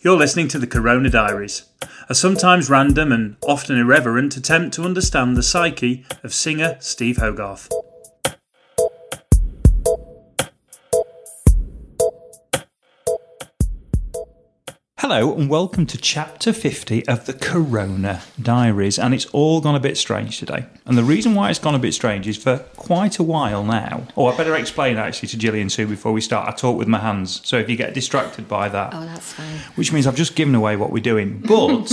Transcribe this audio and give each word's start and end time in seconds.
You're 0.00 0.16
listening 0.16 0.46
to 0.48 0.60
the 0.60 0.68
Corona 0.68 1.10
Diaries, 1.10 1.64
a 2.08 2.14
sometimes 2.14 2.70
random 2.70 3.10
and 3.10 3.36
often 3.42 3.76
irreverent 3.76 4.36
attempt 4.36 4.72
to 4.76 4.84
understand 4.84 5.36
the 5.36 5.42
psyche 5.42 6.04
of 6.22 6.32
singer 6.32 6.76
Steve 6.78 7.16
Hogarth. 7.16 7.68
Hello 15.10 15.34
and 15.34 15.48
welcome 15.48 15.86
to 15.86 15.96
chapter 15.96 16.52
50 16.52 17.08
of 17.08 17.24
the 17.24 17.32
Corona 17.32 18.20
Diaries. 18.42 18.98
And 18.98 19.14
it's 19.14 19.24
all 19.32 19.62
gone 19.62 19.74
a 19.74 19.80
bit 19.80 19.96
strange 19.96 20.38
today. 20.38 20.66
And 20.84 20.98
the 20.98 21.02
reason 21.02 21.34
why 21.34 21.48
it's 21.48 21.58
gone 21.58 21.74
a 21.74 21.78
bit 21.78 21.94
strange 21.94 22.28
is 22.28 22.36
for 22.36 22.58
quite 22.76 23.18
a 23.18 23.22
while 23.22 23.64
now. 23.64 24.06
Oh, 24.18 24.26
I 24.26 24.36
better 24.36 24.54
explain 24.54 24.98
actually 24.98 25.28
to 25.30 25.38
Gillian 25.38 25.70
Sue 25.70 25.86
before 25.86 26.12
we 26.12 26.20
start. 26.20 26.46
I 26.46 26.52
talk 26.52 26.76
with 26.76 26.88
my 26.88 26.98
hands. 26.98 27.40
So 27.42 27.56
if 27.56 27.70
you 27.70 27.76
get 27.76 27.94
distracted 27.94 28.48
by 28.48 28.68
that, 28.68 28.92
Oh, 28.94 29.06
that's 29.06 29.32
fine. 29.32 29.58
which 29.76 29.94
means 29.94 30.06
I've 30.06 30.14
just 30.14 30.36
given 30.36 30.54
away 30.54 30.76
what 30.76 30.92
we're 30.92 31.02
doing. 31.02 31.38
But 31.40 31.88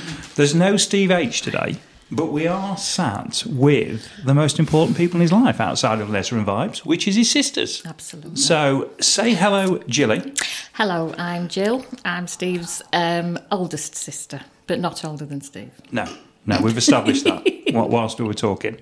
there's 0.34 0.54
no 0.54 0.76
Steve 0.76 1.10
H 1.10 1.40
today. 1.40 1.76
But 2.12 2.32
we 2.32 2.48
are 2.48 2.76
sat 2.76 3.44
with 3.46 4.08
the 4.24 4.34
most 4.34 4.58
important 4.58 4.96
people 4.96 5.16
in 5.18 5.20
his 5.22 5.30
life 5.32 5.60
outside 5.60 6.00
of 6.00 6.10
Letter 6.10 6.36
and 6.36 6.44
Vibes, 6.46 6.78
which 6.78 7.06
is 7.06 7.14
his 7.14 7.30
sisters. 7.30 7.82
Absolutely. 7.86 8.34
So 8.36 8.90
say 9.00 9.32
hello, 9.34 9.78
Gilly. 9.86 10.32
Hello, 10.72 11.14
I'm 11.18 11.46
Jill. 11.46 11.84
I'm 12.04 12.26
Steve's 12.26 12.82
um, 12.92 13.38
oldest 13.52 13.94
sister, 13.94 14.40
but 14.66 14.80
not 14.80 15.04
older 15.04 15.24
than 15.24 15.40
Steve. 15.40 15.70
No, 15.92 16.04
no, 16.46 16.60
we've 16.60 16.76
established 16.76 17.24
that 17.24 17.44
whilst 17.72 18.18
we 18.18 18.26
were 18.26 18.34
talking. 18.34 18.78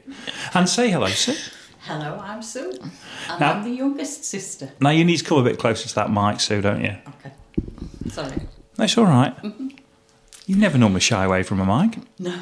And 0.55 0.67
say 0.67 0.91
hello, 0.91 1.09
Sue. 1.09 1.35
Hello, 1.81 2.19
I'm 2.23 2.41
Sue. 2.43 2.79
And 3.29 3.41
Now- 3.41 3.53
I'm 3.53 3.65
the 3.65 3.71
youngest 3.71 4.25
sister. 4.25 4.71
Now 4.81 4.91
you 4.91 5.05
need 5.05 5.19
to 5.19 5.25
come 5.25 5.39
a 5.39 5.45
bit 5.45 5.59
closer 5.59 5.87
to 5.87 5.95
that 5.97 6.11
mic, 6.11 6.41
Sue, 6.41 6.63
don't 6.63 6.83
you? 6.83 6.97
Okay. 7.21 7.33
Sorry. 8.11 8.41
That's 8.77 8.97
all 8.97 9.05
right. 9.05 9.35
You 10.47 10.57
never 10.57 10.79
normally 10.79 11.01
shy 11.01 11.25
away 11.25 11.43
from 11.43 11.61
a 11.61 11.67
mic. 11.67 11.99
No. 12.19 12.35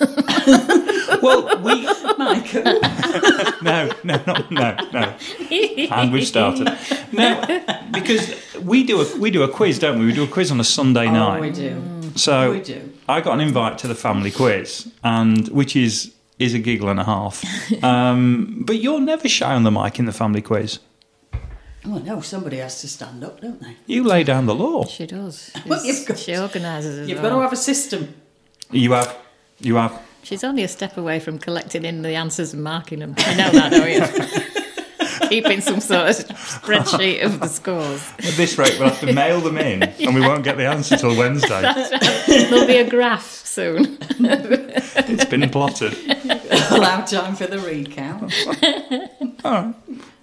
Well, 1.22 1.60
we 1.62 1.84
Michael. 2.18 2.62
no, 3.62 3.90
no, 4.04 4.22
no, 4.26 4.44
no, 4.50 4.76
no. 4.92 5.16
And 5.90 6.12
we've 6.12 6.26
started. 6.26 6.76
Now, 7.12 7.44
because 7.92 8.34
we 8.62 8.84
do 8.84 9.00
a 9.00 9.16
we 9.18 9.30
do 9.30 9.42
a 9.42 9.48
quiz, 9.48 9.78
don't 9.78 9.98
we? 9.98 10.06
We 10.06 10.12
do 10.12 10.24
a 10.24 10.28
quiz 10.28 10.50
on 10.50 10.60
a 10.60 10.64
Sunday 10.64 11.06
oh, 11.08 11.12
night. 11.12 11.40
we 11.40 11.50
do. 11.50 11.82
So 12.14 12.52
we 12.52 12.60
do. 12.60 12.92
I 13.08 13.20
got 13.20 13.34
an 13.34 13.40
invite 13.40 13.78
to 13.78 13.88
the 13.88 13.94
family 13.94 14.30
quiz, 14.30 14.92
and 15.02 15.48
which 15.48 15.74
is 15.74 16.14
is 16.38 16.54
a 16.54 16.58
giggle 16.58 16.88
and 16.88 17.00
a 17.00 17.04
half. 17.04 17.42
Um, 17.82 18.62
but 18.64 18.76
you're 18.76 19.00
never 19.00 19.28
shy 19.28 19.54
on 19.54 19.64
the 19.64 19.72
mic 19.72 19.98
in 19.98 20.04
the 20.04 20.12
family 20.12 20.42
quiz. 20.42 20.78
Well, 21.84 22.00
no, 22.00 22.20
somebody 22.20 22.58
has 22.58 22.80
to 22.82 22.88
stand 22.88 23.24
up, 23.24 23.40
don't 23.40 23.60
they? 23.60 23.76
You 23.86 24.04
lay 24.04 24.22
down 24.22 24.46
the 24.46 24.54
law. 24.54 24.84
She 24.84 25.06
does. 25.06 25.50
Well, 25.66 25.84
you've 25.84 26.06
got- 26.06 26.18
she 26.18 26.36
organises 26.36 26.98
as 26.98 27.08
You've 27.08 27.22
well. 27.22 27.30
got 27.30 27.36
to 27.36 27.42
have 27.42 27.52
a 27.52 27.56
system. 27.56 28.14
You 28.70 28.92
have, 28.92 29.16
you 29.60 29.76
have. 29.76 30.00
She's 30.22 30.44
only 30.44 30.62
a 30.62 30.68
step 30.68 30.96
away 30.96 31.20
from 31.20 31.38
collecting 31.38 31.84
in 31.84 32.02
the 32.02 32.14
answers 32.14 32.52
and 32.52 32.62
marking 32.62 32.98
them. 33.00 33.14
You 33.18 33.36
know 33.36 33.50
that, 33.50 33.70
don't 33.70 33.90
you? 33.90 34.48
Keeping 35.28 35.60
some 35.60 35.80
sort 35.80 36.08
of 36.08 36.16
spreadsheet 36.16 37.22
of 37.22 37.40
the 37.40 37.48
scores. 37.48 38.02
At 38.18 38.34
this 38.36 38.56
rate, 38.56 38.76
we'll 38.78 38.88
have 38.88 39.00
to 39.00 39.12
mail 39.12 39.40
them 39.40 39.58
in, 39.58 39.82
and 39.82 40.14
we 40.14 40.20
won't 40.20 40.42
get 40.44 40.56
the 40.56 40.66
answer 40.66 40.96
till 40.96 41.16
Wednesday. 41.16 41.60
There'll 42.26 42.66
be 42.66 42.76
a 42.76 42.88
graph 42.88 43.26
soon. 43.26 43.98
It's 44.20 45.24
been 45.26 45.48
plotted. 45.50 45.96
Allow 46.70 47.02
time 47.02 47.34
for 47.36 47.46
the 47.46 47.58
recount. 47.58 48.32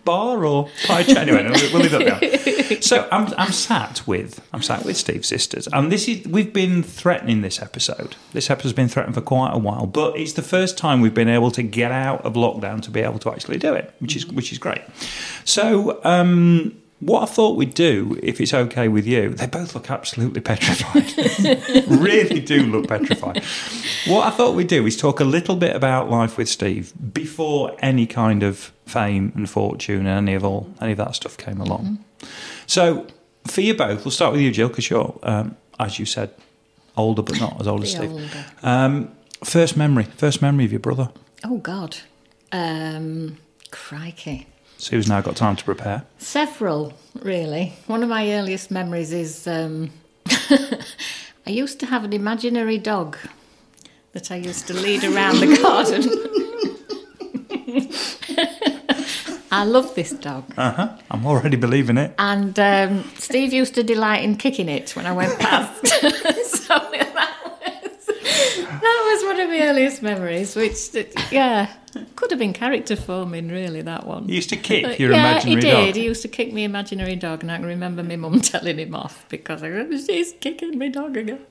Bar 0.06 0.46
or 0.46 0.70
pie 0.86 1.04
chain. 1.04 1.18
Anyway, 1.18 1.50
we'll 1.74 1.82
leave 1.82 1.92
that 1.92 2.20
there. 2.20 2.56
So 2.82 3.08
I'm, 3.12 3.32
I'm 3.38 3.52
sat 3.52 4.06
with 4.08 4.46
I'm 4.52 4.62
sat 4.62 4.86
with 4.86 4.98
Steve's 4.98 5.28
sisters, 5.28 5.68
and 5.72 5.92
this 5.92 6.08
is 6.08 6.28
we've 6.28 6.52
been 6.52 6.82
threatening 6.82 7.42
this 7.42 7.62
episode. 7.62 8.16
This 8.34 8.50
episode's 8.50 8.74
been 8.74 8.88
threatened 8.88 9.14
for 9.14 9.22
quite 9.22 9.54
a 9.54 9.58
while, 9.58 9.86
but 9.86 10.18
it's 10.18 10.34
the 10.34 10.42
first 10.42 10.78
time 10.78 11.00
we've 11.02 11.14
been 11.14 11.30
able 11.30 11.52
to 11.52 11.62
get 11.62 11.92
out 11.92 12.26
of 12.26 12.34
lockdown 12.34 12.82
to 12.84 12.92
be 12.92 13.02
able 13.02 13.20
to 13.20 13.32
actually 13.32 13.58
do 13.58 13.74
it, 13.74 13.94
which 14.00 14.16
is 14.16 14.26
which 14.28 14.52
is 14.52 14.58
great. 14.58 14.82
So. 15.44 16.04
Um, 16.04 16.82
what 17.00 17.24
I 17.24 17.26
thought 17.26 17.58
we'd 17.58 17.74
do, 17.74 18.18
if 18.24 18.40
it's 18.40 18.54
okay 18.54 18.88
with 18.88 19.06
you, 19.06 19.30
they 19.30 19.48
both 19.48 19.76
look 19.76 19.92
absolutely 19.92 20.42
petrified. 20.42 21.88
really 21.88 22.40
do 22.40 22.64
look 22.64 22.88
petrified. 22.88 23.44
What 24.08 24.26
I 24.26 24.30
thought 24.30 24.56
we'd 24.56 24.68
do 24.68 24.86
is 24.86 24.96
talk 24.96 25.20
a 25.20 25.26
little 25.26 25.58
bit 25.58 25.76
about 25.76 26.10
life 26.10 26.38
with 26.38 26.48
Steve 26.48 26.94
before 27.14 27.76
any 27.80 28.08
kind 28.08 28.44
of 28.44 28.72
fame 28.86 29.34
and 29.36 29.50
fortune 29.50 30.08
and 30.08 30.30
any 30.30 30.36
of 30.36 30.46
all 30.46 30.74
any 30.80 30.94
of 30.94 30.98
that 31.00 31.16
stuff 31.16 31.38
came 31.38 31.60
along. 31.60 32.04
So, 32.66 33.08
for 33.46 33.62
you 33.62 33.76
both, 33.76 34.06
we'll 34.06 34.12
start 34.12 34.32
with 34.32 34.42
you, 34.42 34.52
Jill, 34.52 34.70
because 34.70 34.90
you're, 34.90 35.20
um, 35.24 35.58
as 35.80 36.00
you 36.00 36.06
said, 36.06 36.32
older 36.96 37.22
but 37.22 37.40
not 37.40 37.60
as 37.60 37.68
old 37.68 37.84
as 37.84 37.92
Steve. 37.96 38.36
Um, 38.64 39.12
first 39.44 39.76
memory, 39.76 40.06
first 40.18 40.42
memory 40.42 40.66
of 40.66 40.72
your 40.72 40.80
brother. 40.80 41.10
Oh, 41.44 41.58
God. 41.58 41.98
Um, 42.52 43.38
crikey. 43.70 44.48
Sue's 44.86 45.08
now 45.08 45.20
got 45.20 45.36
time 45.36 45.56
to 45.56 45.64
prepare. 45.64 46.04
Several, 46.20 46.94
really. 47.24 47.74
One 47.88 48.04
of 48.04 48.10
my 48.10 48.34
earliest 48.34 48.70
memories 48.70 49.12
is 49.12 49.48
um, 49.48 49.90
I 50.28 51.50
used 51.50 51.80
to 51.80 51.88
have 51.88 52.04
an 52.04 52.14
imaginary 52.14 52.78
dog 52.78 53.18
that 54.12 54.30
I 54.30 54.36
used 54.36 54.68
to 54.68 54.76
lead 54.76 55.04
around 55.04 55.40
the 55.40 55.58
garden. 55.58 56.04
I 59.52 59.64
love 59.64 59.96
this 59.96 60.12
dog. 60.12 60.54
Uh 60.56 60.72
huh. 60.72 60.98
I'm 61.10 61.26
already 61.26 61.58
believing 61.58 61.98
it. 61.98 62.14
And 62.20 62.60
um, 62.60 63.06
Steve 63.18 63.54
used 63.54 63.74
to 63.74 63.82
delight 63.82 64.24
in 64.24 64.36
kicking 64.38 64.70
it 64.70 64.96
when 64.96 65.08
I 65.08 65.14
went 65.14 65.40
past. 65.40 65.88
so 65.88 66.78
that 66.92 67.35
that 68.26 69.12
was 69.14 69.24
one 69.24 69.40
of 69.40 69.50
my 69.50 69.62
earliest 69.62 70.02
memories, 70.02 70.56
which, 70.56 70.90
yeah, 71.32 71.72
could 72.16 72.32
have 72.32 72.40
been 72.40 72.54
character 72.54 72.96
forming, 72.96 73.50
really, 73.50 73.82
that 73.84 74.08
one. 74.08 74.28
You 74.28 74.36
used 74.36 74.50
to 74.50 74.58
kick 74.58 74.98
your 74.98 75.12
yeah, 75.12 75.32
imaginary 75.32 75.62
he 75.62 75.62
did. 75.62 75.72
dog. 75.72 75.96
He 75.96 76.04
used 76.06 76.22
to 76.24 76.28
kick 76.28 76.52
my 76.52 76.62
imaginary 76.62 77.16
dog, 77.16 77.44
and 77.44 77.52
I 77.52 77.58
can 77.58 77.66
remember 77.66 78.04
my 78.04 78.16
mum 78.16 78.42
telling 78.42 78.80
him 78.80 78.96
off 78.96 79.26
because 79.30 79.62
I 79.62 79.70
go, 79.70 79.90
she's 79.98 80.34
kicking 80.40 80.80
my 80.80 80.88
dog 80.90 81.18
again. 81.18 81.46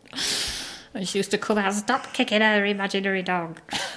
And 0.94 1.08
she 1.08 1.18
used 1.18 1.30
to 1.32 1.38
come 1.38 1.58
out, 1.58 1.74
stop 1.74 2.12
kicking 2.12 2.40
her 2.40 2.64
imaginary 2.64 3.22
dog. 3.22 3.60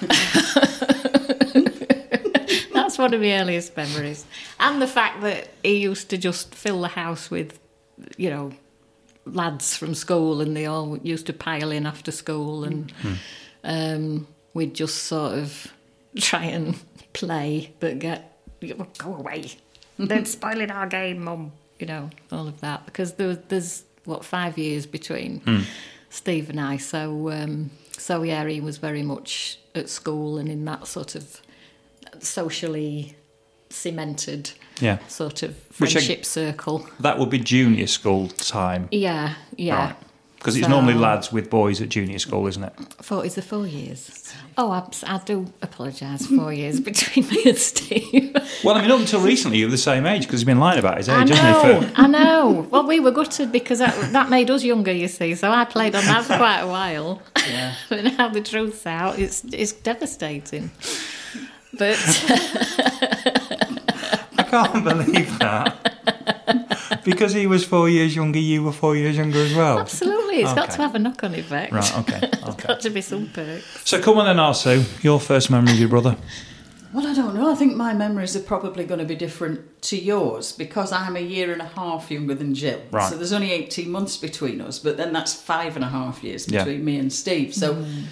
That's 2.72 2.96
one 2.98 3.12
of 3.14 3.20
my 3.20 3.32
earliest 3.40 3.76
memories. 3.76 4.24
And 4.60 4.80
the 4.80 4.86
fact 4.86 5.20
that 5.22 5.48
he 5.62 5.78
used 5.78 6.10
to 6.10 6.18
just 6.18 6.54
fill 6.54 6.80
the 6.80 6.88
house 6.88 7.30
with, 7.30 7.58
you 8.16 8.30
know, 8.30 8.52
lads 9.32 9.76
from 9.76 9.94
school 9.94 10.40
and 10.40 10.56
they 10.56 10.66
all 10.66 10.98
used 10.98 11.26
to 11.26 11.32
pile 11.32 11.70
in 11.70 11.86
after 11.86 12.10
school 12.10 12.64
and 12.64 12.92
um, 13.64 14.26
we'd 14.54 14.74
just 14.74 15.04
sort 15.04 15.38
of 15.38 15.72
try 16.16 16.44
and 16.44 16.78
play 17.12 17.72
but 17.80 17.98
get, 17.98 18.38
go 18.98 19.14
away. 19.14 19.52
They're 19.98 20.24
spoiling 20.24 20.70
our 20.70 20.86
game, 20.86 21.24
mum. 21.24 21.52
You 21.78 21.86
know, 21.86 22.10
all 22.32 22.48
of 22.48 22.60
that. 22.60 22.86
Because 22.86 23.14
there 23.14 23.34
there's, 23.36 23.84
what, 24.04 24.24
five 24.24 24.58
years 24.58 24.86
between 24.86 25.64
Steve 26.10 26.50
and 26.50 26.60
I. 26.60 26.76
So, 26.76 27.30
um, 27.30 27.70
so 27.96 28.22
yeah, 28.22 28.46
he 28.46 28.60
was 28.60 28.78
very 28.78 29.02
much 29.02 29.58
at 29.74 29.88
school 29.88 30.38
and 30.38 30.48
in 30.48 30.64
that 30.64 30.86
sort 30.86 31.14
of 31.14 31.40
socially 32.20 33.16
cemented 33.70 34.50
Yeah. 34.80 34.98
sort 35.08 35.42
of 35.42 35.54
Which 35.78 35.90
I- 35.90 35.92
friendship 36.00 36.24
circle. 36.24 36.86
That 37.00 37.18
would 37.18 37.30
be 37.30 37.38
junior 37.38 37.86
school 37.86 38.28
time. 38.28 38.88
Yeah, 38.90 39.34
yeah. 39.56 39.76
Right. 39.86 39.96
Because 40.36 40.54
it's 40.56 40.66
So- 40.66 40.70
normally 40.70 40.94
lads 40.94 41.32
with 41.32 41.50
boys 41.50 41.80
at 41.80 41.88
junior 41.88 42.20
school, 42.20 42.46
isn't 42.46 42.62
it? 42.62 42.72
Four 43.02 43.24
is 43.26 43.34
the 43.34 43.42
four 43.42 43.66
years. 43.66 44.32
Oh, 44.56 44.70
I, 44.70 44.82
I 45.04 45.18
do 45.24 45.46
apologise. 45.62 46.26
Four 46.28 46.52
years 46.52 46.78
between 46.80 47.28
me 47.28 47.42
and 47.46 47.58
Steve. 47.58 48.36
Well, 48.64 48.76
I 48.76 48.80
mean, 48.82 48.90
up 48.90 48.98
until 49.00 49.20
recently, 49.20 49.58
you 49.58 49.66
were 49.66 49.70
the 49.70 49.76
same 49.78 50.04
age 50.06 50.22
because 50.22 50.40
he's 50.40 50.46
been 50.46 50.58
lying 50.58 50.78
about 50.80 50.96
his 50.98 51.08
I 51.08 51.22
age, 51.22 51.28
hasn't 51.30 51.64
he? 51.66 51.72
know, 51.72 51.80
For- 51.94 52.00
I 52.00 52.06
know. 52.06 52.66
Well, 52.70 52.86
we 52.86 52.98
were 52.98 53.10
gutted 53.12 53.52
because 53.52 53.78
that, 53.80 54.12
that 54.12 54.30
made 54.30 54.50
us 54.50 54.64
younger, 54.64 54.90
you 54.92 55.06
see. 55.08 55.34
So 55.36 55.50
I 55.50 55.64
played 55.64 55.94
on 55.94 56.04
that 56.06 56.24
for 56.24 56.36
quite 56.36 56.60
a 56.60 56.66
while. 56.66 57.20
Yeah. 57.48 57.74
but 57.88 58.04
now 58.04 58.28
the 58.28 58.40
truth's 58.40 58.84
out, 58.86 59.18
it's 59.18 59.44
it's 59.52 59.72
devastating. 59.72 60.70
But 61.78 61.96
can't 64.48 64.84
believe 64.84 65.38
that. 65.38 67.02
because 67.04 67.32
he 67.32 67.46
was 67.46 67.64
four 67.64 67.88
years 67.88 68.14
younger, 68.16 68.38
you 68.38 68.62
were 68.62 68.72
four 68.72 68.96
years 68.96 69.16
younger 69.16 69.38
as 69.38 69.54
well. 69.54 69.78
absolutely, 69.78 70.42
It's 70.42 70.52
got 70.54 70.70
to 70.70 70.78
have 70.78 70.94
a 70.94 70.98
knock-on 70.98 71.34
effect. 71.34 71.72
Right, 71.72 71.98
okay, 71.98 72.20
There's 72.32 72.42
okay. 72.44 72.68
got 72.68 72.80
to 72.80 72.90
be 72.90 73.00
some 73.00 73.28
perks. 73.28 73.64
So 73.84 74.00
come 74.00 74.18
on 74.18 74.26
then, 74.26 74.38
our 74.40 74.54
Sue. 74.54 74.84
Your 75.02 75.20
first 75.20 75.50
memory 75.50 75.72
of 75.72 75.78
your 75.78 75.88
brother. 75.88 76.16
Well, 76.92 77.06
I 77.06 77.12
don't 77.14 77.34
know. 77.34 77.50
I 77.50 77.54
think 77.54 77.76
my 77.76 77.92
memories 77.92 78.34
are 78.34 78.40
probably 78.40 78.84
going 78.84 79.00
to 79.00 79.04
be 79.04 79.14
different 79.14 79.82
to 79.82 79.98
yours 79.98 80.52
because 80.52 80.90
I'm 80.90 81.16
a 81.16 81.20
year 81.20 81.52
and 81.52 81.60
a 81.60 81.66
half 81.66 82.10
younger 82.10 82.34
than 82.34 82.54
Jill. 82.54 82.80
Right. 82.90 83.10
So 83.10 83.16
there's 83.16 83.32
only 83.32 83.52
18 83.52 83.90
months 83.90 84.16
between 84.16 84.62
us, 84.62 84.78
but 84.78 84.96
then 84.96 85.12
that's 85.12 85.34
five 85.34 85.76
and 85.76 85.84
a 85.84 85.88
half 85.88 86.24
years 86.24 86.48
Yeah. 86.50 86.64
between 86.64 86.84
me 86.86 86.98
and 86.98 87.12
Steve. 87.12 87.54
So 87.54 87.74
mm. 87.74 88.04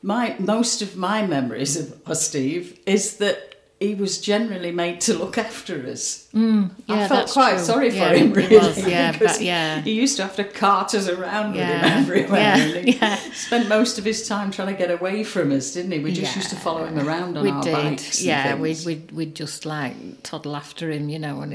my 0.00 0.36
most 0.38 0.80
of 0.80 0.96
my 0.96 1.26
memories 1.26 1.76
of, 1.76 2.00
of 2.06 2.16
Steve 2.18 2.78
is 2.86 3.16
that 3.16 3.51
he 3.82 3.94
was 3.94 4.20
generally 4.20 4.72
made 4.72 5.00
to 5.02 5.14
look 5.14 5.36
after 5.38 5.86
us. 5.86 6.28
Mm, 6.34 6.70
I 6.88 6.94
Yeah, 6.94 7.08
felt 7.08 7.20
that's 7.20 7.32
quite 7.34 7.54
true. 7.56 7.64
sorry 7.64 7.90
Yeah, 7.90 8.08
for 8.10 8.14
him, 8.16 8.28
he 8.28 8.32
really. 8.34 8.56
was, 8.58 8.86
yeah, 8.88 9.12
because 9.18 9.36
but- 9.38 9.44
yeah. 9.46 9.80
He 9.82 9.92
used 9.92 10.16
to 10.16 10.22
have 10.22 10.36
to 10.36 10.44
cart 10.44 10.94
us 10.94 11.08
around 11.08 11.52
with 11.52 11.60
him 11.62 11.84
everywhere. 11.84 12.40
yeah, 12.40 12.56
he 12.56 12.92
yeah. 13.00 13.16
Spent 13.32 13.68
most 13.68 13.98
of 13.98 14.04
his 14.04 14.26
time 14.28 14.50
trying 14.50 14.68
to 14.68 14.74
get 14.74 14.90
away 14.90 15.24
from 15.24 15.52
us, 15.52 15.74
didn't 15.74 15.92
he? 15.92 15.98
We 15.98 16.12
just 16.12 16.34
used 16.36 16.50
to 16.50 16.56
follow 16.56 16.84
him 16.86 16.98
around 16.98 17.36
on 17.36 17.44
we 17.44 17.50
our 17.50 17.62
did, 17.62 17.72
bikes. 17.72 18.22
yeah. 18.22 18.54
We'd, 18.54 18.84
we'd 18.86 19.10
we'd 19.12 19.34
just 19.34 19.66
like 19.66 19.94
toddle 20.22 20.56
after 20.56 20.90
him, 20.90 21.08
you 21.08 21.18
know, 21.18 21.40
and 21.42 21.50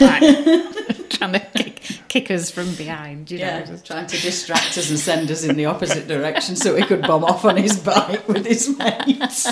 like 0.00 1.08
trying 1.10 1.32
to 1.32 1.40
kick, 1.54 1.82
kick 2.08 2.30
us 2.30 2.50
from 2.50 2.74
behind, 2.76 3.30
you 3.30 3.38
Yeah, 3.38 3.60
know. 3.60 3.66
just- 3.66 3.86
trying 3.86 4.06
to 4.06 4.20
distract 4.20 4.78
us 4.78 4.88
and 4.90 4.98
send 4.98 5.30
us 5.30 5.44
in 5.44 5.56
the 5.56 5.66
opposite 5.66 6.08
direction 6.08 6.56
so 6.56 6.74
he 6.76 6.84
could 6.84 7.02
bomb 7.02 7.24
off 7.24 7.44
on 7.44 7.56
his 7.56 7.78
bike 7.78 8.26
with 8.28 8.46
his 8.46 8.76
mates. 8.78 9.46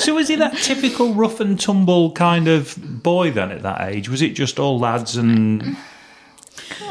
So 0.00 0.14
was 0.14 0.28
he 0.28 0.36
that 0.36 0.56
typical 0.56 1.14
rough 1.14 1.40
and 1.40 1.60
tumble 1.60 2.12
kind 2.12 2.48
of 2.48 2.76
boy 3.02 3.30
then 3.30 3.50
at 3.52 3.62
that 3.62 3.80
age? 3.82 4.08
Was 4.08 4.22
it 4.22 4.30
just 4.30 4.58
all 4.58 4.78
lads 4.78 5.16
and 5.16 5.76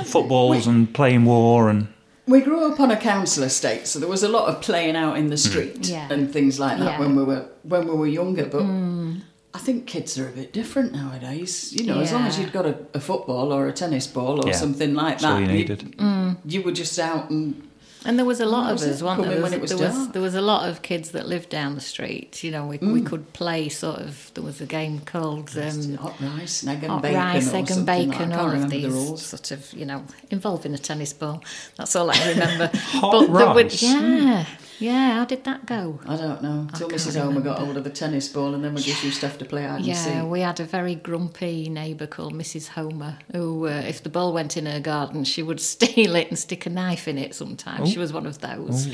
footballs 0.06 0.68
and 0.68 0.94
playing 0.94 1.26
war 1.26 1.70
and 1.70 1.88
We 2.28 2.42
grew 2.42 2.72
up 2.72 2.80
on 2.80 2.92
a 2.92 2.98
council 2.98 3.44
estate, 3.44 3.88
so 3.88 4.00
there 4.00 4.10
was 4.10 4.22
a 4.24 4.30
lot 4.30 4.50
of 4.50 4.62
playing 4.62 4.96
out 4.96 5.18
in 5.18 5.28
the 5.30 5.36
mm. 5.36 5.50
street 5.50 5.88
Yeah. 5.88 6.08
and 6.12 6.32
things 6.32 6.60
like 6.60 6.78
that 6.78 6.92
Yeah. 6.94 7.00
when 7.00 7.16
we 7.16 7.24
were 7.24 7.46
when 7.64 7.88
we 7.88 7.94
were 7.96 8.08
younger. 8.08 8.46
But 8.46 8.62
mm. 8.64 9.22
I 9.54 9.58
think 9.58 9.88
kids 9.88 10.20
are 10.20 10.28
a 10.30 10.32
bit 10.32 10.54
different 10.54 10.94
nowadays. 10.94 11.74
You 11.74 11.86
know, 11.88 12.00
as 12.00 12.12
long 12.14 12.28
as 12.28 12.38
you'd 12.38 12.52
got 12.52 12.68
a, 12.68 12.78
a 12.94 13.00
football 13.00 13.52
or 13.52 13.68
a 13.68 13.74
tennis 13.74 14.06
ball 14.06 14.46
or 14.46 14.50
Yeah. 14.50 14.56
something 14.56 14.94
like 14.94 15.20
that's 15.20 15.24
all 15.24 15.40
that, 15.40 15.42
you 15.42 15.48
needed? 15.48 15.80
Mm. 15.98 16.38
you 16.46 16.62
were 16.62 16.72
just 16.72 17.00
out 17.00 17.32
and 17.32 17.69
And 18.06 18.18
there 18.18 18.26
was 18.26 18.40
a 18.40 18.46
lot 18.46 18.70
Oh, 18.70 18.74
of 18.76 18.82
us, 18.82 19.02
Come 19.02 19.22
there? 19.22 19.26
in 19.26 19.32
There 19.34 19.42
when 19.52 19.60
was, 19.60 19.72
it 19.72 19.76
was 19.76 19.80
there, 19.82 19.90
was, 20.00 20.10
there 20.12 20.22
was 20.22 20.36
a 20.36 20.42
lot 20.42 20.70
of 20.70 20.82
kids 20.82 21.12
that 21.12 21.28
lived 21.28 21.50
down 21.50 21.76
the 21.76 21.82
street. 21.82 22.42
You 22.44 22.52
know, 22.52 22.66
we, 22.66 22.78
we 22.78 23.02
could 23.02 23.34
play 23.34 23.68
sort 23.68 24.00
of. 24.00 24.32
There 24.36 24.44
was 24.44 24.62
a 24.62 24.66
game 24.66 25.02
called 25.02 25.56
um, 25.58 25.96
hot 25.96 26.16
rice, 26.22 26.66
egg 26.66 26.84
and 26.84 26.92
hot 26.94 27.02
bacon, 27.02 27.18
rice, 27.20 27.54
egg 27.54 27.70
and 27.72 27.86
like- 27.86 28.10
bacon, 28.10 28.32
all 28.34 28.52
of 28.52 28.70
these 28.70 28.84
the 29.12 29.18
sort 29.18 29.52
of, 29.52 29.74
you 29.74 29.86
know, 29.86 30.06
involving 30.32 30.74
a 30.74 30.78
tennis 30.78 31.12
ball. 31.12 31.44
That's 31.76 31.94
all 31.96 32.10
I 32.10 32.30
remember. 32.30 32.72
Hot 32.74 33.28
there 33.34 33.54
would- 33.54 33.66
rice? 33.66 33.84
yeah, 33.84 34.46
yeah. 34.80 35.14
How 35.16 35.26
did 35.26 35.44
that 35.44 35.66
go? 35.66 36.00
I 36.08 36.16
don't 36.16 36.42
know. 36.42 36.68
Till 36.76 36.90
can't 36.90 37.02
Mrs. 37.02 37.22
Homer 37.22 37.42
got 37.42 37.60
hold 37.60 37.78
of 37.78 37.84
the 37.84 37.90
tennis 37.90 38.28
ball, 38.28 38.56
and 38.56 38.64
then 38.64 38.74
we 38.74 38.82
just 38.82 39.04
used 39.04 39.20
to 39.22 39.28
have 39.28 39.38
to 39.38 39.46
play 39.46 39.64
hide 39.64 39.82
and 39.86 39.96
see. 39.96 40.10
Yeah, 40.10 40.26
we 40.26 40.40
had 40.40 40.60
a 40.60 40.66
very 40.66 40.96
grumpy 40.96 41.70
neighbour 41.70 42.08
called 42.08 42.34
Mrs. 42.34 42.70
Homer, 42.70 43.18
who, 43.32 43.68
uh, 43.68 43.72
if 43.88 44.02
the 44.04 44.10
ball 44.10 44.34
went 44.34 44.58
in 44.58 44.66
her 44.66 44.80
garden, 44.80 45.24
she 45.24 45.44
would 45.44 45.60
steal 45.74 46.16
it 46.16 46.30
and 46.30 46.40
stick 46.40 46.66
a 46.66 46.70
knife 46.70 47.08
in 47.08 47.18
it. 47.18 47.36
Sometimes 47.36 47.92
she 47.92 48.00
was 48.00 48.12
one 48.14 48.26
of 48.26 48.40
those. 48.40 48.88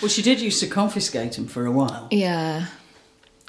Well, 0.00 0.08
she 0.08 0.22
did 0.22 0.40
used 0.40 0.60
to 0.60 0.66
confiscate 0.66 1.32
them 1.32 1.46
for 1.46 1.66
a 1.66 1.72
while. 1.72 2.08
Yeah, 2.10 2.66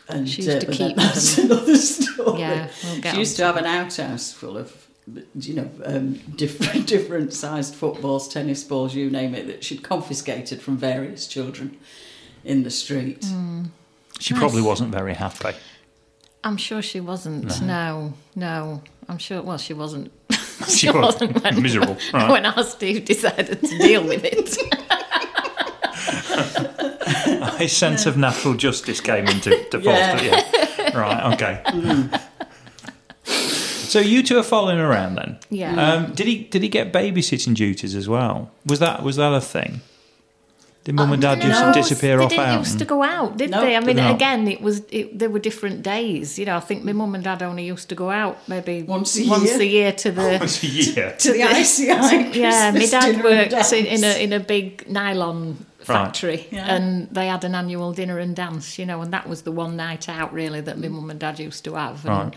And 0.08 0.28
She 0.30 0.42
used 0.44 0.62
to 0.62 0.68
but 0.68 0.76
keep 0.76 0.96
that's 0.98 1.38
another 1.38 1.76
story. 1.76 2.40
Yeah, 2.40 2.70
we'll 2.84 3.02
get 3.02 3.14
she 3.14 3.20
used 3.20 3.40
on 3.42 3.54
to 3.54 3.60
have 3.60 3.66
an 3.66 3.66
outhouse 3.66 4.32
full 4.32 4.58
of, 4.58 4.88
you 5.36 5.54
know, 5.54 5.70
um, 5.86 6.14
different 6.36 6.88
different 6.88 7.34
sized 7.34 7.76
footballs, 7.76 8.28
tennis 8.28 8.64
balls, 8.64 8.96
you 8.96 9.10
name 9.10 9.36
it, 9.36 9.48
that 9.48 9.64
she'd 9.64 9.84
confiscated 9.84 10.62
from 10.62 10.78
various 10.78 11.28
children 11.28 11.78
in 12.44 12.64
the 12.64 12.72
street. 12.72 13.22
Mm. 13.22 13.70
She 14.20 14.34
probably 14.34 14.62
wasn't 14.62 14.92
very 14.92 15.14
happy. 15.14 15.56
I'm 16.44 16.58
sure 16.58 16.82
she 16.82 17.00
wasn't. 17.00 17.62
No, 17.62 18.14
no. 18.36 18.82
I'm 19.08 19.18
sure. 19.18 19.42
Well, 19.42 19.58
she 19.58 19.74
wasn't. 19.74 20.12
She 20.68 20.92
was 20.92 21.20
when, 21.20 21.60
miserable, 21.60 21.98
right. 22.14 22.30
when 22.30 22.46
our 22.46 22.64
Steve 22.64 23.06
decided 23.06 23.62
to 23.62 23.78
deal 23.80 24.06
with 24.06 24.22
it. 24.24 24.56
His 27.58 27.76
sense 27.76 28.06
of 28.06 28.16
natural 28.16 28.54
justice 28.54 29.02
came 29.02 29.28
into 29.28 29.50
to 29.72 29.82
foster. 29.82 30.24
Yeah. 30.24 30.98
Right. 30.98 31.34
Okay. 31.34 32.20
So 33.92 34.00
you 34.00 34.24
two 34.24 34.38
are 34.40 34.44
following 34.56 34.80
around 34.80 35.16
then. 35.16 35.38
Yeah. 35.50 35.76
Um, 35.86 36.14
did 36.14 36.26
he 36.28 36.36
did 36.54 36.62
he 36.64 36.70
get 36.70 36.94
babysitting 36.94 37.56
duties 37.56 37.94
as 38.02 38.08
well? 38.08 38.50
Was 38.66 38.80
that 38.80 39.04
was 39.04 39.16
that 39.18 39.34
a 39.34 39.42
thing? 39.42 39.82
Did 40.84 40.96
mum 40.96 41.12
and 41.14 41.22
dad 41.22 41.40
just 41.42 41.62
No, 41.62 41.72
disappear 41.74 42.18
they 42.18 42.24
off 42.24 42.30
didn't 42.32 42.46
out? 42.46 42.58
used 42.60 42.72
and- 42.72 42.80
to 42.80 42.86
go 42.86 43.04
out, 43.04 43.38
did 43.38 43.52
No, 43.52 43.62
they? 43.62 43.76
I 43.76 43.82
mean, 43.82 43.98
No. 43.98 44.16
again, 44.16 44.48
it 44.48 44.62
was 44.62 44.82
it, 44.90 45.20
there 45.20 45.30
were 45.30 45.38
different 45.50 45.84
days. 45.84 46.40
You 46.40 46.46
know, 46.48 46.56
I 46.56 46.60
think 46.62 46.84
my 46.84 46.94
mum 46.94 47.14
and 47.14 47.24
dad 47.24 47.44
only 47.44 47.66
used 47.66 47.88
to 47.90 47.96
go 47.96 48.10
out 48.10 48.38
maybe 48.48 48.82
Once 48.84 49.16
a 49.20 49.28
once 49.30 49.52
year? 49.52 49.62
a 49.62 49.66
year 49.78 49.92
to 50.04 50.12
the 50.12 50.38
Once 50.40 50.64
a 50.64 50.68
year. 50.68 51.16
To 51.20 51.34
the 51.34 51.44
ICI. 51.44 52.40
yeah, 52.40 52.72
my 52.74 52.86
dad 52.96 53.06
dinner 53.12 53.24
worked 53.24 53.74
in, 53.74 53.86
in 53.86 54.04
a 54.04 54.24
in 54.24 54.34
a 54.34 54.40
big 54.40 54.90
nylon 54.90 55.66
factory, 55.82 56.48
Yeah. 56.50 56.74
and 56.76 57.10
they 57.12 57.28
had 57.28 57.44
an 57.44 57.54
annual 57.56 57.92
dinner 57.94 58.18
and 58.18 58.36
dance. 58.36 58.80
You 58.80 58.86
know, 58.88 59.02
and 59.04 59.12
that 59.14 59.28
was 59.30 59.42
the 59.44 59.52
one 59.52 59.76
night 59.76 60.10
out 60.10 60.34
really 60.34 60.62
that 60.62 60.80
my 60.80 60.88
mum 60.88 61.10
and 61.12 61.20
dad 61.20 61.40
used 61.40 61.64
to 61.66 61.76
have. 61.76 62.06
And 62.06 62.18
Right. 62.32 62.36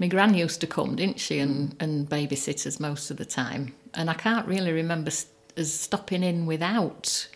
My 0.00 0.08
gran 0.08 0.34
used 0.34 0.60
to 0.62 0.66
come, 0.66 0.96
didn't 0.96 1.20
she, 1.20 1.38
and 1.38 1.76
and 1.78 2.08
babysit 2.08 2.66
us 2.66 2.80
most 2.80 3.10
of 3.12 3.16
the 3.18 3.24
time. 3.24 3.74
And 3.94 4.10
I 4.10 4.14
can't 4.14 4.46
really 4.48 4.72
remember 4.72 5.10
s- 5.10 5.26
us 5.56 5.70
stopping 5.72 6.22
in 6.24 6.46
without 6.46 7.28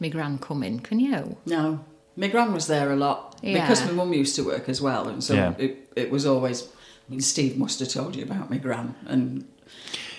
my 0.00 0.08
gran 0.08 0.38
coming. 0.38 0.80
Can 0.80 1.00
you? 1.00 1.36
No. 1.46 1.80
My 2.16 2.28
gran 2.28 2.52
was 2.52 2.66
there 2.68 2.92
a 2.92 2.96
lot 2.96 3.36
Yeah. 3.42 3.60
because 3.60 3.84
my 3.84 3.92
mum 3.92 4.12
used 4.14 4.36
to 4.36 4.44
work 4.44 4.68
as 4.68 4.80
well, 4.80 5.08
and 5.08 5.22
so 5.22 5.34
Yeah. 5.34 5.54
it, 5.58 5.88
it 5.96 6.10
was 6.10 6.24
always. 6.26 6.62
I 6.62 7.10
mean, 7.10 7.20
Steve 7.20 7.58
must 7.58 7.80
have 7.80 7.88
told 7.90 8.16
you 8.16 8.22
about 8.22 8.48
my 8.50 8.56
gran, 8.56 8.94
and 9.06 9.44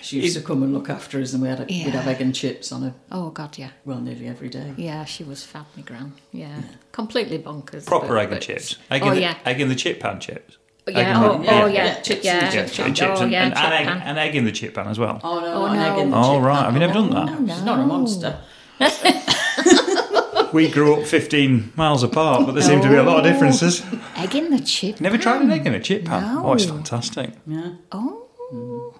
she 0.02 0.20
used 0.20 0.36
to 0.36 0.42
come 0.42 0.62
and 0.62 0.72
look 0.74 0.88
after 0.90 1.20
us, 1.20 1.32
and 1.32 1.42
we 1.42 1.48
had 1.48 1.60
a, 1.60 1.64
we'd 1.64 1.94
have 1.94 2.06
egg 2.06 2.20
and 2.20 2.34
chips 2.34 2.70
on 2.70 2.84
a 2.84 2.94
Oh 3.10 3.30
God, 3.30 3.56
yeah. 3.58 3.70
well 3.84 4.00
nearly 4.00 4.28
every 4.28 4.48
day. 4.50 4.74
Yeah, 4.76 5.04
she 5.04 5.24
was 5.24 5.42
fab, 5.42 5.64
my 5.76 5.82
gran. 5.82 6.12
Yeah, 6.32 6.62
completely 6.92 7.38
bonkers. 7.38 7.86
Proper 7.86 8.08
but- 8.08 8.18
egg 8.18 8.28
and 8.28 8.30
but- 8.36 8.42
chips. 8.42 8.76
Egg 8.90 9.02
oh 9.02 9.08
in 9.08 9.14
the, 9.14 9.20
yeah, 9.22 9.34
egg 9.44 9.60
in 9.60 9.68
the 9.68 9.74
chip 9.74 9.98
pan 10.00 10.20
chips. 10.20 10.58
Egg 10.88 10.96
yeah. 10.96 11.16
in 11.16 11.20
the- 11.22 11.28
Oh, 11.28 11.42
yeah, 11.42 11.62
oh 11.62 11.66
yeah, 11.66 11.84
yeah, 11.86 12.00
chips 12.00 12.24
yeah, 12.24 12.34
Yeah, 12.44 12.50
chips. 12.50 12.72
chips, 12.76 12.98
chips 12.98 13.20
Oh 13.20 13.22
and, 13.24 13.32
yeah, 13.32 13.44
and, 13.46 13.54
chip 13.54 13.64
and, 13.64 13.74
egg, 13.74 13.86
pan. 13.86 14.02
and 14.02 14.18
egg 14.18 14.34
in 14.36 14.44
the 14.44 14.52
chip 14.52 14.74
pan 14.74 14.86
as 14.86 14.98
well. 14.98 15.20
Oh 15.24 15.40
no, 15.40 15.46
Oh, 15.52 15.66
not 15.66 15.76
an 15.76 15.82
egg 15.82 15.98
in 15.98 16.10
the. 16.10 16.16
Oh, 16.16 16.34
chip 16.36 16.44
right. 16.44 16.54
pan. 16.56 16.64
Have 16.64 16.74
you 16.74 16.80
never 16.80 16.92
done 16.94 17.10
that? 17.10 17.40
No, 17.40 17.54
she's 17.54 17.64
not 17.64 17.80
a 17.80 17.86
monster. 17.86 18.38
We 20.52 20.68
grew 20.70 20.94
up 20.94 21.06
15 21.06 21.72
miles 21.76 22.02
apart, 22.04 22.46
but 22.46 22.52
there 22.52 22.62
seem 22.62 22.80
to 22.80 22.88
be 22.88 22.94
a 22.94 23.02
lot 23.02 23.18
of 23.18 23.24
differences. 23.24 23.82
Oh. 23.84 24.00
egg 24.16 24.34
in 24.36 24.50
the 24.50 24.60
chip. 24.60 25.00
Never 25.00 25.18
tried 25.18 25.42
an 25.42 25.50
egg 25.50 25.66
in 25.66 25.74
a 25.74 25.80
chip 25.80 26.04
pan? 26.04 26.38
Oh, 26.38 26.52
it's 26.54 26.64
fantastic. 26.64 27.32
Yeah. 27.46 27.72
Oh. 27.92 28.94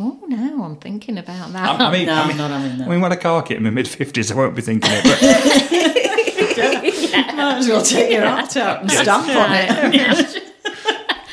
Oh, 0.00 0.18
now 0.26 0.64
I'm 0.64 0.76
thinking 0.76 1.18
about 1.18 1.52
that. 1.52 1.80
I, 1.80 1.88
I 1.88 1.92
mean, 1.92 2.06
No, 2.06 2.14
I 2.14 2.20
I'm 2.22 2.28
mean, 2.28 2.36
not 2.38 2.50
having 2.50 2.78
that. 2.78 2.86
I 2.86 2.90
mean, 2.90 3.00
when 3.02 3.12
I 3.12 3.16
car 3.16 3.42
kit 3.42 3.58
in 3.58 3.62
my 3.62 3.70
mid 3.70 3.84
50s, 3.86 4.32
I 4.32 4.34
won't 4.34 4.56
be 4.56 4.62
thinking 4.62 4.90
it, 4.90 5.04
but 5.04 5.20
Might 6.60 7.58
as 7.58 7.68
well 7.68 7.82
take 7.82 8.10
your 8.12 8.26
heart 8.26 8.56
out 8.56 8.82
and 8.82 8.90
stamp 8.90 9.28
on 9.28 9.50
it. 9.52 10.52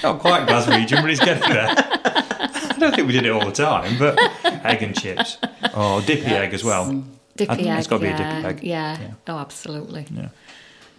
not 0.03 0.19
quite 0.19 0.47
Glaswegian, 0.47 1.01
but 1.01 1.09
he's 1.09 1.19
getting 1.19 1.49
there. 1.49 1.73
I 1.77 2.75
don't 2.79 2.95
think 2.95 3.07
we 3.07 3.13
did 3.13 3.25
it 3.25 3.31
all 3.31 3.45
the 3.45 3.51
time, 3.51 3.97
but 3.97 4.17
egg 4.65 4.83
and 4.83 4.97
chips. 4.97 5.37
Oh, 5.73 6.01
dippy 6.05 6.25
egg 6.27 6.53
as 6.53 6.63
well. 6.63 7.03
dippy 7.35 7.67
egg. 7.67 7.79
it's 7.79 7.87
gotta 7.87 8.01
be 8.03 8.07
a 8.07 8.11
yeah. 8.11 8.41
dippy 8.41 8.47
egg. 8.47 8.63
Yeah. 8.63 8.99
Yeah. 8.99 9.11
Oh, 9.27 9.37
absolutely. 9.39 10.05
Yeah. 10.11 10.29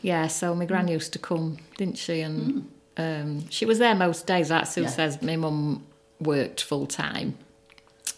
Yeah. 0.02 0.26
So 0.26 0.54
my 0.54 0.64
gran 0.64 0.88
used 0.88 1.12
to 1.12 1.18
come, 1.18 1.58
didn't 1.76 1.98
she? 1.98 2.20
And 2.20 2.70
um, 2.96 3.48
she 3.48 3.64
was 3.64 3.78
there 3.78 3.94
most 3.94 4.26
days. 4.26 4.50
Like 4.50 4.66
Sue 4.66 4.82
Yeah. 4.82 4.88
says, 4.88 5.22
my 5.22 5.36
mum 5.36 5.86
worked 6.20 6.62
full 6.62 6.86
time, 6.86 7.38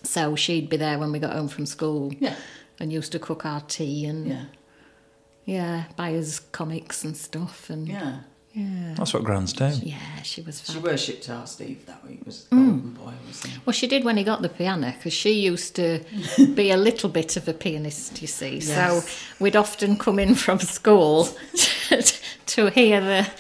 so 0.02 0.35
she'd 0.37 0.71
be 0.71 0.79
there 0.79 0.99
when 0.99 1.12
we 1.12 1.19
got 1.19 1.35
home 1.35 1.49
from 1.49 1.67
school. 1.67 2.12
Yeah. 2.19 2.37
And 2.79 2.90
used 2.90 3.12
to 3.12 3.19
cook 3.19 3.45
our 3.45 3.61
tea 3.61 4.07
and 4.07 4.49
Yeah. 5.44 5.76
yeah, 5.76 5.85
buy 5.97 6.14
us 6.14 6.38
comics 6.38 7.04
and 7.04 7.16
stuff 7.16 7.70
and 7.70 7.88
Yeah. 7.88 8.18
yeah. 8.52 8.94
That's 8.97 9.14
what 9.14 9.25
grands 9.25 9.52
do. 9.52 9.70
Yeah, 9.82 10.23
she 10.23 10.42
was 10.42 10.62
She 10.68 10.78
worshipped 10.78 11.28
our 11.30 11.47
Steve 11.47 11.87
that 11.87 12.06
week. 12.06 12.20
Was 12.26 12.44
the 12.44 12.56
mm. 12.56 12.66
golden 12.66 12.90
boy, 12.92 13.12
was 13.26 13.42
he? 13.42 13.52
Well, 13.64 13.73
she 13.73 13.87
did 13.87 14.04
when 14.04 14.16
he 14.16 14.25
got 14.25 14.42
the 14.42 14.49
piano 14.49 14.92
because 14.97 15.12
she 15.12 15.32
used 15.32 15.76
to 15.76 16.00
be 16.54 16.70
a 16.70 16.76
little 16.76 17.09
bit 17.09 17.37
of 17.37 17.49
a 17.49 17.54
pianist, 17.54 18.20
you 18.20 18.28
see. 18.28 18.59
Yes. 18.59 18.66
So 18.66 19.35
we'd 19.40 19.56
often 19.56 19.97
come 19.97 20.18
in 20.18 20.35
from 20.35 20.59
school 20.59 21.28
to 22.47 22.70
hear 22.70 23.00
the, 23.00 23.30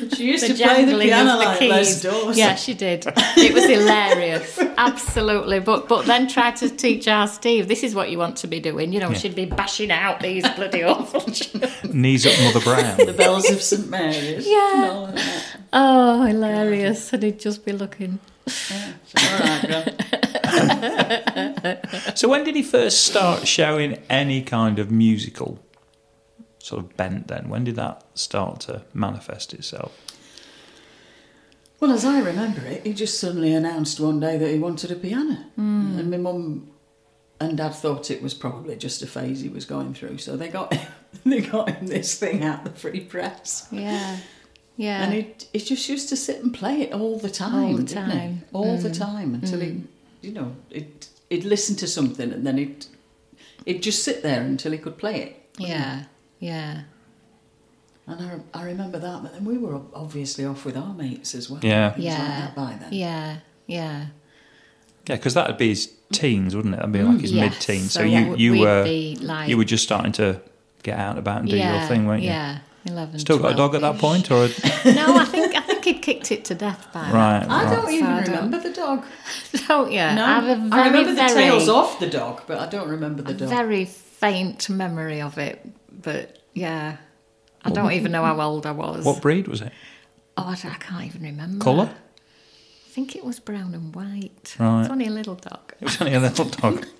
She 0.16 0.24
used 0.26 0.44
the 0.44 0.54
to 0.54 0.62
play 0.64 0.84
the 0.84 0.98
piano 0.98 1.32
the 1.32 1.36
like 1.44 1.58
keys. 1.58 1.70
Les 1.70 2.02
Dawson. 2.02 2.38
Yeah, 2.38 2.54
she 2.54 2.74
did. 2.74 3.04
It 3.36 3.52
was 3.54 3.64
hilarious, 3.64 4.58
absolutely. 4.78 5.60
But 5.60 5.88
but 5.88 6.06
then 6.06 6.28
tried 6.28 6.56
to 6.56 6.68
teach 6.70 7.06
our 7.08 7.26
Steve 7.28 7.68
this 7.68 7.82
is 7.82 7.94
what 7.94 8.10
you 8.10 8.18
want 8.18 8.36
to 8.38 8.46
be 8.46 8.60
doing. 8.60 8.92
You 8.92 9.00
know, 9.00 9.12
she'd 9.12 9.34
be 9.34 9.44
bashing 9.46 9.90
out 9.90 10.20
these 10.20 10.48
bloody 10.50 10.84
awful. 10.84 11.24
Knees 11.92 12.26
up 12.26 12.34
Mother 12.42 12.60
Brown. 12.60 12.96
The 13.04 13.12
bells 13.12 13.50
of 13.50 13.60
St 13.62 13.88
Mary's. 13.88 14.46
Yeah. 14.46 14.74
and 14.74 14.84
all 14.90 15.06
of 15.06 15.14
that. 15.14 15.44
oh, 15.72 16.22
hilarious! 16.24 17.12
And 17.12 17.22
he'd 17.22 17.40
just 17.40 17.64
be 17.64 17.72
looking. 17.72 18.18
All 18.48 19.40
right, 19.40 19.64
Gran. 19.66 19.96
so 22.16 22.28
when 22.28 22.44
did 22.44 22.56
he 22.56 22.62
first 22.62 23.04
start 23.04 23.46
showing 23.46 23.98
any 24.08 24.42
kind 24.42 24.78
of 24.78 24.90
musical 24.90 25.58
sort 26.60 26.84
of 26.84 26.96
bent? 26.96 27.28
Then 27.28 27.48
when 27.48 27.64
did 27.64 27.76
that 27.76 28.04
start 28.14 28.60
to 28.60 28.82
manifest 28.94 29.52
itself? 29.52 29.92
Well, 31.80 31.92
as 31.92 32.04
I 32.04 32.20
remember 32.20 32.60
it, 32.66 32.86
he 32.86 32.92
just 32.92 33.18
suddenly 33.18 33.54
announced 33.54 33.98
one 33.98 34.20
day 34.20 34.36
that 34.36 34.50
he 34.50 34.58
wanted 34.58 34.90
a 34.90 34.96
piano. 34.96 35.46
Hmm. 35.56 35.98
And 35.98 36.10
my 36.10 36.18
mum 36.18 36.70
and 37.40 37.56
dad 37.56 37.74
thought 37.74 38.10
it 38.10 38.22
was 38.22 38.34
probably 38.34 38.76
just 38.76 39.02
a 39.02 39.06
phase 39.06 39.40
he 39.40 39.48
was 39.48 39.64
going 39.64 39.94
through. 39.94 40.18
So 40.18 40.36
they 40.36 40.48
got 40.48 40.76
they 41.24 41.40
got 41.40 41.70
him 41.70 41.86
this 41.86 42.18
thing 42.18 42.44
out 42.44 42.64
the 42.64 42.70
free 42.70 43.00
press. 43.00 43.66
Yeah. 43.70 44.18
Yeah. 44.76 45.02
And 45.02 45.12
he, 45.12 45.34
he 45.52 45.58
just 45.58 45.88
used 45.88 46.08
to 46.10 46.16
sit 46.16 46.42
and 46.42 46.54
play 46.54 46.82
it 46.82 46.92
all 46.92 47.18
the 47.18 47.30
time. 47.30 47.64
All 47.64 47.76
the 47.76 47.82
didn't 47.82 48.10
he? 48.10 48.18
time. 48.18 48.42
All 48.52 48.76
the 48.78 48.88
mm. 48.88 48.98
time 48.98 49.34
until 49.34 49.60
he, 49.60 49.68
mm. 49.68 49.86
you 50.22 50.32
know, 50.32 50.56
it, 50.70 51.08
he'd 51.28 51.44
listen 51.44 51.76
to 51.76 51.86
something 51.86 52.32
and 52.32 52.46
then 52.46 52.56
he'd, 52.56 52.86
he'd 53.66 53.82
just 53.82 54.02
sit 54.04 54.22
there 54.22 54.40
until 54.40 54.72
he 54.72 54.78
could 54.78 54.96
play 54.96 55.22
it. 55.22 55.50
yeah. 55.58 56.04
Yeah. 56.40 56.82
And 58.06 58.42
I, 58.54 58.60
I 58.60 58.64
remember 58.64 58.98
that, 58.98 59.22
but 59.22 59.32
then 59.34 59.44
we 59.44 59.56
were 59.56 59.80
obviously 59.94 60.44
off 60.44 60.64
with 60.64 60.76
our 60.76 60.92
mates 60.94 61.34
as 61.34 61.48
well. 61.48 61.60
Yeah. 61.62 61.90
Things 61.92 62.04
like 62.06 62.18
Yeah. 62.18 62.50
by 62.56 62.76
then. 62.80 62.92
Yeah. 62.92 63.36
Yeah. 63.66 64.06
Yeah, 65.06 65.16
because 65.16 65.34
that'd 65.34 65.56
be 65.58 65.68
his 65.68 65.92
teens, 66.12 66.56
wouldn't 66.56 66.74
it? 66.74 66.78
That'd 66.78 66.92
be 66.92 67.02
like 67.02 67.18
mm. 67.18 67.20
his 67.20 67.32
Yes. 67.32 67.52
mid-teens. 67.52 67.92
So, 67.92 68.00
So 68.00 68.06
you 68.06 68.34
you 68.36 68.60
were 68.60 68.84
like- 69.20 69.48
you 69.48 69.56
were 69.56 69.64
just 69.64 69.84
starting 69.84 70.12
to 70.12 70.40
get 70.82 70.98
out 70.98 71.10
and 71.10 71.18
about 71.20 71.40
and 71.40 71.50
do 71.50 71.56
yeah. 71.56 71.78
your 71.80 71.88
thing, 71.88 72.06
weren't 72.06 72.22
you? 72.22 72.30
Yeah. 72.30 72.58
11. 72.86 73.18
Still 73.18 73.38
got 73.38 73.52
a 73.52 73.56
dog 73.56 73.74
at 73.74 73.82
that 73.82 73.98
point, 73.98 74.30
or 74.30 74.48
no, 74.86 75.16
I 75.18 75.24
think 75.26 75.54
I 75.54 75.60
think 75.60 75.84
he'd 75.84 76.00
kicked 76.00 76.32
it 76.32 76.46
to 76.46 76.54
death 76.54 76.88
by 76.94 77.02
that 77.02 77.12
right? 77.12 77.46
I 77.46 77.64
right. 77.64 77.76
don't 77.76 77.92
even 77.92 78.06
So 78.06 78.10
I 78.12 78.20
don't- 78.24 78.34
remember 78.34 78.60
the 78.60 78.72
dog. 78.74 79.04
Oh, 79.72 79.84
don't 79.84 79.92
you? 79.92 79.98
No, 79.98 80.24
I 80.24 80.40
have 80.40 80.44
a 80.44 80.56
very, 80.68 80.82
I 80.82 80.86
remember 80.88 81.10
the 81.10 81.16
very, 81.16 81.32
tails 81.34 81.68
off 81.68 82.00
the 82.00 82.08
dog, 82.08 82.42
but 82.48 82.58
I 82.58 82.66
don't 82.66 82.88
remember 82.88 83.22
the 83.22 83.30
a 83.30 83.34
dog. 83.34 83.48
very 83.50 83.84
faint 83.84 84.68
memory 84.68 85.20
of 85.20 85.38
it. 85.38 85.64
But 86.02 86.38
yeah, 86.54 86.96
I 87.64 87.70
don't 87.70 87.92
even 87.92 88.12
know 88.12 88.24
how 88.24 88.40
old 88.40 88.66
I 88.66 88.72
was. 88.72 89.04
What 89.04 89.20
breed 89.20 89.48
was 89.48 89.60
it? 89.60 89.72
Oh, 90.36 90.44
I, 90.44 90.52
I 90.52 90.76
can't 90.78 91.04
even 91.04 91.22
remember. 91.22 91.62
Colour? 91.62 91.90
I 91.90 92.92
think 92.92 93.14
it 93.14 93.24
was 93.24 93.38
brown 93.38 93.74
and 93.74 93.94
white. 93.94 94.56
Right. 94.58 94.80
It's 94.82 94.90
only 94.90 95.06
a 95.06 95.10
little 95.10 95.36
dog. 95.36 95.74
It 95.80 95.84
was 95.84 96.00
only 96.00 96.14
a 96.14 96.20
little 96.20 96.46
dog. 96.46 96.86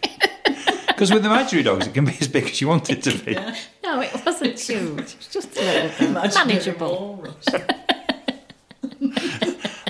Because 1.00 1.14
with 1.14 1.24
imaginary 1.24 1.62
dogs, 1.62 1.86
it 1.86 1.94
can 1.94 2.04
be 2.04 2.14
as 2.20 2.28
big 2.28 2.44
as 2.44 2.60
you 2.60 2.68
want 2.68 2.90
it 2.90 3.02
to 3.04 3.16
be. 3.24 3.34
No, 3.82 4.02
it 4.02 4.12
wasn't 4.26 4.60
huge. 4.60 4.98
It 4.98 5.16
was 5.16 5.28
just 5.32 5.56
a 5.56 5.88
little 5.98 6.12
dog. 6.12 6.34
Manageable. 6.34 7.26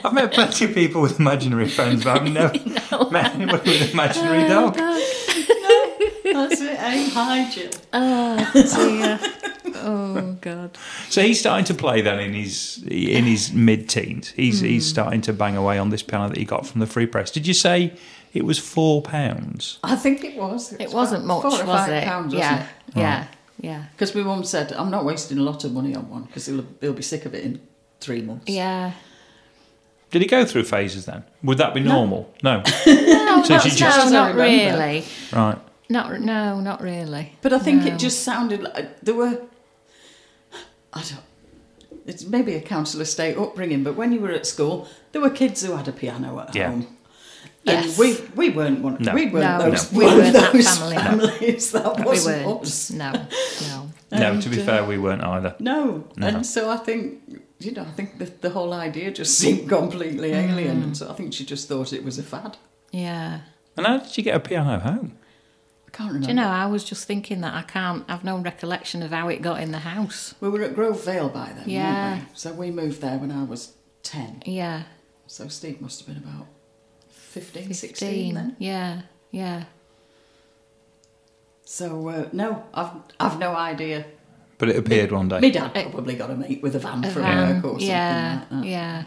I've 0.05 0.14
met 0.14 0.33
plenty 0.33 0.67
of 0.67 0.73
people 0.73 1.02
with 1.02 1.19
imaginary 1.19 1.69
friends, 1.69 2.05
but 2.05 2.21
I've 2.21 2.33
never 2.33 2.52
met 3.11 3.35
anyone 3.35 3.61
with 3.64 3.83
an 3.83 3.90
imaginary 3.90 4.49
dog. 4.49 4.76
That's 6.25 6.61
it. 6.61 6.79
Aim 6.81 7.11
high, 7.11 7.50
Jill. 7.50 7.71
Oh 7.93 8.50
dear. 8.53 9.21
Oh 9.77 10.37
God. 10.41 10.77
So 11.09 11.23
he's 11.23 11.39
starting 11.41 11.65
to 11.67 11.75
play 11.75 12.00
then 12.03 12.19
in 12.21 12.35
his 12.35 12.83
in 12.89 13.25
his 13.25 13.53
mid-teens. 13.53 14.29
He's 14.31 14.61
he's 14.61 14.87
Hmm. 14.87 14.91
starting 14.91 15.21
to 15.23 15.33
bang 15.33 15.57
away 15.57 15.79
on 15.79 15.91
this 15.91 16.03
piano 16.03 16.29
that 16.29 16.37
he 16.39 16.45
got 16.45 16.67
from 16.67 16.81
the 16.81 16.87
free 16.87 17.07
press. 17.07 17.31
Did 17.31 17.47
you 17.47 17.55
say 17.55 17.95
it 18.33 18.45
was 18.45 18.59
four 18.59 19.03
pounds? 19.03 19.79
I 19.83 19.97
think 19.97 20.25
it 20.25 20.37
was. 20.37 20.73
It 20.75 20.93
wasn't 20.93 21.25
much, 21.25 21.43
four 21.43 21.50
or 21.53 21.65
was 21.67 21.81
five 21.81 21.91
it? 21.91 22.05
Pounds, 22.05 22.35
yeah. 22.35 22.67
Yeah. 22.95 23.27
Yeah. 23.61 23.85
Because 23.93 24.15
my 24.15 24.23
mum 24.23 24.45
said, 24.45 24.73
"I'm 24.73 24.91
not 24.91 25.05
wasting 25.05 25.39
a 25.39 25.43
lot 25.43 25.65
of 25.65 25.73
money 25.73 25.95
on 25.95 26.09
one 26.09 26.23
because 26.25 26.47
he'll 26.47 26.65
he'll 26.81 26.93
be 26.95 27.03
sick 27.03 27.25
of 27.27 27.35
it 27.35 27.45
in 27.45 27.61
three 28.00 28.23
months." 28.23 28.49
Yeah. 28.49 28.93
Did 30.11 30.23
he 30.23 30.29
go 30.29 30.45
through 30.45 30.65
phases 30.65 31.05
then? 31.07 31.23
Would 31.45 31.59
that 31.59 31.73
be 31.73 31.81
normal? 31.81 32.35
No. 32.43 32.62
No, 33.31 33.45
So 33.45 33.55
not, 33.55 33.62
she 33.62 33.69
no, 33.69 33.75
just- 33.77 33.99
As 33.99 34.07
I 34.07 34.11
not 34.11 34.35
really. 34.35 35.05
Right. 35.33 35.59
Not 35.91 36.21
no, 36.21 36.61
not 36.61 36.81
really. 36.81 37.33
But 37.43 37.53
I 37.53 37.59
think 37.59 37.83
No. 37.85 37.89
it 37.93 37.99
just 37.99 38.23
sounded 38.23 38.63
like 38.63 39.01
there 39.03 39.15
were. 39.15 39.43
I 40.93 41.03
don't. 41.03 41.25
It's 42.07 42.25
maybe 42.25 42.55
a 42.55 42.61
council 42.61 43.01
estate 43.01 43.37
upbringing, 43.37 43.85
but 43.85 43.95
when 43.97 44.13
you 44.13 44.21
were 44.21 44.31
at 44.31 44.47
school, 44.47 44.89
there 45.13 45.21
were 45.21 45.31
kids 45.31 45.63
who 45.65 45.77
had 45.77 45.87
a 45.89 45.93
piano 45.93 46.41
at 46.41 46.55
Yeah. 46.55 46.71
home. 46.71 46.87
Yes. 47.65 47.85
And 47.89 47.99
we 47.99 48.17
we 48.37 48.51
weren't 48.51 48.81
one. 48.83 48.97
No. 49.01 49.13
We 49.15 49.27
weren't 49.27 49.59
No, 49.59 49.71
those. 49.71 49.93
no. 49.93 49.99
We 49.99 50.05
one 50.07 50.17
weren't 50.17 50.27
of 50.29 50.33
that 50.43 50.53
those 50.53 50.69
family. 50.79 50.97
No. 50.97 51.03
families. 51.03 51.71
That 51.73 51.97
We 51.99 52.05
wasn't 52.05 52.47
weren't. 52.47 52.63
us. 52.63 52.91
No, 52.91 53.13
no. 53.13 53.91
No, 54.13 54.41
to 54.41 54.49
be 54.49 54.61
uh, 54.61 54.65
fair, 54.65 54.85
we 54.85 54.99
weren't 54.99 55.23
either. 55.23 55.55
No. 55.61 56.05
No. 56.17 56.27
and 56.27 56.45
so 56.47 56.69
I 56.69 56.79
think 56.79 57.21
you 57.61 57.71
know 57.73 57.83
I 57.83 57.93
think 57.93 58.19
the, 58.19 58.25
the 58.41 58.51
whole 58.51 58.73
idea 58.73 59.11
just 59.13 59.39
seemed 59.43 59.69
completely 59.69 60.33
alien, 60.33 60.83
and 60.83 60.97
so 60.97 61.11
I 61.11 61.15
think 61.15 61.33
she 61.35 61.45
just 61.45 61.69
thought 61.69 61.93
it 61.93 62.03
was 62.05 62.19
a 62.19 62.23
fad. 62.23 62.57
Yeah. 62.93 63.41
And 63.77 63.87
how 63.87 63.99
did 63.99 64.17
you 64.17 64.25
get 64.25 64.35
a 64.37 64.41
piano 64.41 64.71
at 64.75 64.83
home? 64.83 65.13
I 65.93 65.97
can't 65.97 66.09
remember. 66.11 66.27
Do 66.27 66.31
you 66.33 66.37
know? 66.37 66.49
I 66.49 66.67
was 66.67 66.85
just 66.85 67.07
thinking 67.07 67.41
that 67.41 67.53
I 67.55 67.63
can't. 67.63 68.05
I've 68.09 68.23
no 68.25 68.39
recollection 68.39 69.03
of 69.03 69.11
how 69.11 69.29
it 69.29 69.43
got 69.43 69.61
in 69.61 69.73
the 69.73 69.79
house. 69.81 70.35
we 70.41 70.49
were 70.49 70.63
at 70.63 70.75
Grove 70.75 71.05
Vale 71.05 71.29
by 71.29 71.53
then, 71.57 71.69
Yeah. 71.69 72.11
weren't 72.13 72.23
we? 72.23 72.29
So 72.35 72.53
we 72.53 72.71
moved 72.71 73.01
there 73.01 73.19
when 73.19 73.33
I 73.33 73.43
was 73.45 73.73
ten. 74.03 74.43
Yeah. 74.47 74.85
So 75.27 75.49
Steve 75.49 75.81
must 75.81 75.99
have 76.05 76.09
been 76.15 76.23
about 76.23 76.47
15, 77.11 77.75
16 77.75 78.09
Fifteen. 78.09 78.35
then. 78.35 78.57
Yeah. 78.59 79.03
Yeah. 79.33 79.65
So 81.65 82.09
uh, 82.09 82.29
no, 82.33 82.65
I've 82.75 82.91
I've 83.19 83.39
no 83.39 83.55
idea. 83.55 84.05
But 84.59 84.69
it 84.69 84.77
appeared 84.77 85.11
one 85.13 85.29
day. 85.29 85.41
My 85.41 85.51
dad 85.51 85.73
probably 85.73 86.15
got 86.17 86.31
a 86.31 86.37
mate 86.37 86.63
with 86.63 86.77
a 86.77 86.79
van 86.79 87.05
A 87.05 87.11
for 87.11 87.21
van, 87.21 87.55
work 87.57 87.65
or 87.65 87.69
something 87.71 87.89
yeah, 87.89 88.41
like 88.41 88.51
that. 88.51 88.65
yeah, 88.69 89.05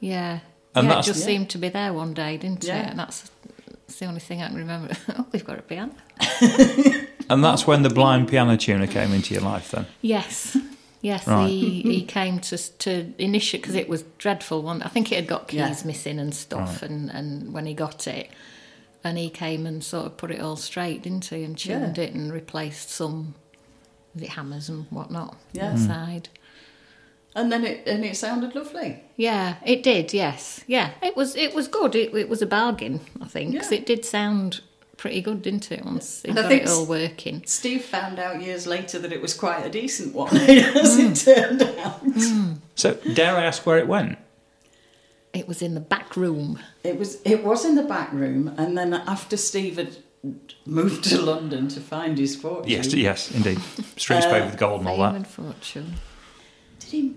yeah. 0.00 0.38
And 0.74 0.88
yeah, 0.88 0.98
it 0.98 1.02
just 1.02 1.20
Yeah. 1.20 1.26
seemed 1.26 1.50
to 1.50 1.58
be 1.58 1.68
there 1.68 1.92
one 1.92 2.14
day, 2.14 2.38
didn't 2.38 2.64
Yeah. 2.64 2.86
it? 2.86 2.90
And 2.90 2.98
that's, 2.98 3.30
that's 3.92 4.00
the 4.00 4.06
only 4.06 4.20
thing 4.20 4.40
I 4.42 4.46
can 4.48 4.56
remember. 4.56 4.94
oh, 5.18 5.26
we've 5.32 5.44
got 5.44 5.58
a 5.58 5.62
piano. 5.62 5.92
And 7.30 7.42
that's 7.42 7.66
when 7.66 7.82
the 7.82 7.88
blind 7.88 8.28
piano 8.28 8.56
tuner 8.58 8.86
came 8.86 9.12
into 9.12 9.32
your 9.32 9.42
life 9.44 9.70
then? 9.70 9.86
Yes, 10.02 10.54
yes. 11.00 11.26
Right. 11.26 11.48
He 11.48 11.80
he 11.82 12.02
came 12.04 12.40
to 12.40 12.58
to 12.78 13.14
initiate 13.16 13.62
because 13.62 13.76
it 13.76 13.88
was 13.88 14.02
dreadful. 14.18 14.60
One, 14.62 14.82
I 14.82 14.88
think 14.88 15.10
it 15.12 15.14
had 15.14 15.28
got 15.28 15.48
keys 15.48 15.58
Yeah. 15.60 15.74
missing 15.86 16.18
and 16.18 16.34
stuff. 16.34 16.82
Right. 16.82 16.90
And 16.90 17.10
and 17.10 17.54
when 17.54 17.64
he 17.64 17.72
got 17.74 18.06
it, 18.06 18.28
and 19.04 19.16
he 19.16 19.30
came 19.30 19.66
and 19.66 19.82
sort 19.84 20.06
of 20.06 20.16
put 20.18 20.30
it 20.30 20.40
all 20.40 20.56
straight, 20.56 21.02
didn't 21.02 21.24
he? 21.26 21.42
And 21.44 21.56
tuned 21.56 21.96
Yeah. 21.96 22.04
it 22.04 22.12
and 22.12 22.32
replaced 22.32 22.90
some, 22.90 23.34
the 24.14 24.26
hammers 24.26 24.68
and 24.68 24.86
whatnot 24.90 25.36
Yeah. 25.52 25.70
inside. 25.70 26.28
And 27.34 27.50
then 27.50 27.64
it 27.64 27.86
and 27.86 28.04
it 28.04 28.16
sounded 28.16 28.54
lovely. 28.54 29.02
Yeah, 29.16 29.56
it 29.64 29.82
did. 29.82 30.12
Yes, 30.12 30.62
yeah, 30.66 30.90
it 31.02 31.16
was. 31.16 31.34
It 31.34 31.54
was 31.54 31.66
good. 31.68 31.94
It, 31.94 32.14
it 32.14 32.28
was 32.28 32.42
a 32.42 32.46
bargain, 32.46 33.00
I 33.22 33.26
think, 33.26 33.56
'cause 33.58 33.72
Yeah. 33.72 33.78
it 33.78 33.86
did 33.86 34.04
sound 34.04 34.60
pretty 34.98 35.22
good, 35.22 35.40
didn't 35.42 35.72
it? 35.72 35.82
Once 35.84 36.22
it 36.24 36.32
I 36.32 36.34
got 36.34 36.48
think 36.48 36.62
it 36.64 36.68
all 36.68 36.84
working. 36.84 37.42
Steve 37.46 37.84
found 37.84 38.18
out 38.18 38.42
years 38.42 38.66
later 38.66 38.98
that 38.98 39.12
it 39.12 39.22
was 39.22 39.32
quite 39.34 39.64
a 39.64 39.70
decent 39.70 40.14
one, 40.14 40.28
hmm. 40.30 40.76
as 40.78 40.98
it 40.98 41.16
turned 41.34 41.62
out. 41.62 42.00
Hmm. 42.00 42.52
So, 42.74 42.94
dare 43.14 43.34
I 43.36 43.44
ask 43.44 43.64
where 43.64 43.78
it 43.78 43.88
went? 43.88 44.18
It 45.32 45.48
was 45.48 45.62
in 45.62 45.72
the 45.74 45.80
back 45.80 46.14
room. 46.16 46.58
It 46.84 46.98
was 46.98 47.18
it 47.24 47.42
was 47.42 47.64
in 47.64 47.76
the 47.76 47.82
back 47.82 48.12
room, 48.12 48.52
and 48.58 48.76
then 48.76 48.92
after 48.92 49.38
Steve 49.38 49.76
had 49.78 49.96
moved 50.66 51.04
to 51.04 51.20
London 51.20 51.68
to 51.68 51.80
find 51.80 52.18
his 52.18 52.36
fortune, 52.36 52.70
Yes, 52.70 52.92
yes, 52.92 53.30
indeed. 53.30 53.58
Streets 53.96 54.26
uh, 54.26 54.30
paved 54.30 54.46
with 54.50 54.58
gold 54.58 54.80
and 54.80 54.88
all 54.90 54.98
that. 54.98 55.26
fortune. 55.26 55.94
did 56.78 56.90
he? 56.90 57.14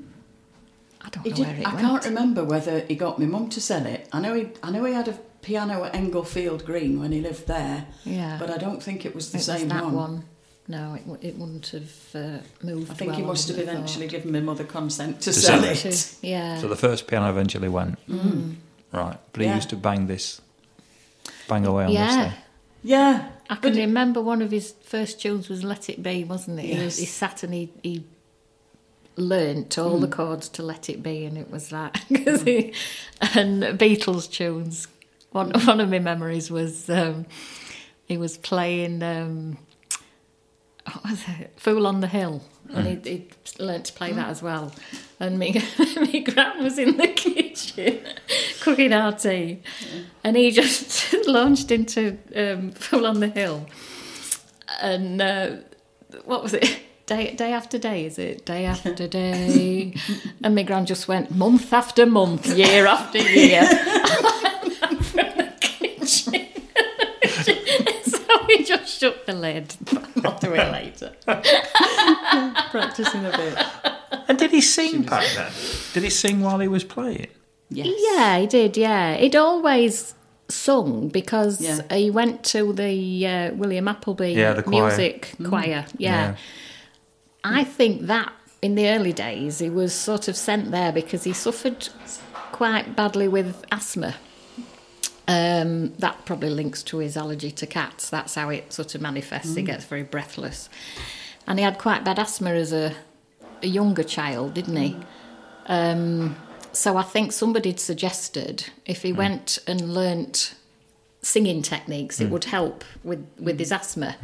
I 1.06 1.10
don't 1.10 1.24
he 1.24 1.30
know 1.30 1.36
did, 1.36 1.48
where 1.48 1.56
it 1.58 1.66
I 1.68 1.76
went. 1.76 1.80
can't 1.88 2.06
remember 2.06 2.44
whether 2.44 2.80
he 2.82 2.96
got 2.96 3.20
my 3.20 3.26
mum 3.26 3.50
to 3.50 3.62
sell 3.62 3.86
it. 3.86 4.08
I 4.12 4.20
know 4.20 4.34
he 4.34 4.48
I 4.64 4.72
know 4.72 4.84
he 4.86 4.94
had 4.94 5.08
a 5.08 5.14
piano 5.42 5.84
at 5.84 5.94
Englefield 5.94 6.66
Green 6.66 7.00
when 7.00 7.12
he 7.12 7.22
lived 7.22 7.46
there, 7.48 7.86
Yeah, 8.04 8.38
but 8.40 8.50
I 8.50 8.58
don't 8.58 8.82
think 8.82 9.06
it 9.06 9.14
was 9.14 9.32
the 9.32 9.38
it 9.38 9.42
same 9.42 9.62
was 9.70 9.70
that 9.70 9.84
one. 9.86 9.94
one. 9.94 10.24
No, 10.68 10.96
it, 10.96 11.04
it 11.28 11.38
wouldn't 11.38 11.68
have 11.68 11.92
uh, 12.16 12.38
moved. 12.64 12.90
I 12.90 12.96
think 12.96 13.12
well, 13.12 13.20
he 13.20 13.24
must 13.26 13.48
have 13.50 13.58
wouldn't 13.58 13.76
eventually 13.78 14.08
given 14.08 14.32
my 14.32 14.40
mother 14.40 14.64
consent 14.64 15.20
to, 15.22 15.26
To 15.32 15.34
sell, 15.34 15.62
sell 15.62 15.70
it. 15.72 15.86
it. 15.86 16.16
Yeah. 16.24 16.58
So 16.60 16.68
the 16.68 16.76
first 16.76 17.06
piano 17.06 17.30
eventually 17.30 17.70
went. 17.70 18.00
Right. 18.92 19.18
But 19.32 19.42
he 19.42 19.48
Yeah. 19.48 19.56
used 19.56 19.70
to 19.70 19.76
bang 19.76 20.08
this, 20.08 20.42
bang 21.48 21.68
away 21.68 21.84
on 21.84 21.90
this 21.92 21.98
yeah. 22.00 22.30
thing. 22.32 22.40
Yeah, 22.82 23.28
I 23.50 23.56
can 23.58 23.74
But- 23.74 23.80
remember 23.80 24.22
one 24.22 24.42
of 24.42 24.50
his 24.52 24.74
first 24.84 25.22
tunes 25.22 25.50
was 25.50 25.64
"Let 25.64 25.88
It 25.90 26.02
Be," 26.02 26.24
wasn't 26.24 26.60
it? 26.60 26.66
He, 26.66 26.74
Yes. 26.74 26.98
he 26.98 27.06
sat 27.06 27.44
and 27.44 27.54
he, 27.54 27.70
he 27.84 28.04
learnt 29.18 29.78
all 29.78 29.96
Hmm. 29.96 30.02
the 30.02 30.08
chords 30.08 30.50
to 30.50 30.64
"Let 30.64 30.90
It 30.90 31.02
Be," 31.04 31.26
and 31.26 31.38
it 31.38 31.50
was 31.50 31.70
that. 31.70 31.94
'Cause 32.26 32.42
he, 32.44 32.74
and 33.34 33.64
Beatles 33.80 34.30
tunes. 34.32 34.88
One 35.32 35.52
one 35.66 35.80
of 35.82 35.90
my 35.90 36.00
memories 36.00 36.50
was 36.52 36.90
um, 36.90 37.26
he 38.06 38.18
was 38.18 38.38
playing. 38.38 39.02
Um, 39.04 39.58
what 40.86 41.04
was 41.10 41.24
it? 41.40 41.54
Fool 41.58 41.88
on 41.88 42.00
the 42.02 42.08
Hill, 42.08 42.42
and 42.74 42.88
he, 43.06 43.10
he 43.10 43.28
learnt 43.60 43.86
to 43.86 43.94
play 43.94 44.12
that 44.14 44.30
as 44.30 44.42
well. 44.44 44.72
And 45.20 45.40
me, 45.40 45.54
me 46.00 46.20
gran 46.22 46.64
was 46.64 46.78
in 46.78 46.98
the 46.98 47.08
kitchen 47.16 48.02
cooking 48.62 48.94
our 48.94 49.12
tea, 49.14 49.62
and 50.24 50.38
he 50.38 50.52
just 50.52 51.14
launched 51.28 51.72
into 51.72 52.18
um, 52.36 52.72
Fool 52.72 53.06
on 53.08 53.20
the 53.20 53.28
Hill. 53.30 53.66
And 54.82 55.22
uh, 55.22 55.56
what 56.26 56.44
was 56.44 56.54
it? 56.54 56.80
Day, 57.06 57.36
day 57.36 57.54
after 57.54 57.78
day, 57.78 58.06
is 58.06 58.18
it? 58.18 58.46
Day 58.46 58.66
after 58.66 59.08
day. 59.08 59.94
and 60.44 60.56
my 60.56 60.64
grand 60.64 60.88
just 60.88 61.08
went 61.08 61.30
month 61.30 61.72
after 61.72 62.08
month, 62.08 62.48
year 62.48 62.88
after 62.88 63.20
year. 63.20 63.64
so 66.04 66.32
we 68.48 68.64
just 68.64 69.00
shut 69.00 69.24
the 69.28 69.34
lid. 69.34 69.76
I'll 70.24 70.40
do 70.40 70.56
it 70.56 70.72
later. 70.72 71.14
Practicing 72.72 73.24
a 73.24 73.38
bit. 73.38 73.64
And 74.28 74.40
did 74.40 74.50
he 74.50 74.62
sing 74.62 75.04
back 75.04 75.28
then? 75.36 75.52
Did 75.94 76.02
he 76.02 76.10
sing 76.10 76.42
while 76.42 76.58
he 76.58 76.68
was 76.68 76.84
playing? 76.84 77.28
Yes. 77.70 77.88
Yeah, 78.00 78.40
he 78.40 78.48
did, 78.48 78.78
yeah. 78.78 79.16
He'd 79.18 79.36
always 79.36 80.16
sung 80.50 81.10
because 81.10 81.62
yeah. 81.62 81.82
he 81.96 82.10
went 82.10 82.44
to 82.46 82.74
the 82.74 83.28
uh, 83.28 83.54
William 83.54 83.88
Appleby 83.88 84.34
yeah, 84.34 84.54
the 84.54 84.64
choir. 84.64 84.88
music 84.88 85.36
mm. 85.40 85.50
choir. 85.50 85.86
yeah. 86.00 86.32
yeah 86.32 86.36
I 87.46 87.64
think 87.64 88.08
that 88.08 88.34
in 88.62 88.76
the 88.76 88.90
early 88.90 89.14
days 89.14 89.60
he 89.60 89.70
was 89.70 89.94
sort 89.94 90.28
of 90.28 90.36
sent 90.36 90.72
there 90.72 90.92
because 90.92 91.24
he 91.24 91.34
suffered 91.34 91.90
quite 92.52 92.96
badly 92.96 93.28
with 93.28 93.64
asthma. 93.72 94.16
Um, 95.28 95.94
that 95.96 96.26
probably 96.26 96.50
links 96.50 96.84
to 96.84 96.98
his 96.98 97.18
allergy 97.18 97.52
to 97.52 97.68
cats. 97.68 98.10
That's 98.10 98.36
how 98.36 98.50
it 98.50 98.72
sort 98.74 98.96
of 98.96 99.02
manifests. 99.02 99.56
He 99.56 99.64
gets 99.64 99.84
very 99.86 100.04
breathless, 100.04 100.70
and 101.48 101.58
he 101.60 101.66
had 101.66 101.78
quite 101.78 102.04
bad 102.04 102.20
asthma 102.20 102.52
as 102.52 102.72
a, 102.72 102.94
a 103.64 103.68
younger 103.68 104.04
child, 104.04 104.54
didn't 104.54 104.76
he? 104.76 104.96
Um, 105.66 106.36
so 106.72 106.98
I 106.98 107.04
think 107.04 107.32
somebody 107.32 107.70
had 107.70 107.80
suggested 107.80 108.70
if 108.86 109.02
he 109.02 109.14
went 109.14 109.58
and 109.66 109.94
learnt 109.94 110.56
singing 111.22 111.64
techniques, 111.64 112.22
it 112.22 112.30
would 112.30 112.46
help 112.46 112.84
with, 113.04 113.26
with 113.40 113.58
his 113.58 113.72
asthma. 113.72 114.16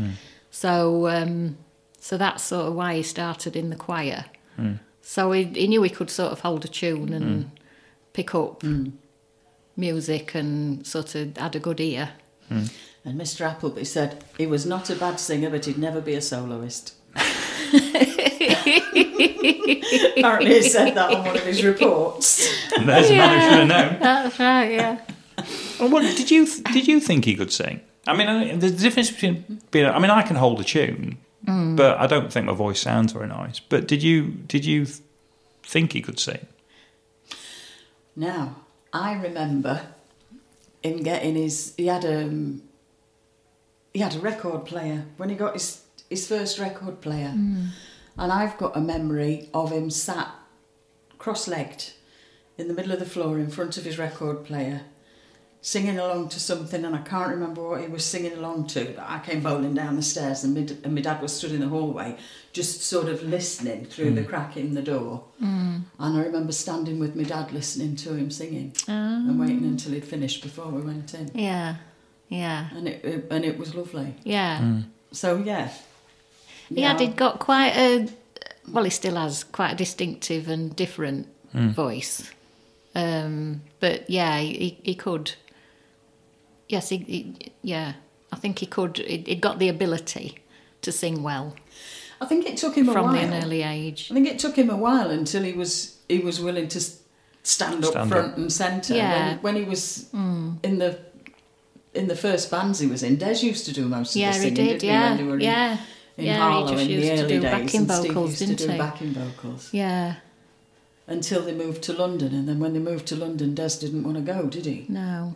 So 0.52 1.08
um, 1.08 1.58
so 2.02 2.18
that's 2.18 2.44
sort 2.44 2.68
of 2.68 2.74
why 2.74 2.96
he 2.96 3.04
started 3.04 3.56
in 3.56 3.70
the 3.70 3.76
choir. 3.76 4.26
Hmm. 4.56 4.74
So 5.04 5.32
he, 5.32 5.44
he 5.44 5.68
knew 5.68 5.84
he 5.84 5.90
could 5.90 6.10
sort 6.10 6.32
of 6.32 6.40
hold 6.40 6.66
a 6.66 6.68
tune 6.68 7.14
and 7.14 7.44
hmm. 7.44 7.50
pick 8.12 8.34
up 8.34 8.64
hmm. 8.64 8.90
music 9.78 10.34
and 10.34 10.86
sort 10.86 11.14
of 11.14 11.38
had 11.38 11.56
a 11.56 11.60
good 11.60 11.80
ear. 11.80 12.10
And 12.50 12.70
Mr. 13.06 13.42
Appleby 13.42 13.84
said 13.84 14.24
he 14.38 14.46
was 14.46 14.66
not 14.66 14.90
a 14.90 14.96
bad 14.96 15.20
singer, 15.20 15.50
but 15.50 15.66
he'd 15.66 15.78
never 15.78 16.02
be 16.02 16.16
a 16.16 16.22
soloist. 16.22 16.96
Apparently, 17.16 17.76
he 20.56 20.64
said 20.64 20.96
that 20.96 21.14
on 21.14 21.26
one 21.26 21.38
of 21.38 21.44
his 21.44 21.64
reports. 21.64 22.50
And 22.76 22.90
there's 22.90 23.10
a 23.10 23.16
man 23.16 23.40
who 23.40 23.50
should 23.50 23.60
have 23.60 23.68
known. 23.68 24.00
That's 24.02 24.40
right, 24.40 24.72
yeah. 24.72 25.00
Well, 25.80 25.90
what, 25.90 26.02
did 26.02 26.30
you 26.30 26.46
did 26.74 26.88
you 26.88 27.00
think 27.00 27.26
he 27.26 27.36
could 27.36 27.52
sing? 27.52 27.82
I 28.08 28.16
mean, 28.16 28.28
I- 28.28 28.56
the 28.56 28.70
difference 28.70 29.12
between 29.12 29.62
being, 29.72 29.86
I 29.86 30.00
mean, 30.00 30.12
I 30.12 30.24
can 30.24 30.36
hold 30.36 30.60
a 30.60 30.64
tune, 30.64 31.18
Mm. 31.48 31.76
but 31.76 31.98
I 31.98 32.06
don't 32.06 32.32
think 32.32 32.46
my 32.46 32.54
voice 32.54 32.80
sounds 32.80 33.14
very 33.14 33.28
nice. 33.28 33.60
But 33.60 33.88
did 33.88 34.04
you 34.04 34.28
did 34.48 34.64
you 34.66 34.86
think 35.64 35.94
he 35.94 36.02
could 36.02 36.20
sing? 36.20 36.46
Now, 38.16 38.58
I 38.94 39.14
remember 39.14 39.82
him 40.84 40.98
getting 41.04 41.36
his. 41.36 41.74
He 41.78 41.88
had 41.88 42.06
a. 42.06 42.30
He 43.94 44.00
had 44.00 44.16
a 44.16 44.20
record 44.20 44.66
player 44.66 45.06
when 45.18 45.30
he 45.30 45.36
got 45.36 45.54
his 45.54 45.82
his 46.10 46.28
first 46.28 46.60
record 46.60 47.02
player, 47.02 47.34
mm. 47.36 47.70
and 48.18 48.32
I've 48.32 48.58
got 48.58 48.76
a 48.76 48.82
memory 48.82 49.50
of 49.54 49.72
him 49.72 49.90
sat 49.90 50.30
cross-legged 51.18 51.94
in 52.58 52.68
the 52.68 52.74
middle 52.74 52.92
of 52.92 53.00
the 53.00 53.06
floor 53.06 53.38
in 53.38 53.50
front 53.50 53.78
of 53.78 53.86
his 53.86 54.00
record 54.00 54.44
player, 54.44 54.82
singing 55.62 56.00
along 56.00 56.30
to 56.30 56.40
something, 56.40 56.84
and 56.84 56.96
I 56.96 57.02
can't 57.02 57.30
remember 57.30 57.62
what 57.70 57.82
he 57.82 57.88
was 57.88 58.04
singing 58.04 58.34
along 58.34 58.68
to. 58.68 58.94
But 58.96 59.06
I 59.08 59.20
came 59.20 59.42
bowling 59.42 59.76
down 59.76 59.96
the 59.96 60.02
stairs, 60.02 60.44
and 60.44 60.56
my, 60.56 60.62
and 60.84 60.96
my 60.96 61.02
dad 61.02 61.22
was 61.22 61.36
stood 61.36 61.52
in 61.52 61.60
the 61.60 61.68
hallway, 61.68 62.18
just 62.52 62.82
sort 62.82 63.08
of 63.08 63.22
listening 63.24 63.86
through 63.86 64.12
the 64.12 64.22
mm. 64.22 64.28
crack 64.28 64.58
in 64.58 64.74
the 64.74 64.82
door. 64.82 65.24
Mm. 65.42 65.84
And 66.00 66.18
I 66.18 66.24
remember 66.24 66.52
standing 66.52 67.00
with 67.00 67.16
my 67.16 67.24
dad 67.24 67.52
listening 67.52 67.96
to 67.98 68.16
him 68.16 68.32
singing 68.32 68.74
ah. 68.88 69.18
and 69.18 69.40
waiting 69.40 69.64
until 69.64 69.94
he'd 69.94 70.06
finished 70.06 70.42
before 70.42 70.68
we 70.68 70.82
went 70.82 71.14
in. 71.14 71.30
Yeah, 71.36 71.76
yeah, 72.28 72.70
And 72.76 72.88
it, 72.88 73.06
it 73.06 73.28
and 73.30 73.46
it 73.46 73.58
was 73.58 73.76
lovely. 73.76 74.16
yeah. 74.24 74.60
Mm. 74.60 74.86
So 75.12 75.38
yeah. 75.38 75.70
He 76.70 76.82
had 76.82 77.02
he'd 77.02 77.18
got 77.18 77.40
quite 77.40 77.76
a 77.76 78.08
well, 78.72 78.86
he 78.86 78.90
still 78.90 79.16
has 79.16 79.44
quite 79.44 79.74
a 79.74 79.76
distinctive 79.76 80.48
and 80.48 80.74
different 80.74 81.28
voice. 81.54 82.32
Um, 82.96 83.62
but 83.80 84.10
yeah, 84.10 84.40
he, 84.40 84.78
he 84.84 84.96
could. 84.96 85.34
Yes, 86.72 86.90
he, 86.90 86.98
he 86.98 87.36
yeah. 87.62 87.94
I 88.32 88.38
think 88.38 88.60
he 88.60 88.66
could. 88.66 88.98
He, 88.98 89.18
he'd 89.28 89.42
got 89.42 89.60
the 89.60 89.70
ability 89.70 90.40
to 90.82 90.92
sing 90.92 91.22
well 91.22 91.54
I 92.22 92.26
think 92.26 92.46
it 92.46 92.58
took 92.58 92.76
him 92.76 92.90
a 92.90 92.94
from 92.94 93.06
while. 93.06 93.16
an 93.16 93.44
early 93.44 93.62
age. 93.64 94.08
I 94.12 94.14
think 94.14 94.28
it 94.28 94.40
took 94.40 94.56
him 94.56 94.70
a 94.70 94.78
while 94.78 95.10
until 95.10 95.44
he 95.44 95.54
was 95.54 95.98
he 96.08 96.20
was 96.20 96.40
willing 96.40 96.68
to 96.70 96.78
s- 96.80 97.00
stand 97.44 97.84
up 97.84 97.92
Stand 97.92 98.10
front 98.10 98.32
up. 98.34 98.38
and 98.38 98.52
centre. 98.54 98.96
Yeah. 98.96 99.30
When, 99.30 99.40
when 99.42 99.56
he 99.56 99.64
was 99.64 100.08
hmm. 100.12 100.54
in 100.64 100.78
the 100.80 101.00
in 101.94 102.08
the 102.08 102.16
first 102.16 102.50
bands 102.52 102.80
he 102.80 102.88
was 102.88 103.02
in, 103.04 103.18
Des 103.18 103.40
used 103.46 103.66
to 103.66 103.74
do 103.74 103.86
most 103.88 104.16
Yeah, 104.16 104.30
of 104.30 104.36
the 104.36 104.40
he 104.42 104.46
singing, 104.56 104.56
did. 104.56 104.80
didn't 104.80 104.84
Yeah, 104.84 105.04
he? 105.04 105.10
When 105.10 105.18
they 105.18 105.24
were 105.32 105.36
in, 105.36 105.42
yeah, 105.42 105.78
in 106.18 106.26
yeah. 106.26 106.38
Harlow 106.38 106.68
he 106.68 106.74
just 106.74 106.84
in 106.86 106.90
used 106.92 107.08
the 107.12 107.16
to 107.18 107.24
early 107.24 107.34
do 107.36 107.42
days, 107.42 107.52
backing 107.52 107.82
and 107.82 107.92
Steve 107.92 108.16
used 108.16 108.38
to 108.38 108.46
didn't 108.46 108.58
do 108.60 108.72
he? 108.72 108.78
backing 108.78 109.12
vocals 109.14 109.70
Yeah, 109.74 110.16
until 111.08 111.42
they 111.42 111.54
moved 111.54 111.82
to 111.84 111.94
London. 111.94 112.34
And 112.36 112.48
then 112.48 112.60
when 112.60 112.74
they 112.74 112.80
moved 112.80 113.08
to 113.08 113.16
London, 113.16 113.56
Des 113.56 113.78
didn't 113.80 114.04
want 114.04 114.18
to 114.18 114.24
go, 114.34 114.48
did 114.48 114.66
he? 114.66 114.86
no, 114.90 115.36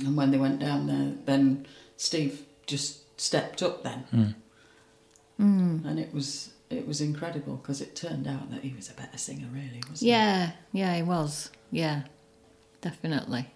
And 0.00 0.16
when 0.16 0.30
they 0.30 0.38
went 0.38 0.58
down 0.58 0.86
there, 0.86 1.12
then 1.24 1.66
Steve 1.96 2.44
just 2.66 3.20
stepped 3.20 3.62
up 3.62 3.82
then, 3.82 4.34
Mm. 5.40 5.84
and 5.84 5.98
it 5.98 6.12
was 6.12 6.50
it 6.70 6.86
was 6.86 7.00
incredible 7.00 7.56
because 7.56 7.80
it 7.80 7.94
turned 7.94 8.26
out 8.26 8.50
that 8.50 8.62
he 8.62 8.74
was 8.74 8.90
a 8.90 8.94
better 8.94 9.18
singer, 9.18 9.46
really, 9.52 9.80
wasn't 9.88 10.00
he? 10.00 10.08
yeah, 10.08 10.52
yeah. 10.72 10.96
He 10.96 11.02
was. 11.02 11.50
Yeah, 11.70 12.02
definitely. 12.80 13.48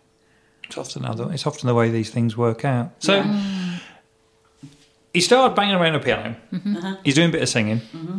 It's 0.64 0.77
often 0.77 1.05
other, 1.05 1.33
it's 1.33 1.46
often 1.46 1.66
the 1.66 1.74
way 1.74 1.90
these 1.90 2.11
things 2.11 2.37
work 2.37 2.64
out. 2.64 2.92
So 2.98 3.22
hmm. 3.22 3.77
he 5.14 5.20
started 5.20 5.55
banging 5.55 5.77
around 5.77 5.94
a 5.94 6.01
piano. 6.01 6.37
Mm-hmm. 6.53 6.77
Uh-huh. 6.77 6.96
He's 7.05 7.14
doing 7.14 7.31
a 7.31 7.33
bit 7.33 7.42
of 7.42 7.48
singing. 7.48 7.79
Mm-hmm. 7.79 8.18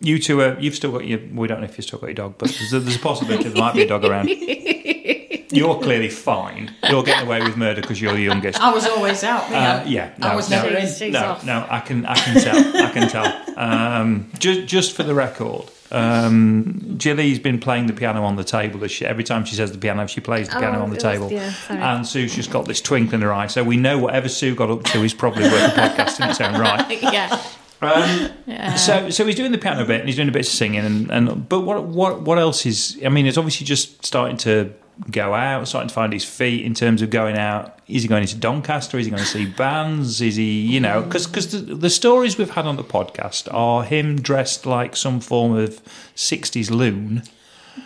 You 0.00 0.18
two 0.18 0.40
are. 0.42 0.58
You've 0.60 0.74
still 0.74 0.92
got 0.92 1.06
your. 1.06 1.20
We 1.32 1.48
don't 1.48 1.60
know 1.60 1.66
if 1.66 1.76
you've 1.76 1.86
still 1.86 1.98
got 1.98 2.06
your 2.06 2.14
dog, 2.14 2.34
but 2.38 2.50
there's 2.50 2.70
there's 2.70 2.96
a 2.96 3.00
possibility 3.00 3.48
there 3.48 3.60
might 3.60 3.74
be 3.74 3.82
a 3.82 3.88
dog 3.88 4.04
around. 4.04 4.28
You're 5.50 5.78
clearly 5.80 6.08
fine. 6.08 6.74
You're 6.88 7.02
getting 7.02 7.26
away 7.26 7.40
with 7.42 7.56
murder 7.56 7.80
because 7.80 8.00
you're 8.00 8.12
the 8.14 8.20
youngest. 8.22 8.60
I 8.60 8.72
was 8.72 8.86
always 8.86 9.24
out. 9.24 9.44
Uh, 9.44 9.50
Yeah, 9.52 9.84
yeah, 9.86 10.14
no, 10.18 10.26
I 10.28 10.34
was 10.36 10.50
no, 10.50 10.62
never 10.62 10.76
in. 10.76 11.12
No, 11.12 11.38
no. 11.44 11.66
I 11.70 11.80
can, 11.80 12.04
I 12.06 12.14
can 12.14 12.40
tell. 12.42 12.84
I 12.86 12.90
can 12.90 13.08
tell. 13.08 13.58
Um, 13.58 14.30
just, 14.38 14.66
just 14.66 14.92
for 14.96 15.02
the 15.04 15.14
record, 15.14 15.70
um, 15.90 16.94
Jilly's 16.98 17.38
been 17.38 17.58
playing 17.58 17.86
the 17.86 17.92
piano 17.92 18.22
on 18.24 18.36
the 18.36 18.44
table. 18.44 18.86
She, 18.88 19.06
every 19.06 19.24
time 19.24 19.44
she 19.44 19.54
says 19.54 19.72
the 19.72 19.78
piano, 19.78 20.06
she 20.06 20.20
plays 20.20 20.48
the 20.48 20.56
Oh, 20.56 20.60
piano 20.60 20.80
on 20.82 20.90
the 20.90 20.94
was- 20.96 21.02
table. 21.02 21.30
yeah, 21.32 21.52
and 21.70 22.06
Sue's 22.06 22.34
just 22.34 22.50
got 22.50 22.66
this 22.66 22.80
twinkle 22.80 23.14
in 23.14 23.22
her 23.22 23.32
eye. 23.32 23.46
So 23.46 23.64
we 23.64 23.76
know 23.76 23.98
whatever 23.98 24.28
Sue 24.28 24.54
got 24.54 24.70
up 24.70 24.84
to 24.84 25.02
is 25.02 25.14
probably 25.14 25.44
worth 25.44 25.72
a 25.76 25.80
podcast 25.80 26.20
in 26.22 26.28
its 26.30 26.40
own 26.40 26.60
right. 26.60 27.02
yeah. 27.02 27.40
Um, 27.80 28.76
So, 28.76 29.08
so 29.10 29.24
he's 29.24 29.36
doing 29.36 29.52
the 29.52 29.58
piano 29.58 29.82
a 29.82 29.86
bit 29.86 30.00
and 30.00 30.08
he's 30.08 30.16
doing 30.16 30.28
a 30.28 30.32
bit 30.32 30.40
of 30.40 30.46
singing, 30.52 30.84
and, 30.84 31.10
and 31.10 31.48
but 31.48 31.60
what 31.60 31.84
what 31.84 32.22
what 32.22 32.38
else 32.38 32.66
is? 32.66 32.98
I 33.04 33.08
mean, 33.08 33.26
it's 33.26 33.38
obviously 33.38 33.64
just 33.66 34.04
starting 34.04 34.36
to 34.38 34.72
go 35.10 35.34
out, 35.34 35.66
starting 35.68 35.88
to 35.88 35.94
find 35.94 36.12
his 36.12 36.24
feet 36.24 36.64
in 36.64 36.74
terms 36.74 37.02
of 37.02 37.10
going 37.10 37.36
out. 37.36 37.78
Is 37.88 38.02
he 38.02 38.08
going 38.08 38.22
into 38.22 38.36
Doncaster? 38.36 38.98
Is 38.98 39.06
he 39.06 39.10
going 39.10 39.22
to 39.22 39.28
see 39.28 39.46
bands? 39.46 40.20
Is 40.20 40.36
he, 40.36 40.60
you 40.60 40.80
know, 40.80 41.02
because 41.02 41.26
because 41.26 41.50
the, 41.52 41.74
the 41.74 41.90
stories 41.90 42.36
we've 42.38 42.50
had 42.50 42.66
on 42.66 42.76
the 42.76 42.84
podcast 42.84 43.48
are 43.52 43.84
him 43.84 44.20
dressed 44.20 44.66
like 44.66 44.96
some 44.96 45.20
form 45.20 45.52
of 45.56 45.80
'60s 46.14 46.70
loon, 46.70 47.22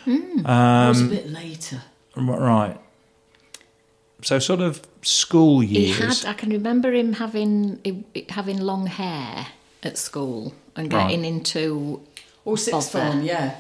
it 0.07 0.47
Um, 0.47 0.89
was 0.89 1.03
a 1.03 1.07
bit 1.07 1.29
later. 1.31 1.83
right? 2.17 2.77
So 4.23 4.39
sort 4.39 4.61
of 4.61 4.83
school 5.03 5.61
He 5.61 5.87
years. 5.89 6.23
had. 6.23 6.31
I 6.31 6.35
can 6.35 6.51
remember 6.51 6.93
him 6.93 7.15
having 7.15 7.81
having 8.29 8.61
long 8.61 8.87
hair 8.87 9.49
at 9.83 9.99
school 9.99 10.55
and 10.77 10.93
Right. 10.93 11.09
getting 11.09 11.25
into. 11.25 12.01
Or 12.45 12.59
sixth 12.59 12.93
Bother. 12.93 13.13
form, 13.13 13.23
yeah. 13.25 13.55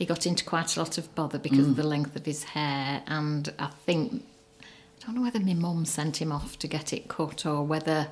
He 0.00 0.06
got 0.06 0.24
into 0.24 0.46
quite 0.46 0.78
a 0.78 0.80
lot 0.80 0.96
of 0.96 1.14
bother 1.14 1.38
because 1.38 1.66
of 1.66 1.74
mm. 1.74 1.76
the 1.76 1.86
length 1.86 2.16
of 2.16 2.24
his 2.24 2.42
hair, 2.42 3.02
and 3.06 3.52
I 3.58 3.66
think 3.66 4.24
I 4.62 5.04
don't 5.04 5.14
know 5.14 5.20
whether 5.20 5.38
my 5.38 5.52
mum 5.52 5.84
sent 5.84 6.22
him 6.22 6.32
off 6.32 6.58
to 6.60 6.66
get 6.66 6.94
it 6.94 7.06
cut 7.06 7.44
or 7.44 7.62
whether 7.64 8.08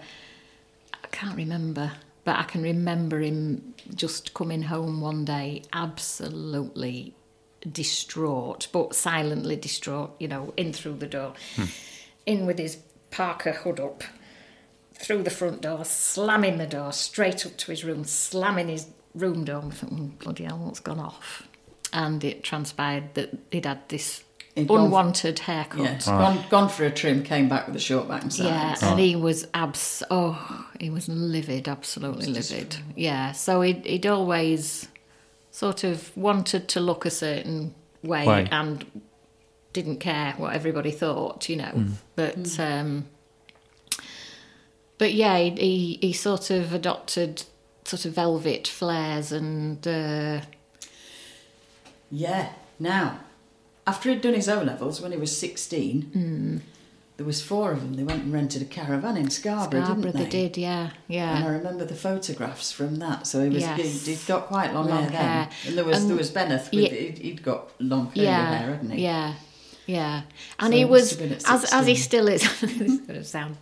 I 0.92 1.06
can't 1.10 1.34
remember. 1.34 1.92
But 2.24 2.36
I 2.36 2.42
can 2.42 2.60
remember 2.60 3.20
him 3.20 3.74
just 3.94 4.34
coming 4.34 4.64
home 4.64 5.00
one 5.00 5.24
day, 5.24 5.62
absolutely 5.72 7.14
distraught, 7.66 8.68
but 8.70 8.94
silently 8.94 9.56
distraught. 9.56 10.14
You 10.20 10.28
know, 10.28 10.52
in 10.58 10.74
through 10.74 10.96
the 10.96 11.06
door, 11.06 11.32
hmm. 11.56 11.64
in 12.26 12.44
with 12.44 12.58
his 12.58 12.76
parka 13.10 13.52
hood 13.52 13.80
up, 13.80 14.04
through 14.92 15.22
the 15.22 15.30
front 15.30 15.62
door, 15.62 15.86
slamming 15.86 16.58
the 16.58 16.66
door 16.66 16.92
straight 16.92 17.46
up 17.46 17.56
to 17.56 17.70
his 17.70 17.82
room, 17.82 18.04
slamming 18.04 18.68
his 18.68 18.88
room 19.14 19.46
door. 19.46 19.62
I 19.64 19.70
thought, 19.70 19.90
"Oh, 19.90 20.10
bloody 20.18 20.44
hell, 20.44 20.58
what's 20.58 20.80
gone 20.80 21.00
off? 21.00 21.47
And 21.92 22.22
it 22.24 22.42
transpired 22.42 23.14
that 23.14 23.30
he'd 23.50 23.64
had 23.66 23.88
this 23.88 24.22
He'd 24.54 24.66
gone- 24.68 24.86
unwanted 24.86 25.38
haircut. 25.40 25.78
Yeah, 25.80 25.98
gone, 26.04 26.44
gone 26.50 26.68
for 26.68 26.84
a 26.84 26.90
trim, 26.90 27.22
came 27.22 27.48
back 27.48 27.66
with 27.66 27.76
a 27.76 27.80
short 27.80 28.08
back 28.08 28.22
and 28.24 28.38
Yeah, 28.38 28.74
sides. 28.74 28.82
and 28.82 28.98
he 29.00 29.14
was 29.16 29.46
abs. 29.54 30.02
Oh, 30.10 30.66
he 30.80 30.90
was 30.90 31.08
livid, 31.08 31.68
absolutely 31.68 32.26
livid. 32.26 32.76
Yeah, 32.96 33.32
so 33.32 33.60
he'd, 33.62 33.86
he'd 33.86 34.06
always 34.06 34.88
sort 35.50 35.84
of 35.84 36.14
wanted 36.16 36.68
to 36.68 36.80
look 36.80 37.06
a 37.06 37.10
certain 37.10 37.74
way, 38.02 38.26
Way. 38.26 38.48
and 38.50 38.84
didn't 39.72 39.98
care 40.00 40.34
what 40.38 40.54
everybody 40.54 40.90
thought, 40.90 41.48
you 41.48 41.56
know. 41.56 41.84
But 42.16 42.58
um, 42.58 43.06
but 44.98 45.14
yeah, 45.14 45.38
he, 45.38 45.50
he 45.50 45.98
he 46.08 46.12
sort 46.12 46.50
of 46.50 46.72
adopted 46.72 47.44
sort 47.84 48.04
of 48.04 48.12
velvet 48.14 48.66
flares 48.66 49.30
and 49.32 49.86
uh, 49.86 50.40
Yeah. 52.10 52.50
Now, 52.78 53.20
after 53.86 54.10
he'd 54.10 54.20
done 54.22 54.34
his 54.34 54.48
O 54.48 54.62
levels 54.62 55.00
when 55.00 55.12
he 55.12 55.18
was 55.18 55.36
16, 55.36 56.02
Hmm. 56.12 56.56
there 57.16 57.26
was 57.26 57.42
four 57.42 57.72
of 57.72 57.80
them. 57.82 57.94
They 57.94 58.02
went 58.04 58.22
and 58.24 58.32
rented 58.32 58.62
a 58.62 58.64
caravan 58.64 59.16
in 59.16 59.30
Scarborough, 59.30 59.84
Scarborough. 59.84 60.12
didn't 60.12 60.16
They 60.16 60.24
they? 60.24 60.48
did, 60.48 60.56
yeah, 60.56 60.90
yeah. 61.08 61.36
And 61.36 61.44
I 61.44 61.48
remember 61.48 61.84
the 61.84 61.94
photographs 61.96 62.70
from 62.70 62.96
that. 62.96 63.26
So 63.26 63.42
he 63.42 63.48
was 63.50 63.62
Yes. 63.62 63.80
he'd, 64.04 64.14
he'd 64.16 64.26
got 64.26 64.46
quite 64.46 64.72
long, 64.74 64.88
Long 64.88 65.08
hair, 65.08 65.10
then. 65.10 65.48
And 65.66 65.76
there 65.78 65.84
was 65.84 65.98
And- 65.98 66.10
there 66.10 66.16
was 66.16 66.30
Benneth. 66.30 66.70
With, 66.72 66.92
Yeah. 66.92 66.98
he'd, 66.98 67.18
he'd 67.18 67.42
got 67.42 67.70
long 67.80 68.10
curly 68.12 68.24
yeah, 68.26 68.54
hair, 68.58 68.70
hadn't 68.74 68.90
he? 68.90 69.02
yeah, 69.02 69.34
yeah. 69.86 70.22
And 70.60 70.68
So 70.68 70.72
he 70.72 70.78
he 70.78 70.84
was 70.84 71.10
have 71.10 71.18
been 71.18 71.32
at 71.32 71.50
as 71.50 71.72
as 71.72 71.86
he 71.86 71.94
still 71.96 72.28
is. 72.28 72.42
this 72.60 72.80
is 72.80 73.00
going 73.00 73.18
to 73.18 73.24
sound 73.24 73.56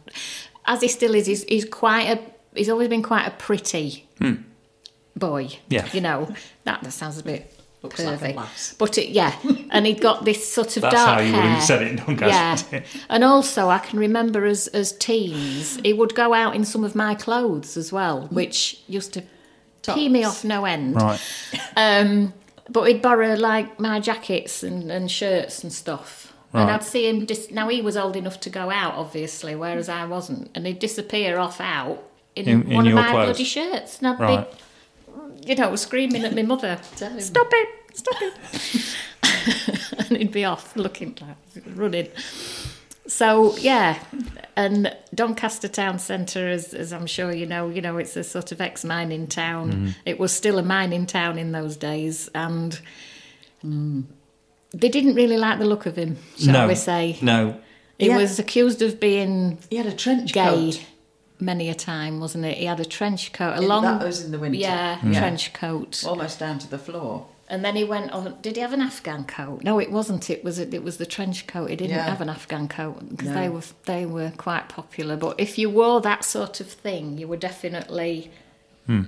as 0.66 0.80
he 0.82 0.88
still 0.88 1.14
is. 1.14 1.26
He's, 1.26 1.44
he's 1.44 1.64
quite 1.64 2.08
a. 2.08 2.20
He's 2.54 2.68
always 2.68 2.88
been 2.88 3.02
quite 3.02 3.26
a 3.26 3.30
pretty 3.30 4.06
boy. 5.16 5.44
Hmm. 5.46 5.54
Yeah. 5.70 5.88
you 5.92 6.00
know 6.00 6.34
that 6.64 6.82
that 6.82 6.92
sounds 6.92 7.18
a 7.18 7.22
bit. 7.22 7.52
Looks 7.86 8.04
like 8.22 8.34
a 8.34 8.36
lass. 8.36 8.74
But 8.78 8.98
it, 8.98 9.08
yeah, 9.10 9.34
and 9.70 9.86
he'd 9.86 10.00
got 10.00 10.24
this 10.24 10.50
sort 10.52 10.76
of 10.76 10.82
That's 10.82 10.94
dark 10.94 11.08
how 11.08 11.20
you 11.20 11.32
would 11.32 11.40
hair. 11.40 11.50
have 11.54 11.62
said 11.62 11.82
it 11.82 12.08
in 12.08 12.18
Yeah, 12.18 12.58
and 13.08 13.24
also 13.24 13.68
I 13.68 13.78
can 13.78 13.98
remember 13.98 14.44
as 14.46 14.68
as 14.68 14.92
teens, 14.92 15.76
he 15.82 15.92
would 15.92 16.14
go 16.14 16.34
out 16.34 16.54
in 16.54 16.64
some 16.64 16.84
of 16.84 16.94
my 16.94 17.14
clothes 17.14 17.76
as 17.76 17.92
well, 17.92 18.26
which 18.30 18.80
used 18.88 19.12
to 19.14 19.22
pee 19.82 20.08
me 20.08 20.24
off 20.24 20.44
no 20.44 20.64
end. 20.64 20.96
Right. 20.96 21.20
Um, 21.76 22.32
but 22.68 22.84
he'd 22.84 23.00
borrow 23.02 23.34
like 23.34 23.78
my 23.78 24.00
jackets 24.00 24.62
and, 24.62 24.90
and 24.90 25.08
shirts 25.10 25.62
and 25.62 25.72
stuff. 25.72 26.32
And 26.52 26.70
I'd 26.70 26.82
see 26.84 27.06
him 27.06 27.26
dis- 27.26 27.50
now 27.50 27.68
he 27.68 27.82
was 27.82 27.98
old 27.98 28.16
enough 28.16 28.40
to 28.40 28.50
go 28.50 28.70
out, 28.70 28.94
obviously, 28.94 29.54
whereas 29.54 29.90
I 29.90 30.06
wasn't. 30.06 30.50
And 30.54 30.66
he'd 30.66 30.78
disappear 30.78 31.38
off 31.38 31.60
out 31.60 32.02
in, 32.34 32.48
In- 32.48 32.62
in 32.70 32.74
one 32.74 32.86
of 32.86 32.92
your 32.94 33.02
my 33.02 33.10
clothes? 33.10 33.26
bloody 33.26 33.44
shirts. 33.44 33.98
And 33.98 34.08
I'd 34.08 34.18
Right. 34.20 34.50
be, 34.50 34.56
you 35.46 35.54
know, 35.54 35.74
screaming 35.76 36.24
at 36.24 36.34
my 36.34 36.42
mother, 36.42 36.78
Stop 36.94 37.48
it! 37.52 37.68
Stop 37.94 38.16
it! 38.20 38.96
and 40.10 40.18
he'd 40.18 40.32
be 40.32 40.44
off 40.44 40.76
looking 40.76 41.16
like 41.20 41.64
running. 41.74 42.08
So 43.06 43.56
yeah, 43.58 44.02
and 44.56 44.94
Doncaster 45.14 45.68
town 45.68 45.98
centre, 46.00 46.48
as, 46.48 46.74
as 46.74 46.92
I'm 46.92 47.06
sure 47.06 47.32
you 47.32 47.46
know, 47.46 47.68
you 47.68 47.80
know 47.80 47.96
it's 47.98 48.16
a 48.16 48.24
sort 48.24 48.50
of 48.52 48.60
ex-mining 48.60 49.28
town. 49.28 49.72
Mm-hmm. 49.72 49.88
It 50.04 50.18
was 50.18 50.32
still 50.32 50.58
a 50.58 50.62
mining 50.62 51.06
town 51.06 51.38
in 51.38 51.52
those 51.52 51.76
days, 51.76 52.28
and 52.34 52.78
they 53.62 54.88
didn't 54.88 55.14
really 55.14 55.36
like 55.36 55.58
the 55.58 55.64
look 55.66 55.86
of 55.86 55.96
him, 55.96 56.18
shall 56.36 56.52
no. 56.52 56.68
we 56.68 56.74
say? 56.74 57.16
No. 57.22 57.60
He 57.98 58.08
Yeah. 58.08 58.18
was 58.18 58.38
accused 58.38 58.82
of 58.82 59.00
being 59.00 59.58
He 59.70 59.76
had 59.76 59.86
a 59.86 59.92
trench 59.92 60.32
gay 60.32 60.44
coat. 60.44 60.84
Many 61.40 61.68
a 61.68 61.74
time, 61.74 62.20
wasn't 62.20 62.44
it? 62.44 62.58
He 62.58 62.64
had 62.64 62.80
a 62.80 62.84
trench 62.84 63.32
coat, 63.32 63.58
a 63.58 63.62
In- 63.62 63.68
long, 63.68 63.82
that 63.82 64.02
was 64.02 64.24
in 64.24 64.32
the 64.32 64.38
winter. 64.38 64.58
yeah, 64.58 64.98
Yeah. 65.04 65.18
trench 65.18 65.52
coat. 65.52 66.04
Almost 66.06 66.38
down 66.38 66.58
to 66.60 66.68
the 66.68 66.78
floor. 66.78 67.26
And 67.48 67.64
then 67.64 67.76
he 67.76 67.84
went 67.84 68.10
on. 68.10 68.36
Did 68.42 68.56
he 68.56 68.62
have 68.62 68.72
an 68.72 68.80
Afghan 68.80 69.24
coat? 69.24 69.62
No, 69.62 69.78
it 69.78 69.92
wasn't. 69.92 70.30
It 70.30 70.42
was 70.42 70.58
it 70.58 70.82
was 70.82 70.96
the 70.96 71.06
trench 71.06 71.46
coat. 71.46 71.70
He 71.70 71.76
didn't 71.76 71.96
Yeah. 71.96 72.02
have 72.02 72.20
an 72.20 72.28
Afghan 72.28 72.66
coat 72.66 73.08
because 73.08 73.28
No. 73.28 73.34
they 73.34 73.48
were 73.48 73.62
they 73.84 74.04
were 74.04 74.32
quite 74.36 74.68
popular. 74.68 75.16
But 75.16 75.38
if 75.38 75.56
you 75.56 75.70
wore 75.70 76.00
that 76.00 76.24
sort 76.24 76.60
of 76.60 76.66
thing, 76.66 77.18
you 77.18 77.28
were 77.28 77.36
definitely 77.36 78.32
hmm. 78.86 79.02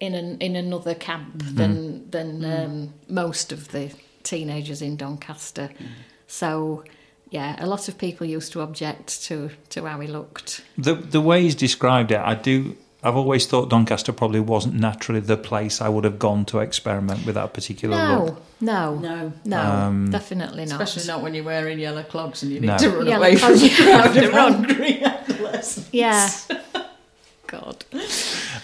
in 0.00 0.14
an 0.14 0.38
in 0.38 0.56
another 0.56 0.94
camp 0.94 1.36
mm-hmm. 1.36 1.56
than 1.56 2.10
than 2.10 2.40
mm. 2.40 2.64
um, 2.64 2.94
most 3.08 3.52
of 3.52 3.72
the 3.72 3.90
teenagers 4.22 4.80
in 4.80 4.96
Doncaster. 4.96 5.68
Mm. 5.78 5.86
So. 6.26 6.82
Yeah, 7.30 7.56
a 7.58 7.66
lot 7.66 7.88
of 7.88 7.98
people 7.98 8.26
used 8.26 8.52
to 8.52 8.60
object 8.60 9.24
to, 9.24 9.50
to 9.70 9.84
how 9.84 9.98
he 10.00 10.06
looked. 10.08 10.62
The 10.78 10.94
the 10.94 11.20
way 11.20 11.42
he's 11.42 11.54
described 11.56 12.10
it, 12.12 12.18
I 12.20 12.34
do. 12.34 12.76
I've 13.02 13.16
always 13.16 13.46
thought 13.46 13.68
Doncaster 13.70 14.12
probably 14.12 14.40
wasn't 14.40 14.74
naturally 14.74 15.20
the 15.20 15.36
place 15.36 15.80
I 15.80 15.88
would 15.88 16.04
have 16.04 16.18
gone 16.18 16.44
to 16.46 16.58
experiment 16.60 17.24
with 17.26 17.34
that 17.36 17.52
particular 17.52 17.96
No, 17.96 18.24
look. 18.24 18.42
no, 18.60 18.94
No. 18.96 19.32
no, 19.44 19.60
Um, 19.60 20.10
definitely 20.10 20.64
not. 20.64 20.80
Especially 20.80 21.06
not 21.12 21.22
when 21.22 21.34
you're 21.34 21.44
wearing 21.44 21.78
yellow 21.78 22.02
clogs 22.02 22.42
and 22.42 22.50
you 22.52 22.58
need 22.60 22.66
No. 22.66 22.78
to 22.78 22.90
run 22.90 23.06
Yellow 23.06 23.22
away 23.26 23.36
from 23.36 23.52
the 23.52 23.64
a 23.64 23.68
you 23.68 23.76
crowd 23.76 24.00
have 24.00 24.14
to 24.14 24.30
run. 24.30 24.52
hungry 24.64 25.02
adolescents. 25.04 25.88
Yeah. 25.92 26.28
God. 27.46 27.84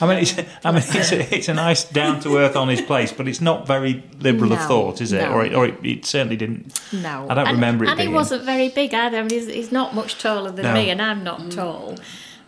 I 0.03 0.07
mean, 0.09 0.19
it's, 0.19 0.37
I 0.65 0.73
mean, 0.73 0.83
it's 0.85 1.13
a, 1.13 1.35
it's 1.35 1.49
a 1.49 1.55
nice 1.55 1.85
down 1.85 2.19
to 2.21 2.37
earth, 2.37 2.57
honest 2.57 2.87
place, 2.87 3.13
but 3.13 3.29
it's 3.29 3.41
not 3.41 3.67
very 3.67 4.03
liberal 4.19 4.53
of 4.53 4.59
thought, 4.63 5.01
is 5.01 5.13
it? 5.13 5.23
no. 5.23 5.33
Or, 5.33 5.45
it, 5.45 5.55
or 5.55 5.67
it, 5.67 5.79
it 5.85 6.05
certainly 6.05 6.37
didn't. 6.37 6.81
No, 6.93 7.27
I 7.31 7.35
don't 7.35 7.47
and, 7.47 7.55
remember 7.57 7.85
it 7.85 7.91
And 7.91 8.01
he 8.01 8.09
wasn't 8.09 8.43
very 8.43 8.69
big 8.69 8.93
either. 8.93 9.19
I 9.19 9.21
mean, 9.23 9.31
he's, 9.31 9.47
he's 9.47 9.73
not 9.73 9.95
much 9.95 10.19
taller 10.21 10.51
than 10.51 10.65
No. 10.65 10.75
me, 10.75 10.91
and 10.91 11.01
I'm 11.01 11.23
not 11.23 11.51
tall. 11.53 11.97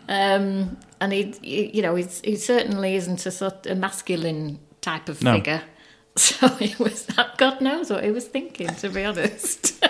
Um, 0.09 0.77
and 0.99 1.13
he, 1.13 1.33
he- 1.41 1.71
you 1.77 1.81
know, 1.81 1.95
he's, 1.95 2.19
he 2.21 2.35
certainly 2.35 2.95
isn't 2.95 3.25
a 3.25 3.31
sort 3.31 3.65
a 3.65 3.73
masculine 3.75 4.59
type 4.81 5.07
of 5.09 5.23
No. 5.23 5.35
figure. 5.35 5.61
So 6.17 6.47
he 6.47 6.73
was. 6.81 7.07
God 7.37 7.59
knows 7.59 7.89
what 7.89 8.05
he 8.05 8.09
was 8.11 8.25
thinking, 8.25 8.67
to 8.67 8.87
be 8.87 9.03
honest. 9.03 9.83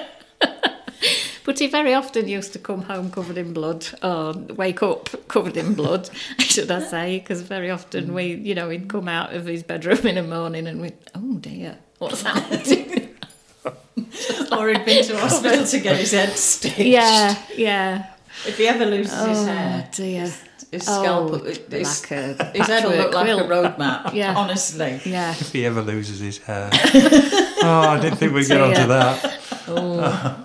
But 1.46 1.60
he 1.60 1.68
very 1.68 1.94
often 1.94 2.28
used 2.28 2.54
to 2.54 2.60
come 2.60 2.82
home 2.82 3.12
covered 3.12 3.38
in 3.38 3.54
blood, 3.54 3.86
or 4.04 4.34
wake 4.34 4.82
up 4.82 5.10
covered 5.28 5.56
in 5.58 5.76
blood, 5.76 6.10
should 6.40 6.72
I 6.72 6.80
say? 6.82 7.20
Because 7.20 7.42
very 7.44 7.70
often 7.70 8.14
we, 8.16 8.34
you 8.34 8.56
know, 8.56 8.70
he'd 8.70 8.90
come 8.90 9.08
out 9.08 9.34
of 9.34 9.46
his 9.46 9.62
bedroom 9.64 10.06
in 10.08 10.16
the 10.16 10.24
morning 10.24 10.66
and 10.68 10.82
we'd, 10.82 10.96
oh 11.14 11.38
dear, 11.38 11.78
what's 12.00 12.24
happening? 12.24 13.10
Or 14.52 14.70
he'd 14.70 14.86
been 14.86 15.04
to 15.06 15.18
hospital 15.20 15.66
to 15.66 15.80
get 15.80 15.98
his 15.98 16.12
head 16.12 16.30
stitched. 16.30 16.80
yeah, 16.80 17.36
yeah. 17.56 18.12
If 18.48 18.58
he 18.58 18.68
ever 18.68 18.86
loses 18.86 19.14
his 19.14 19.38
Oh 19.40 19.46
hair, 19.46 19.90
dear. 19.94 20.22
his 20.72 20.88
oh, 20.90 21.02
scalp, 21.02 21.32
Oh, 21.34 21.38
his, 21.44 21.60
like 21.70 22.12
a 22.12 22.52
his 22.58 22.68
head 22.68 22.84
will 22.84 22.92
look 22.98 23.14
like 23.14 23.30
a 23.30 23.34
quilt. 23.36 23.50
road 23.50 23.78
map. 23.78 24.14
Yeah. 24.14 24.36
Honestly. 24.36 25.00
Yeah. 25.06 25.32
If 25.32 25.52
he 25.54 25.66
ever 25.66 25.82
loses 25.82 26.20
his 26.20 26.38
hair. 26.40 26.70
oh, 26.74 27.86
I 27.90 28.00
didn't 28.00 28.18
think 28.18 28.34
we'd 28.34 28.48
get 28.48 28.62
onto 28.62 28.76
Dear. 28.76 28.88
that. 28.88 29.40
Oh. 29.68 30.45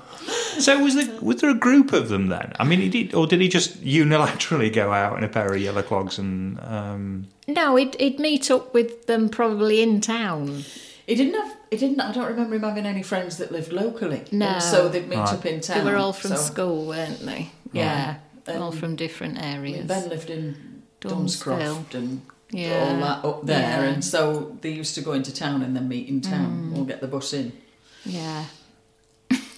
So 0.61 0.79
was 0.83 0.95
there 0.95 1.21
was 1.21 1.37
there 1.41 1.51
a 1.51 1.55
group 1.55 1.93
of 1.93 2.09
them 2.09 2.29
then? 2.29 2.53
I 2.59 2.65
mean, 2.65 2.81
he 2.81 2.89
did, 2.89 3.15
or 3.15 3.27
did 3.27 3.41
he 3.41 3.49
just 3.49 3.83
unilaterally 3.85 4.73
go 4.73 4.93
out 4.93 5.17
in 5.19 5.25
a 5.25 5.29
pair 5.29 5.53
of 5.53 5.61
yellow 5.61 5.83
clogs 5.83 6.19
and? 6.19 6.59
Um, 6.61 7.27
No, 7.49 7.77
he'd, 7.77 7.95
he'd 8.01 8.19
meet 8.21 8.51
up 8.51 8.73
with 8.75 9.07
them 9.07 9.29
probably 9.29 9.83
in 9.83 10.01
town. 10.01 10.65
He 11.07 11.15
didn't 11.17 11.35
have. 11.35 11.57
He 11.71 11.77
didn't. 11.77 12.01
I 12.01 12.13
don't 12.13 12.27
remember 12.29 12.57
him 12.57 12.63
having 12.63 12.87
any 12.87 13.03
friends 13.03 13.37
that 13.39 13.51
lived 13.53 13.73
locally. 13.73 14.23
No. 14.33 14.59
So 14.61 14.89
they'd 14.89 15.09
meet 15.09 15.19
Right. 15.19 15.33
up 15.33 15.47
in 15.47 15.61
town. 15.61 15.85
They 15.85 15.91
were 15.91 15.97
all 15.97 16.13
from 16.13 16.31
so, 16.33 16.37
school, 16.37 16.87
weren't 16.87 17.21
they? 17.21 17.51
Yeah. 17.73 18.17
all 18.49 18.73
Um, 18.73 18.77
from 18.77 18.97
different 18.97 19.39
I 19.39 19.59
mean, 19.59 19.75
areas. 19.75 19.87
Ben 19.87 20.09
lived 20.09 20.31
in 20.31 20.57
Dunsville. 21.01 21.57
Dunscroft 21.57 21.95
and 21.95 22.23
Yeah. 22.51 22.81
all 22.89 22.97
that 23.01 23.25
up 23.25 23.47
there, 23.47 23.61
Yeah. 23.85 23.91
and 23.91 24.05
so 24.05 24.57
they 24.61 24.71
used 24.71 24.95
to 24.97 25.01
go 25.03 25.13
into 25.13 25.33
town 25.33 25.63
and 25.63 25.75
then 25.77 25.89
meet 25.89 26.09
in 26.09 26.21
Mm. 26.21 26.31
town. 26.31 26.71
We'll 26.75 26.85
get 26.85 27.01
the 27.01 27.07
bus 27.07 27.33
in, 27.33 27.53
Yeah. 28.05 28.45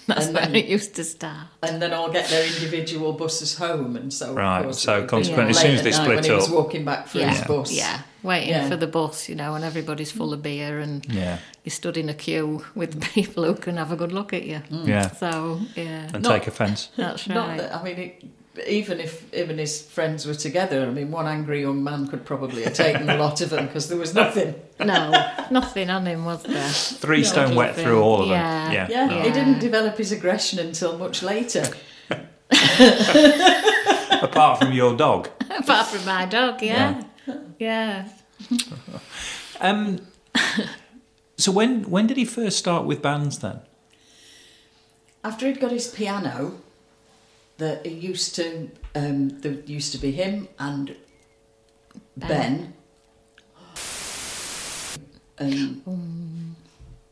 That's 0.09 0.27
And 0.27 0.35
where 0.35 0.47
then- 0.47 0.57
it 0.57 0.67
used 0.67 0.95
to 0.97 1.05
start. 1.05 1.47
and 1.63 1.81
then 1.81 1.93
all 1.93 2.11
get 2.11 2.29
their 2.29 2.45
individual 2.45 3.13
buses 3.13 3.57
home, 3.57 3.95
and 3.97 4.13
so 4.13 4.31
of 4.31 4.37
Right, 4.37 4.65
course, 4.65 4.81
so 4.81 4.93
it 4.93 4.97
would 4.97 5.07
be 5.07 5.09
consequently, 5.11 5.51
as 5.51 5.61
soon 5.61 5.75
as 5.77 5.83
they 5.83 5.93
split 5.93 6.17
when 6.17 6.25
he 6.25 6.31
was 6.33 6.49
up- 6.49 6.55
walking 6.55 6.85
back 6.85 7.07
for 7.09 7.19
his 7.21 7.39
Yeah. 7.39 7.47
bus. 7.47 7.73
Yeah. 7.73 7.99
Waiting 8.25 8.49
Yeah. 8.51 8.69
for 8.69 8.77
the 8.77 8.87
bus, 8.87 9.29
you 9.29 9.35
know, 9.35 9.55
and 9.55 9.65
everybody's 9.65 10.11
full 10.13 10.31
mm. 10.31 10.35
of 10.35 10.43
beer 10.43 10.79
and 10.81 11.05
yeah, 11.09 11.39
you 11.65 11.71
stood 11.71 11.97
in 11.97 12.09
a 12.09 12.15
queue 12.15 12.65
with 12.75 13.01
people 13.15 13.45
who 13.45 13.55
can 13.55 13.77
have 13.77 13.91
a 13.93 13.97
good 13.97 14.13
look 14.13 14.33
at 14.33 14.45
you. 14.45 14.61
Mm. 14.71 14.87
yeah, 14.87 15.11
So, 15.11 15.61
yeah. 15.77 16.09
and 16.15 16.23
Not- 16.23 16.33
take 16.33 16.47
offence. 16.47 16.89
That's 16.97 17.29
Not 17.29 17.49
right. 17.49 17.59
that 17.59 17.77
I 17.77 17.83
mean, 17.83 17.99
it, 17.99 18.25
even 18.67 19.01
if 19.01 19.31
him 19.33 19.49
and 19.51 19.59
his 19.59 19.81
friends 19.83 20.27
were 20.27 20.35
together, 20.35 20.87
I 20.87 20.91
mean, 20.91 21.11
one 21.11 21.27
angry 21.27 21.63
young 21.63 21.83
man 21.83 22.07
could 22.09 22.25
probably 22.27 22.63
have 22.65 22.75
taken 22.75 23.09
a 23.09 23.17
lot 23.17 23.41
of 23.41 23.49
them 23.51 23.67
because 23.67 23.89
there 23.89 23.99
was 23.99 24.15
nothing. 24.15 24.55
No, 24.83 25.13
nothing 25.53 25.91
on 25.91 26.07
him, 26.07 26.25
was 26.25 26.43
there? 26.43 26.69
Three 26.69 27.23
stone 27.23 27.55
wet 27.55 27.77
through 27.77 28.03
all 28.03 28.23
of 28.23 28.29
them. 28.29 28.37
Yeah. 28.37 28.73
Yeah, 28.73 28.89
Yeah, 28.91 29.07
no. 29.07 29.21
he 29.23 29.31
didn't 29.31 29.61
develop 29.61 29.97
his 29.97 30.11
aggression 30.11 30.59
until 30.59 30.99
much 30.99 31.23
later. 31.23 31.65
Apart 34.23 34.59
from 34.61 34.73
your 34.73 34.97
dog. 34.97 35.29
Apart 35.51 35.87
from 35.87 36.05
my 36.05 36.27
dog, 36.27 36.63
yeah. 36.63 37.03
Yeah. 37.61 38.09
Um, 39.61 40.01
so 41.37 41.53
when 41.53 41.85
when 41.89 42.07
did 42.09 42.17
he 42.17 42.25
first 42.25 42.59
start 42.59 42.85
with 42.85 43.01
bands 43.03 43.39
then? 43.39 43.61
After 45.23 45.47
he'd 45.47 45.61
got 45.61 45.71
his 45.71 45.87
piano, 45.89 46.55
that 47.63 47.87
it 47.87 47.97
used 48.13 48.35
to 48.39 48.45
um, 48.95 49.17
there 49.41 49.53
used 49.79 49.93
to 49.93 49.99
be 49.99 50.11
him 50.23 50.49
and 50.59 50.97
Ben. 52.17 52.29
Ben. 52.29 52.75
And 55.39 55.83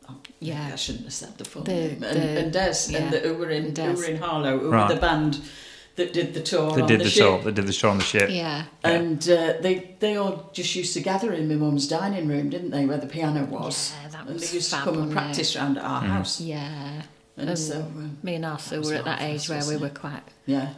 oh, 0.08 0.16
Yeah. 0.40 0.70
I 0.72 0.76
shouldn't 0.76 1.04
have 1.04 1.12
said 1.14 1.38
the 1.38 1.44
full 1.44 1.62
The- 1.62 1.72
name. 1.72 2.02
And, 2.02 2.16
the- 2.22 2.40
and 2.40 2.52
Des, 2.52 2.74
yeah, 2.88 2.98
and 2.98 3.12
the, 3.12 3.18
who 3.20 3.34
were 3.34 3.50
in 3.50 3.64
and 3.66 3.78
who 3.78 3.94
were 3.94 4.04
in 4.04 4.16
Harlow, 4.16 4.58
who 4.58 4.70
Right. 4.70 4.88
were 4.88 4.94
the 4.94 5.00
band 5.00 5.40
that 5.96 6.12
did 6.12 6.34
the 6.34 6.42
tour 6.42 6.72
They 6.74 6.82
on 6.82 6.88
did 6.88 7.00
the, 7.00 7.04
the, 7.04 7.10
ship. 7.10 7.22
tour. 7.26 7.38
They 7.42 7.52
did 7.52 7.66
the 7.66 7.72
show 7.72 7.90
on 7.90 7.98
the 7.98 8.04
ship. 8.04 8.28
Yeah. 8.30 8.64
Yeah. 8.84 8.90
And 8.90 9.22
uh, 9.28 9.54
they 9.60 9.96
they 10.00 10.16
all 10.16 10.50
just 10.52 10.74
used 10.74 10.92
to 10.94 11.00
gather 11.00 11.32
in 11.32 11.48
my 11.48 11.54
mum's 11.64 11.86
dining 11.88 12.26
room, 12.28 12.50
didn't 12.50 12.70
they, 12.70 12.84
where 12.86 12.98
the 12.98 13.06
piano 13.06 13.44
was? 13.44 13.92
Yeah, 14.02 14.08
that 14.14 14.20
and 14.26 14.34
was 14.34 14.42
they 14.50 14.56
used 14.56 14.70
fab, 14.70 14.84
to 14.84 14.90
come 14.90 15.02
and 15.02 15.12
practice 15.12 15.56
round 15.56 15.78
at 15.78 15.84
our 15.84 16.00
house. 16.02 16.40
Yeah. 16.40 17.02
And 17.36 17.48
And 17.50 17.58
so, 17.58 17.80
um, 17.80 18.18
me 18.22 18.34
and 18.34 18.44
our 18.44 18.58
Sue 18.58 18.78
was 18.78 18.90
were 18.90 18.96
at 18.96 19.04
that 19.04 19.22
age 19.22 19.48
where 19.48 19.58
we 19.58 19.76
wasn't 19.76 19.80
were 19.82 19.88
quite 19.90 20.22
yeah, 20.46 20.74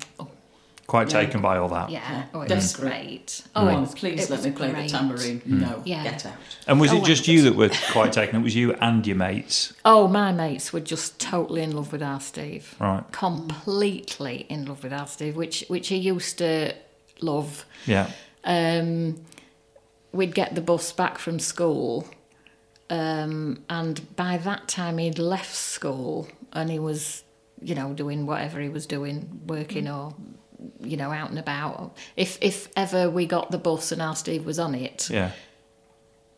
Quite 0.87 1.13
Yeah. 1.13 1.21
taken 1.23 1.41
by 1.41 1.57
all 1.59 1.69
that. 1.69 1.91
Yeah, 1.91 2.25
oh, 2.35 2.43
it 2.43 2.51
was 2.51 2.77
great. 2.77 3.43
Oh, 3.57 3.67
it 3.69 3.81
was- 3.81 3.95
please 3.95 4.25
it 4.25 4.31
let 4.31 4.43
me 4.45 4.51
play 4.51 4.71
great. 4.73 4.91
the 4.91 4.99
tambourine. 4.99 5.41
Mm. 5.41 5.47
No, 5.61 5.83
Yeah. 5.85 6.03
get 6.03 6.27
out. 6.27 6.35
And 6.67 6.81
was 6.81 6.93
Oh, 6.93 6.97
it 6.99 7.05
just 7.05 7.27
you 7.29 7.43
that 7.43 7.55
were 7.55 7.71
quite 7.93 8.13
taken? 8.13 8.41
It 8.41 8.43
was 8.43 8.55
you 8.55 8.75
and 8.75 9.07
your 9.07 9.17
mates, 9.17 9.73
Oh, 9.85 10.07
my 10.09 10.33
mates 10.33 10.73
were 10.73 10.81
just 10.81 11.19
totally 11.19 11.63
in 11.63 11.75
love 11.75 11.93
with 11.93 12.03
our 12.03 12.21
Steve. 12.21 12.75
right? 12.79 13.05
Completely 13.13 14.45
in 14.49 14.67
love 14.67 14.83
with 14.83 14.93
our 14.93 15.07
Steve, 15.07 15.37
which 15.37 15.65
which 15.69 15.89
he 15.89 15.97
used 15.97 16.39
to 16.39 16.75
love. 17.21 17.65
Yeah. 17.87 18.11
Um, 18.45 19.21
we'd 20.13 20.35
get 20.35 20.55
the 20.57 20.61
bus 20.61 20.93
back 20.93 21.19
from 21.19 21.39
school, 21.39 22.07
um, 22.91 23.63
and 23.71 24.15
by 24.17 24.37
that 24.39 24.69
time 24.69 24.99
he'd 24.99 25.19
left 25.19 25.55
school 25.55 26.29
and 26.53 26.71
he 26.71 26.79
was, 26.79 27.25
you 27.61 27.75
know, 27.75 27.93
doing 27.93 28.27
whatever 28.27 28.61
he 28.61 28.69
was 28.69 28.87
doing, 28.87 29.41
working 29.47 29.85
mm. 29.85 29.97
or, 29.97 30.15
you 30.81 30.97
know, 30.97 31.11
out 31.11 31.31
and 31.31 31.39
about. 31.39 31.97
If 32.17 32.39
if 32.41 32.69
ever 32.77 33.09
we 33.11 33.27
got 33.27 33.51
the 33.51 33.59
bus 33.59 33.93
and 33.93 34.03
our 34.03 34.17
Steve 34.17 34.45
was 34.45 34.59
on 34.59 34.75
it, 34.75 35.09
Yeah. 35.11 35.31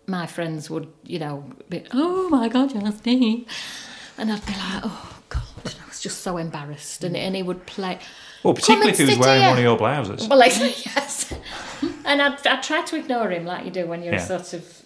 my 0.06 0.26
friends 0.26 0.68
would, 0.70 0.88
you 1.04 1.18
know, 1.18 1.44
be, 1.68 1.84
oh 1.92 2.28
my 2.28 2.48
God, 2.48 2.72
you're 2.72 2.92
Steve. 2.92 3.46
And 4.16 4.30
I'd 4.30 4.46
be 4.46 4.52
like, 4.52 4.82
oh 4.84 5.20
God. 5.28 5.42
And 5.64 5.74
I 5.84 5.88
was 5.88 6.00
just 6.00 6.20
so 6.22 6.36
embarrassed. 6.36 7.02
And, 7.04 7.16
and 7.16 7.34
he 7.34 7.42
would 7.42 7.66
play. 7.66 7.98
Well, 8.42 8.54
particularly 8.54 8.92
if 8.92 8.98
he 8.98 9.06
was 9.06 9.18
wearing 9.18 9.40
here. 9.40 9.48
one 9.50 9.58
of 9.58 9.64
your 9.64 9.76
blouses. 9.78 10.28
Well, 10.28 10.38
like, 10.38 10.52
yes. 10.86 11.32
And 12.04 12.20
I'd, 12.22 12.46
I'd 12.46 12.62
try 12.62 12.82
to 12.82 12.96
ignore 12.96 13.30
him 13.30 13.44
like 13.46 13.64
you 13.64 13.70
do 13.70 13.86
when 13.86 14.02
you're 14.02 14.12
Yeah. 14.14 14.22
a 14.22 14.26
sort 14.44 14.52
of 14.52 14.82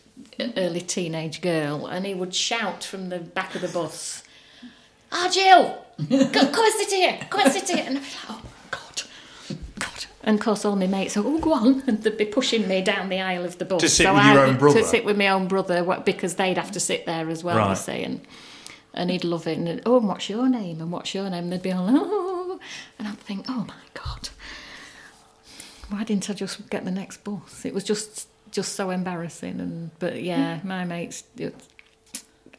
early 0.57 0.81
teenage 0.81 1.41
girl. 1.41 1.87
And 1.87 2.07
he 2.07 2.15
would 2.15 2.35
shout 2.35 2.85
from 2.85 3.09
the 3.09 3.19
back 3.19 3.55
of 3.55 3.61
the 3.61 3.69
bus, 3.69 4.23
Ah, 5.11 5.31
Jill, 5.33 5.85
go, 6.09 6.47
come 6.51 6.65
and 6.65 6.75
sit 6.75 6.93
here, 6.93 7.19
come 7.31 7.41
and 7.41 7.53
sit 7.53 7.69
here. 7.69 7.85
And 7.87 7.99
I'd 7.99 8.03
be 8.03 8.09
like, 8.09 8.29
oh, 8.29 8.43
God, 8.71 9.03
God. 9.79 10.05
And 10.23 10.39
of 10.39 10.45
course, 10.45 10.65
all 10.65 10.77
my 10.77 10.87
mates, 10.87 11.17
are, 11.17 11.25
oh, 11.25 11.39
go 11.39 11.55
on. 11.55 11.83
And 11.87 12.03
they'd 12.03 12.17
be 12.17 12.25
pushing 12.25 12.69
me 12.69 12.83
down 12.83 13.09
the 13.09 13.21
aisle 13.21 13.45
of 13.45 13.59
the 13.59 13.65
bus. 13.65 13.81
To 13.81 13.89
sit 13.89 14.05
So 14.05 14.15
with 14.15 14.23
I 14.23 14.33
your 14.35 14.45
own 14.45 14.57
brother? 14.59 14.81
To 14.81 14.87
sit 14.87 15.05
with 15.05 15.17
my 15.17 15.29
own 15.29 15.49
brother, 15.49 15.83
because 16.05 16.35
they'd 16.37 16.59
have 16.59 16.73
to 16.73 16.81
sit 16.81 17.07
there 17.07 17.29
as 17.31 17.43
well, 17.43 17.69
you 17.71 17.77
see. 17.77 18.03
And, 18.03 18.21
and 18.95 19.11
he'd 19.11 19.25
love 19.25 19.47
it. 19.47 19.59
And, 19.59 19.83
oh, 19.87 19.99
and 19.99 20.09
what's 20.09 20.29
your 20.29 20.49
name? 20.49 20.81
And 20.81 20.93
what's 20.93 21.15
your 21.15 21.31
name? 21.31 21.45
And 21.45 21.53
they'd 21.53 21.63
be 21.63 21.73
all, 21.73 21.87
oh. 21.89 22.61
And 22.99 23.09
I'd 23.09 23.19
think, 23.19 23.47
oh, 23.49 23.65
my 23.67 23.75
God 23.95 24.29
why 25.89 26.05
didn't 26.05 26.29
I 26.29 26.35
just 26.35 26.69
get 26.71 26.85
the 26.85 26.91
next 26.91 27.25
bus? 27.25 27.65
It 27.65 27.75
was 27.75 27.85
just 27.85 28.29
just 28.51 28.75
so 28.75 28.91
embarrassing. 28.91 29.61
And 29.61 29.91
but 29.99 30.23
yeah, 30.23 30.61
my 30.65 30.85
mates, 30.85 31.25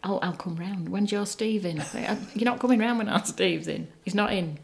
it- 0.04 0.08
I'll 0.08 0.20
I'll 0.22 0.34
come 0.34 0.56
round. 0.56 0.90
When's 0.90 1.12
your 1.12 1.26
Steve 1.26 1.66
in? 1.66 1.80
I 1.80 1.84
think, 1.84 2.10
"Uh, 2.10 2.16
You're 2.36 2.46
not 2.46 2.60
coming 2.60 2.80
round 2.80 2.98
when 3.00 3.10
our 3.10 3.24
Steve's 3.26 3.68
in. 3.68 3.88
He's 4.04 4.16
not 4.16 4.32
in. 4.34 4.58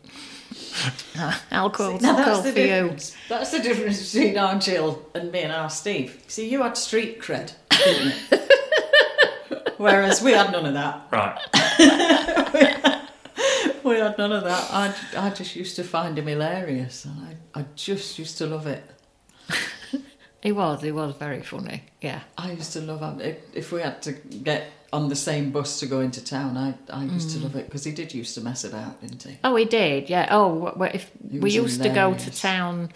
I'll 1.51 1.69
call. 1.69 1.99
Now 1.99 2.11
I'll 2.11 2.15
that's 2.17 2.29
call 2.29 2.41
the 2.43 2.51
for 2.53 2.59
you. 2.59 2.65
difference. 2.67 3.15
That's 3.29 3.51
the 3.51 3.59
difference 3.59 4.13
between 4.13 4.37
our 4.37 4.57
Jill 4.59 5.05
and 5.13 5.31
me 5.31 5.41
and 5.41 5.51
our 5.51 5.69
Steve. 5.69 6.23
See, 6.27 6.47
you 6.49 6.61
had 6.63 6.77
street 6.77 7.19
cred, 7.21 7.53
didn't 7.69 8.15
you? 8.31 8.37
Whereas 9.77 10.21
we 10.21 10.31
had 10.31 10.51
none 10.51 10.65
of 10.65 10.73
that. 10.73 11.07
Right. 11.11 11.37
We 13.83 13.97
had 13.99 14.17
none 14.17 14.31
of 14.31 14.43
that. 14.45 14.67
I, 14.71 14.95
I 15.15 15.29
just 15.29 15.55
used 15.55 15.75
to 15.75 15.83
find 15.83 16.17
him 16.17 16.25
hilarious, 16.25 17.05
and 17.05 17.37
I, 17.53 17.59
I 17.59 17.65
just 17.75 18.17
used 18.17 18.35
to 18.39 18.47
love 18.47 18.65
it. 18.65 18.83
He 20.41 20.51
was. 20.51 20.81
He 20.81 20.91
was 20.91 21.13
very 21.17 21.41
funny. 21.43 21.83
Yeah. 22.01 22.21
I 22.35 22.53
used 22.53 22.73
to 22.73 22.81
love 22.81 23.01
him. 23.01 23.21
If, 23.21 23.37
if 23.53 23.71
we 23.71 23.81
had 23.81 24.01
to 24.03 24.13
get 24.13 24.71
on 24.93 25.09
the 25.09 25.15
same 25.15 25.51
bus 25.51 25.79
to 25.79 25.85
go 25.87 25.99
into 25.99 26.23
town, 26.23 26.55
I, 26.57 26.73
I 26.89 27.03
used 27.03 27.29
Mm. 27.29 27.33
to 27.33 27.39
love 27.43 27.55
it 27.55 27.65
because 27.65 27.83
he 27.83 27.91
did 27.91 28.13
used 28.13 28.35
to 28.35 28.41
mess 28.41 28.63
about, 28.63 29.01
didn't 29.01 29.23
he? 29.23 29.37
Oh, 29.43 29.55
he 29.55 29.65
did. 29.65 30.09
Yeah. 30.09 30.27
Oh, 30.31 30.71
wh- 30.77 30.77
wh- 30.79 30.95
if 30.95 31.11
we 31.31 31.39
was 31.39 31.55
used 31.55 31.83
to 31.83 31.89
go 31.89 32.13
to 32.13 32.31
town 32.31 32.91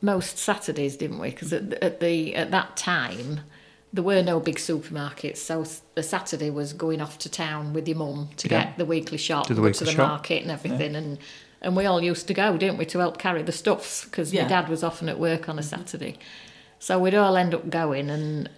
most 0.00 0.38
Saturdays, 0.38 0.96
didn't 0.96 1.18
we? 1.20 1.30
Because 1.30 1.52
at, 1.52 1.70
the- 1.70 1.84
at 1.84 2.00
the 2.00 2.34
at 2.34 2.50
that 2.50 2.76
time 2.76 3.40
there 3.92 4.02
were 4.02 4.22
no 4.22 4.40
big 4.40 4.56
supermarkets, 4.56 5.36
so 5.36 5.60
s- 5.60 5.82
the 5.94 6.02
Saturday 6.02 6.48
was 6.50 6.72
going 6.72 7.00
off 7.02 7.18
to 7.18 7.28
town 7.28 7.72
with 7.74 7.86
your 7.86 7.98
mum 7.98 8.30
to 8.38 8.48
Yeah. 8.48 8.64
get 8.64 8.78
the 8.78 8.86
weekly 8.86 9.18
shop, 9.18 9.46
To 9.48 9.54
the 9.54 9.60
weekly 9.60 9.78
to 9.80 9.84
the 9.84 9.90
shop. 9.92 10.08
market 10.08 10.42
and 10.42 10.50
everything, 10.50 10.96
and 10.96 11.18
and 11.60 11.76
we 11.76 11.84
all 11.86 12.02
used 12.02 12.26
to 12.26 12.34
go, 12.34 12.56
didn't 12.56 12.76
we, 12.78 12.86
to 12.86 12.98
help 12.98 13.18
carry 13.18 13.42
the 13.42 13.52
stuffs 13.52 14.04
because 14.06 14.32
Yeah. 14.32 14.42
my 14.42 14.48
dad 14.48 14.68
was 14.68 14.82
often 14.82 15.08
at 15.08 15.18
work 15.20 15.48
on 15.48 15.58
a 15.58 15.62
Saturday, 15.62 16.16
so 16.80 16.98
we'd 16.98 17.14
all 17.14 17.36
end 17.36 17.54
up 17.54 17.68
going 17.70 18.10
and. 18.10 18.48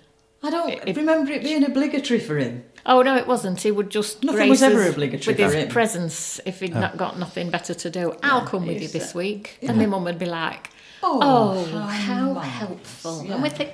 I 0.46 0.50
don't 0.50 0.70
It- 0.86 0.96
remember 0.96 1.32
it 1.32 1.42
being 1.42 1.64
obligatory 1.64 2.20
for 2.20 2.36
him. 2.36 2.64
Oh 2.84 3.00
no, 3.02 3.16
it 3.16 3.26
wasn't. 3.26 3.62
He 3.62 3.70
would 3.70 3.88
just 3.88 4.22
Nothing 4.22 4.40
grace 4.40 4.50
was 4.50 4.62
ever 4.62 4.82
us 4.82 4.90
obligatory 4.90 5.34
with 5.34 5.52
his 5.52 5.54
him. 5.54 5.68
presence 5.70 6.38
if 6.44 6.60
he'd 6.60 6.74
not 6.74 6.98
got 6.98 7.18
nothing 7.18 7.48
better 7.50 7.72
to 7.72 7.88
do. 7.90 8.14
I'll 8.22 8.46
come 8.46 8.66
with 8.66 8.82
you 8.82 8.88
this 8.88 9.14
uh, 9.14 9.18
week, 9.18 9.56
yeah. 9.62 9.70
and 9.70 9.78
my 9.78 9.86
mum 9.86 10.04
would 10.04 10.18
be 10.18 10.26
like, 10.26 10.68
Oh, 11.02 11.18
"Oh, 11.22 11.64
how 11.86 12.34
how, 12.34 12.40
helpful!" 12.40 13.24
Yeah. 13.24 13.34
And 13.34 13.42
we 13.42 13.48
think 13.48 13.70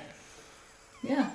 Yeah, 1.03 1.29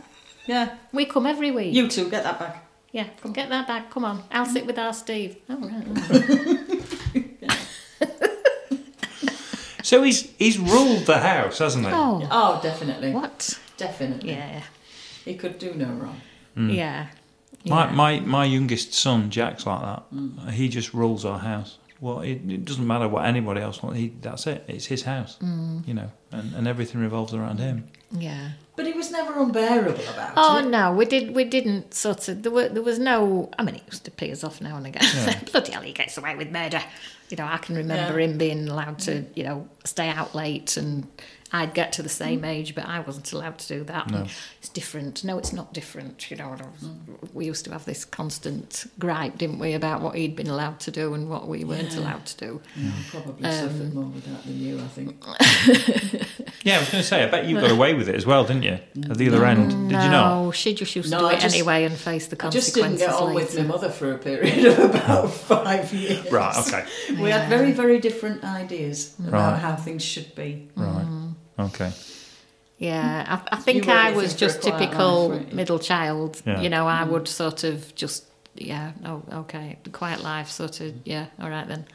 yeah. 0.47 0.75
we 0.93 1.05
come 1.05 1.27
every 1.27 1.51
week. 1.51 1.75
You 1.75 1.87
two 1.89 2.09
get 2.09 2.23
that 2.25 2.39
back. 2.39 2.65
yeah, 2.93 3.09
come 3.23 3.33
get 3.33 3.51
that 3.51 3.67
bag. 3.67 3.91
Come 3.91 4.07
on, 4.07 4.23
I'll 4.33 4.47
sit 4.47 4.65
with 4.67 4.79
our 4.79 4.95
Steve. 4.95 5.37
Oh, 5.51 5.57
right. 5.59 7.27
So 9.83 10.03
he's 10.03 10.31
he's 10.39 10.59
ruled 10.59 11.07
the 11.07 11.19
house, 11.19 11.59
hasn't 11.59 11.87
he? 11.87 11.93
oh, 11.93 12.27
Oh, 12.31 12.61
definitely, 12.63 13.13
what? 13.13 13.57
definitely. 13.77 14.31
Yeah, 14.31 14.63
He 15.27 15.35
could 15.35 15.59
do 15.59 15.75
no 15.75 15.89
wrong. 15.89 16.21
yeah. 16.57 17.09
My, 17.67 17.87
yeah. 17.87 17.93
my 17.93 18.21
my 18.21 18.45
youngest 18.45 18.95
son 18.95 19.29
Jack's 19.31 19.67
like 19.67 19.81
that. 19.83 20.03
Mm. 20.15 20.51
He 20.53 20.69
just 20.69 20.95
rules 20.95 21.25
our 21.25 21.39
house. 21.41 21.79
Well, 22.01 22.21
it, 22.21 22.41
it 22.49 22.65
doesn't 22.65 22.87
matter 22.87 23.09
what 23.09 23.25
anybody 23.25 23.61
else 23.61 23.83
wants. 23.83 23.99
He 23.99 24.13
that's 24.21 24.47
it. 24.47 24.65
It's 24.69 24.87
his 24.87 25.03
house. 25.03 25.37
Mm. 25.43 25.87
You 25.89 25.95
know, 25.95 26.11
and, 26.31 26.55
and 26.55 26.69
everything 26.69 27.01
revolves 27.01 27.35
around 27.35 27.59
him. 27.59 27.89
yeah. 28.13 28.51
But 28.77 28.87
he 28.87 28.93
was 28.93 29.11
never 29.11 29.33
unbearable 29.41 30.03
about 30.13 30.35
Oh 30.37 30.59
it. 30.59 30.67
no, 30.69 30.93
we 30.93 31.07
did. 31.07 31.35
We 31.35 31.45
didn't 31.45 31.95
sort 31.95 32.29
of. 32.29 32.43
There 32.43 32.53
were. 32.53 32.69
There 32.69 32.83
was 32.83 32.99
no. 32.99 33.51
I 33.59 33.63
mean, 33.65 33.77
he 33.77 33.83
used 33.91 34.05
to 34.05 34.11
pee 34.11 34.31
us 34.31 34.45
off 34.45 34.61
now 34.61 34.77
and 34.77 34.87
again. 34.87 35.45
Bloody 35.51 35.73
hell, 35.73 35.81
he 35.83 35.93
gets 35.95 36.19
away 36.19 36.37
with 36.37 36.51
murder. 36.53 36.83
You 37.31 37.39
know, 37.39 37.47
I 37.47 37.57
can 37.57 37.75
remember 37.75 38.21
Yeah. 38.21 38.27
him 38.27 38.37
being 38.39 38.69
allowed 38.69 38.99
to, 39.01 39.25
you 39.35 39.43
know, 39.45 39.67
stay 39.85 40.09
out 40.11 40.35
late, 40.35 40.77
and 40.77 41.07
I'd 41.53 41.75
get 41.75 41.93
to 41.95 42.03
the 42.03 42.09
mm. 42.09 42.13
same 42.13 42.45
age, 42.45 42.75
but 42.75 42.87
I 42.87 43.01
wasn't 43.01 43.33
allowed 43.33 43.59
to 43.59 43.69
do 43.69 43.85
that. 43.85 44.11
No. 44.11 44.27
It's 44.59 44.69
different. 44.69 45.25
No, 45.25 45.39
it's 45.39 45.53
not 45.53 45.73
different. 45.73 46.31
You 46.31 46.37
know, 46.37 46.53
and 46.53 46.63
I 46.63 46.67
was- 46.67 46.91
we 47.33 47.47
used 47.47 47.65
to 47.67 47.73
have 47.73 47.85
this 47.85 48.05
constant 48.05 48.87
gripe, 48.99 49.39
didn't 49.39 49.59
we, 49.59 49.75
about 49.75 50.01
what 50.01 50.17
he'd 50.17 50.37
been 50.37 50.49
allowed 50.49 50.81
to 50.81 50.91
do 50.91 51.15
and 51.15 51.31
what 51.31 51.47
we 51.47 51.65
weren't 51.65 51.93
Yeah. 51.93 52.01
allowed 52.01 52.27
to 52.27 52.37
do. 52.37 52.61
Yeah, 52.77 52.91
probably 53.11 53.51
suffered 53.51 53.81
um, 53.81 53.95
more 53.95 54.05
with 54.05 54.25
that 54.25 54.45
than 54.45 54.61
you, 54.61 54.81
I 54.81 54.89
think. 54.89 55.25
Yeah, 56.67 56.79
I 56.79 56.81
was 56.81 56.91
going 56.91 57.03
to 57.03 57.09
say. 57.09 57.23
I 57.23 57.29
bet 57.31 57.45
you 57.47 57.61
got 57.61 57.71
away 57.71 57.95
with 57.95 58.09
it 58.09 58.17
as 58.17 58.27
well, 58.27 58.43
didn't 58.43 58.65
you? 58.65 58.81
At 59.09 59.19
the 59.19 59.29
other 59.29 59.43
mm. 59.43 59.47
end, 59.47 59.71
did 59.71 60.03
you 60.03 60.11
not? 60.11 60.43
No, 60.43 60.51
she 60.51 60.75
just 60.75 60.97
used 60.97 61.13
No, 61.13 61.19
to 61.19 61.23
do 61.23 61.29
I 61.29 61.35
it 61.35 61.41
just- 61.41 61.55
anyway 61.55 61.85
and 61.85 61.95
face 61.95 62.27
the 62.27 62.37
I 62.45 62.51
just 62.51 62.75
consequences 62.75 63.01
didn't 63.03 63.13
get 63.13 63.23
on 63.23 63.35
later. 63.35 63.47
with 63.47 63.59
my 63.59 63.63
mother 63.63 63.89
for 63.89 64.13
a 64.13 64.19
period 64.19 64.65
of 64.65 64.79
about 64.91 65.25
oh. 65.27 65.29
five 65.29 65.93
years. 65.93 66.29
Right. 66.33 66.57
Okay. 66.67 66.85
We 67.23 67.31
had 67.31 67.49
very, 67.49 67.71
very 67.71 68.01
different 68.01 68.43
ideas 68.43 69.15
about 69.21 69.53
Right. 69.53 69.59
how 69.61 69.77
things 69.77 70.03
should 70.05 70.35
be. 70.35 70.69
Right. 70.75 71.07
Mm. 71.07 71.26
Okay. 71.59 71.93
Yeah, 72.79 73.25
I, 73.51 73.57
I 73.57 73.59
think 73.61 73.89
I 73.89 74.13
was 74.13 74.35
just 74.35 74.63
typical 74.63 75.31
life, 75.31 75.53
middle 75.53 75.79
child. 75.79 76.43
Yeah. 76.45 76.61
You 76.61 76.69
know, 76.69 76.87
I 76.87 77.05
mm. 77.05 77.09
would 77.09 77.27
sort 77.27 77.65
of 77.65 77.95
just, 77.95 78.27
yeah, 78.55 78.93
oh, 79.05 79.23
okay, 79.33 79.79
quiet 79.93 80.23
life, 80.23 80.51
sort 80.51 80.81
of, 80.81 80.95
yeah, 81.05 81.27
all 81.41 81.49
right 81.49 81.67
then. 81.67 81.87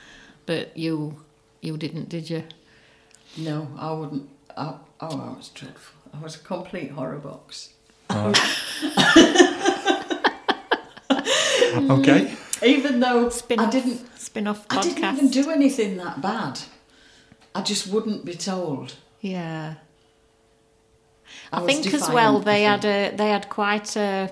But 0.47 0.76
you, 0.76 1.24
you 1.62 1.78
didn't, 1.78 2.10
did 2.10 2.30
you? 2.30 2.43
No, 3.38 3.67
I 3.78 3.91
wouldn't. 3.91 4.28
I, 4.58 4.74
oh, 5.02 5.19
I 5.19 5.38
was 5.38 5.50
dreadful. 5.50 6.02
I 6.13 6.19
was 6.21 6.36
a 6.36 6.39
complete 6.39 6.91
horror 6.91 7.19
box. 7.19 7.74
Okay. 11.74 12.36
Even 12.63 13.00
though 13.00 13.30
Spin 13.30 13.60
I 13.60 13.69
didn't, 13.69 14.19
spin 14.19 14.47
off 14.47 14.65
I 14.69 14.82
didn't 14.82 15.04
even 15.04 15.30
do 15.30 15.50
anything 15.50 15.97
that 15.97 16.21
bad. 16.21 16.60
I 17.56 17.62
just 17.62 17.88
wouldn't 17.88 18.26
be 18.26 18.34
told. 18.34 18.95
Yeah, 19.21 19.75
I, 21.53 21.62
I, 21.62 21.65
think 21.65 21.93
as 21.93 22.10
well 22.10 22.39
they 22.39 22.63
had 22.63 22.84
a 22.86 23.12
they 23.15 23.29
had 23.29 23.49
quite 23.49 23.95
a 23.95 24.31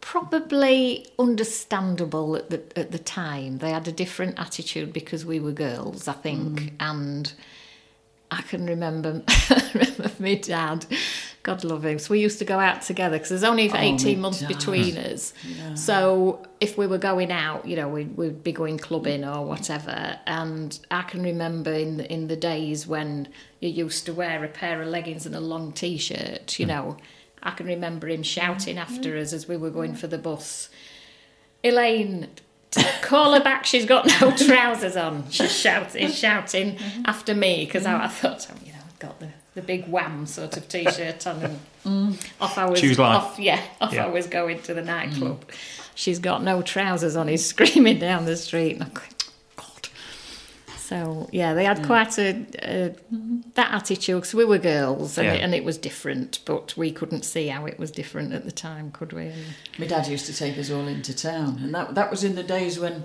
probably 0.00 1.06
understandable 1.18 2.36
at 2.36 2.48
the 2.50 2.62
at 2.78 2.92
the 2.92 2.98
time. 2.98 3.58
They 3.58 3.70
had 3.70 3.88
a 3.88 3.92
different 3.92 4.38
attitude 4.38 4.92
because 4.92 5.26
we 5.26 5.40
were 5.40 5.52
girls, 5.52 6.06
I 6.08 6.12
think, 6.12 6.60
Mm. 6.60 6.72
and 6.80 7.32
I 8.30 8.42
can 8.42 8.66
remember 8.66 9.22
remember 9.74 10.10
my 10.18 10.34
dad. 10.34 10.86
God 11.46 11.62
love 11.62 11.84
him. 11.84 12.00
So 12.00 12.10
we 12.10 12.18
used 12.18 12.40
to 12.40 12.44
go 12.44 12.58
out 12.58 12.82
together 12.82 13.18
because 13.18 13.28
there's 13.28 13.44
only 13.44 13.70
Oh, 13.70 13.76
18 13.76 14.20
months 14.20 14.42
between 14.42 14.96
us. 14.98 15.32
So 15.76 16.44
if 16.60 16.76
we 16.76 16.88
were 16.88 16.98
going 16.98 17.30
out, 17.30 17.64
you 17.64 17.76
know, 17.76 17.88
we'd, 17.88 18.16
we'd 18.16 18.42
be 18.42 18.50
going 18.50 18.78
clubbing 18.78 19.24
or 19.24 19.46
whatever. 19.46 20.18
And 20.26 20.76
I 20.90 21.02
can 21.02 21.22
remember 21.22 21.72
in 21.72 21.98
the, 21.98 22.12
in 22.12 22.26
the 22.26 22.34
days 22.34 22.88
when 22.88 23.28
you 23.60 23.68
used 23.68 24.06
to 24.06 24.12
wear 24.12 24.42
a 24.44 24.48
pair 24.48 24.82
of 24.82 24.88
leggings 24.88 25.24
and 25.24 25.36
a 25.36 25.40
long 25.40 25.70
t-shirt, 25.70 26.58
you 26.58 26.66
hmm. 26.66 26.72
know, 26.72 26.96
I 27.44 27.52
can 27.52 27.66
remember 27.66 28.08
him 28.08 28.24
shouting 28.24 28.74
mm-hmm. 28.74 28.92
after 28.92 29.16
us 29.16 29.32
as 29.32 29.46
we 29.46 29.56
were 29.56 29.70
going 29.70 29.94
for 29.94 30.08
the 30.08 30.18
bus. 30.18 30.68
Elaine, 31.62 32.26
Call 33.02 33.34
her 33.34 33.40
back. 33.40 33.64
She's 33.64 33.86
got 33.86 34.06
no 34.20 34.36
trousers 34.36 34.96
on. 34.96 35.30
She's 35.30 35.56
shouting, 35.56 36.08
mm-hmm. 36.08 36.12
shouting 36.12 36.74
mm-hmm. 36.74 37.02
after 37.06 37.34
me 37.34 37.64
because 37.64 37.86
I, 37.86 38.04
I 38.04 38.08
thought, 38.08 38.48
oh, 38.50 38.56
you 38.66 38.72
know, 38.72 38.80
I've 38.84 38.98
got 38.98 39.20
the, 39.20 39.28
the 39.56 39.62
big 39.62 39.88
wham 39.88 40.26
sort 40.26 40.56
of 40.58 40.68
t-shirt 40.68 41.26
on, 41.26 41.42
and 41.42 41.60
mm. 41.84 42.30
off 42.42 42.58
I 42.58 42.66
was. 42.66 42.78
Choose 42.78 42.98
life. 42.98 43.22
Off, 43.22 43.38
yeah, 43.38 43.60
off 43.80 43.94
Yeah. 43.94 44.04
I 44.04 44.08
was 44.08 44.26
going 44.26 44.60
to 44.62 44.74
the 44.74 44.82
nightclub. 44.82 45.48
Mm. 45.48 45.54
She's 45.94 46.18
got 46.18 46.42
no 46.42 46.60
trousers 46.60 47.16
on. 47.16 47.26
He's 47.26 47.44
screaming 47.54 47.98
down 47.98 48.26
the 48.26 48.36
street. 48.36 48.74
And 48.74 48.82
I'm 48.82 48.90
going, 48.90 49.08
God. 49.56 49.88
So 50.76 51.26
yeah, 51.32 51.54
they 51.54 51.64
had 51.64 51.78
mm. 51.78 51.86
quite 51.86 52.18
a, 52.18 52.46
a 52.62 52.94
that 53.54 53.72
attitude 53.72 54.16
because 54.16 54.34
we 54.34 54.44
were 54.44 54.58
girls 54.58 55.16
and, 55.16 55.26
Yeah. 55.26 55.32
it, 55.32 55.40
and 55.40 55.54
it 55.54 55.64
was 55.64 55.78
different, 55.78 56.40
but 56.44 56.76
we 56.76 56.92
couldn't 56.92 57.24
see 57.24 57.48
how 57.48 57.64
it 57.64 57.78
was 57.78 57.90
different 57.90 58.34
at 58.34 58.44
the 58.44 58.52
time, 58.52 58.90
could 58.90 59.14
we? 59.14 59.28
And, 59.28 59.54
My 59.78 59.86
dad 59.86 60.06
used 60.06 60.26
to 60.26 60.34
take 60.34 60.58
us 60.58 60.70
all 60.70 60.86
into 60.86 61.16
town, 61.16 61.60
and 61.62 61.74
that 61.74 61.94
that 61.94 62.10
was 62.10 62.24
in 62.24 62.34
the 62.34 62.42
days 62.42 62.78
when 62.78 63.04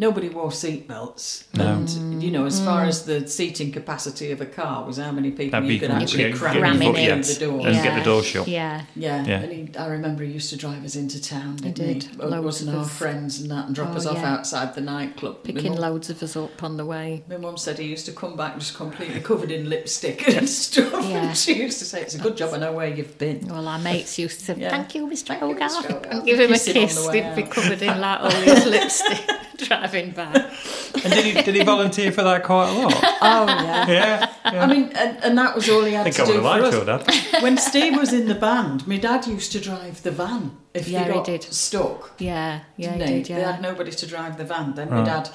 nobody 0.00 0.28
wore 0.30 0.48
seatbelts. 0.48 1.44
No. 1.54 1.66
And 1.74 2.22
you 2.22 2.30
know, 2.30 2.46
as 2.46 2.58
far 2.64 2.84
mm. 2.84 2.88
as 2.88 3.04
the 3.04 3.28
seating 3.28 3.70
capacity 3.70 4.32
of 4.32 4.40
a 4.40 4.46
car 4.46 4.84
was, 4.84 4.96
how 4.96 5.12
many 5.12 5.30
people 5.30 5.52
That'd 5.52 5.68
you 5.68 5.74
be 5.74 5.78
could 5.78 5.90
cool. 5.90 6.02
actually 6.02 6.30
Yeah, 6.30 6.36
cram 6.36 6.54
get 6.54 6.62
your 6.62 6.66
in 6.72 6.78
foot, 6.80 6.94
through 6.96 7.04
yeah. 7.04 7.16
the 7.20 7.34
door. 7.46 7.66
And 7.68 7.74
get 7.84 7.98
the 7.98 8.04
door 8.04 8.22
shut. 8.22 8.48
Yeah. 8.48 8.82
Yeah, 8.96 9.24
Yeah. 9.26 9.40
and 9.40 9.52
he, 9.52 9.76
I 9.76 9.86
remember 9.88 10.24
he 10.24 10.32
used 10.32 10.50
to 10.50 10.56
drive 10.56 10.84
us 10.84 10.96
into 10.96 11.22
town, 11.22 11.56
didn't 11.56 11.78
He 11.78 11.94
did, 11.94 12.02
he? 12.04 12.16
loads 12.16 12.44
wasn't 12.44 12.70
of 12.70 12.76
our 12.76 12.84
us. 12.84 12.98
friends 12.98 13.40
and 13.40 13.50
that, 13.50 13.66
and 13.66 13.74
drop 13.74 13.90
Oh, 13.92 13.96
us 13.98 14.06
off 14.06 14.16
yeah. 14.16 14.32
outside 14.34 14.74
the 14.74 14.80
nightclub. 14.80 15.44
Picking 15.44 15.72
mum- 15.72 15.80
loads 15.80 16.08
of 16.10 16.22
us 16.22 16.34
up 16.36 16.62
on 16.62 16.76
the 16.78 16.86
way. 16.86 17.22
My 17.28 17.36
mum 17.36 17.56
said 17.58 17.78
he 17.78 17.86
used 17.86 18.06
to 18.06 18.12
come 18.12 18.36
back 18.36 18.58
just 18.58 18.74
completely 18.74 19.20
covered 19.20 19.50
in 19.52 19.68
lipstick 19.68 20.26
and 20.28 20.48
stuff. 20.48 20.92
Yeah. 21.04 21.28
And 21.28 21.36
she 21.36 21.54
used 21.62 21.78
to 21.80 21.84
say, 21.84 22.00
"It's 22.02 22.14
a 22.14 22.18
good 22.18 22.36
job 22.38 22.54
I 22.54 22.58
know 22.58 22.72
where 22.72 22.88
you've 22.88 23.18
been." 23.18 23.46
Well, 23.48 23.68
our 23.68 23.78
mates 23.78 24.18
used 24.18 24.40
to 24.40 24.44
say, 24.46 24.54
Yeah. 24.58 24.70
"Thank 24.70 24.94
you, 24.94 25.06
Mr. 25.06 25.28
Thank. 25.28 25.40
Hogarth," 25.42 25.74
Hogarth. 25.84 26.06
and 26.10 26.24
give 26.24 26.38
him 26.40 26.50
a 26.50 26.54
Kiss 26.54 26.66
him 26.68 26.76
on 26.76 26.80
the 26.82 26.86
kiss. 26.94 27.06
way 27.08 27.22
He'd 27.22 27.36
be 27.36 27.42
covered 27.42 27.82
in 27.82 28.00
like 28.00 28.20
all 28.20 28.30
his 28.30 28.64
lipstick 28.66 29.20
driving 29.60 30.10
back. 30.12 30.50
And 31.02 31.12
did 31.14 31.24
he, 31.24 31.32
did 31.42 31.54
he 31.54 31.62
volunteer 31.62 32.10
for 32.12 32.22
that 32.24 32.42
quite 32.44 32.68
a 32.68 32.72
lot? 32.72 32.92
Oh 33.22 33.46
yeah. 33.46 33.88
Yeah. 33.88 34.34
yeah. 34.52 34.62
I 34.64 34.66
mean, 34.66 34.90
and, 34.94 35.22
and 35.24 35.38
that 35.38 35.54
was 35.54 35.68
all 35.70 35.82
he 35.84 35.94
I 35.96 36.02
had 36.02 36.04
think 36.04 36.16
to 36.16 36.22
I 36.22 36.26
do 36.26 36.42
would 36.42 36.62
have 36.62 36.72
for 36.74 36.84
liked 36.84 37.08
us. 37.08 37.12
your 37.14 37.30
dad. 37.32 37.42
when 37.42 37.56
Steve 37.56 37.96
was 37.96 38.12
in 38.12 38.26
the 38.28 38.34
band, 38.34 38.86
my 38.86 38.96
dad 38.98 39.26
used 39.26 39.52
to 39.52 39.60
drive 39.60 40.02
the 40.02 40.10
van 40.10 40.56
if 40.74 40.88
Yeah, 40.88 41.04
they 41.04 41.10
he 41.10 41.14
got 41.14 41.24
did. 41.26 41.42
stuck. 41.44 42.12
Yeah, 42.18 42.60
yeah, 42.76 42.92
didn't 42.96 43.00
he 43.08 43.14
they? 43.14 43.22
did. 43.22 43.36
They 43.36 43.40
Yeah, 43.40 43.52
had 43.52 43.62
nobody 43.62 43.92
to 43.92 44.06
drive 44.06 44.36
the 44.36 44.44
van. 44.44 44.74
Then 44.74 44.90
my 44.90 44.96
Right. 44.96 45.06
dad, 45.06 45.30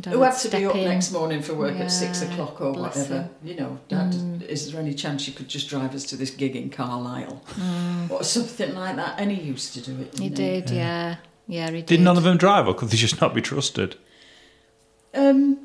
Dad 0.00 0.12
who 0.14 0.20
would 0.20 0.26
had 0.30 0.38
to 0.38 0.48
be 0.48 0.56
step 0.56 0.70
up 0.70 0.76
in. 0.76 0.84
next 0.88 1.10
morning 1.12 1.42
for 1.42 1.54
work 1.54 1.76
at 1.78 1.90
six 1.90 2.22
o'clock 2.22 2.60
or 2.62 2.72
bless 2.72 2.96
whatever, 2.96 3.14
him. 3.22 3.30
Mm. 3.44 3.48
you 3.48 3.56
know, 3.60 3.78
Dad, 3.88 4.14
is 4.48 4.70
there 4.72 4.80
any 4.80 4.94
chance 4.94 5.26
you 5.26 5.34
could 5.34 5.48
just 5.48 5.68
drive 5.68 5.94
us 5.94 6.04
to 6.04 6.16
this 6.16 6.30
gig 6.30 6.56
in 6.56 6.70
Carlisle 6.70 7.42
or 8.08 8.22
something 8.24 8.74
like 8.74 8.96
that? 8.96 9.16
And 9.18 9.30
he 9.30 9.42
used 9.42 9.74
to 9.74 9.80
do 9.82 10.00
it. 10.00 10.12
Mm. 10.12 10.20
He 10.20 10.28
didn't 10.30 10.66
did. 10.68 10.70
Yeah, 10.76 11.16
yeah, 11.46 11.66
he 11.70 11.76
did. 11.78 11.86
Did 11.86 12.00
none 12.00 12.16
of 12.16 12.22
them 12.24 12.36
drive, 12.36 12.66
or 12.68 12.74
could 12.74 12.88
they 12.90 12.96
just 12.96 13.20
not 13.20 13.34
be 13.34 13.40
trusted? 13.42 13.96
Um, 15.14 15.58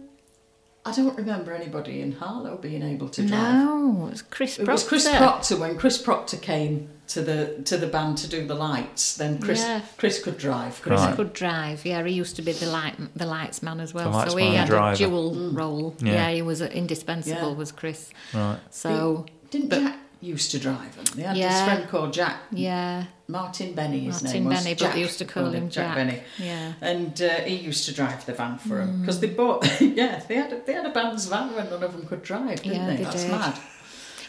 I 0.86 0.92
don't 0.94 1.18
remember 1.18 1.54
anybody 1.54 2.02
in 2.02 2.14
Harlow 2.14 2.58
being 2.58 2.82
able 2.84 3.10
to 3.10 3.26
drive. 3.26 3.54
No, 3.66 4.08
it 4.08 4.12
was 4.12 4.22
Chris. 4.22 4.58
It 4.60 4.68
was 4.68 4.88
Chris 4.88 5.04
Proctor. 5.04 5.18
Proctor 5.26 5.58
when 5.58 5.78
Chris 5.78 5.98
Proctor 6.02 6.38
came 6.38 6.90
to 7.10 7.22
the 7.22 7.62
to 7.66 7.78
the 7.78 7.88
band 7.88 8.18
to 8.20 8.28
do 8.30 8.46
the 8.46 8.56
lights. 8.56 9.16
Then 9.16 9.40
Chris 9.40 9.62
Yeah. 9.62 9.82
Chris 9.98 10.22
could 10.24 10.38
drive. 10.38 10.82
Chris 10.82 11.00
Right. 11.02 11.16
could 11.16 11.34
drive. 11.34 11.86
Yeah, 11.86 12.04
he 12.06 12.14
used 12.14 12.36
to 12.38 12.42
be 12.42 12.52
the 12.54 12.68
light 12.68 12.96
the 13.16 13.26
lights 13.26 13.62
man 13.64 13.80
as 13.80 13.94
well. 13.94 14.28
So 14.30 14.36
he 14.38 14.56
had 14.56 14.68
driver. 14.68 14.94
a 14.96 15.08
dual 15.08 15.52
role. 15.52 15.96
Yeah. 16.00 16.14
Yeah. 16.14 16.32
he 16.32 16.42
was 16.42 16.62
indispensable. 16.62 17.50
Yeah. 17.52 17.56
Was 17.56 17.72
Chris? 17.72 18.10
Right. 18.34 18.58
So 18.72 19.26
Didn't 19.52 19.70
but- 19.70 19.80
Jack 19.82 19.98
used 20.22 20.52
to 20.52 20.60
drive 20.60 20.96
them? 20.96 21.06
They 21.16 21.24
had 21.24 21.36
this 21.36 21.64
friend 21.64 21.90
called 21.90 22.14
Jack 22.14 22.42
yeah, 22.52 23.06
Martin 23.28 23.74
Benny. 23.74 24.02
His 24.02 24.24
Martin 24.24 24.44
name 24.44 24.50
was 24.50 24.64
Benny, 24.64 24.74
but 24.76 24.80
Jack, 24.80 24.94
they 24.94 25.00
used 25.00 25.20
to 25.20 25.26
call 25.26 25.50
him 25.50 25.70
Jack. 25.70 25.96
Benny. 25.96 26.22
yeah. 26.38 26.74
And 26.82 27.22
uh, 27.22 27.42
he 27.42 27.56
used 27.56 27.86
to 27.86 27.94
drive 27.94 28.26
the 28.26 28.34
van 28.34 28.58
for 28.58 28.78
them 28.78 29.02
because 29.02 29.18
mm. 29.18 29.22
they 29.22 29.28
bought. 29.28 29.82
yeah, 29.82 30.20
they 30.28 30.36
had 30.36 30.54
a, 30.54 30.60
they 30.62 30.74
had 30.74 30.86
a 30.86 30.92
band's 30.92 31.26
van 31.28 31.56
when 31.56 31.70
none 31.70 31.84
of 31.84 31.94
them 31.94 32.06
could 32.06 32.24
drive, 32.24 32.62
didn't 32.62 32.80
Yeah, 32.80 32.88
they? 32.88 32.98
they 32.98 33.04
That's 33.04 33.24
did. 33.24 33.32
mad. 33.32 33.60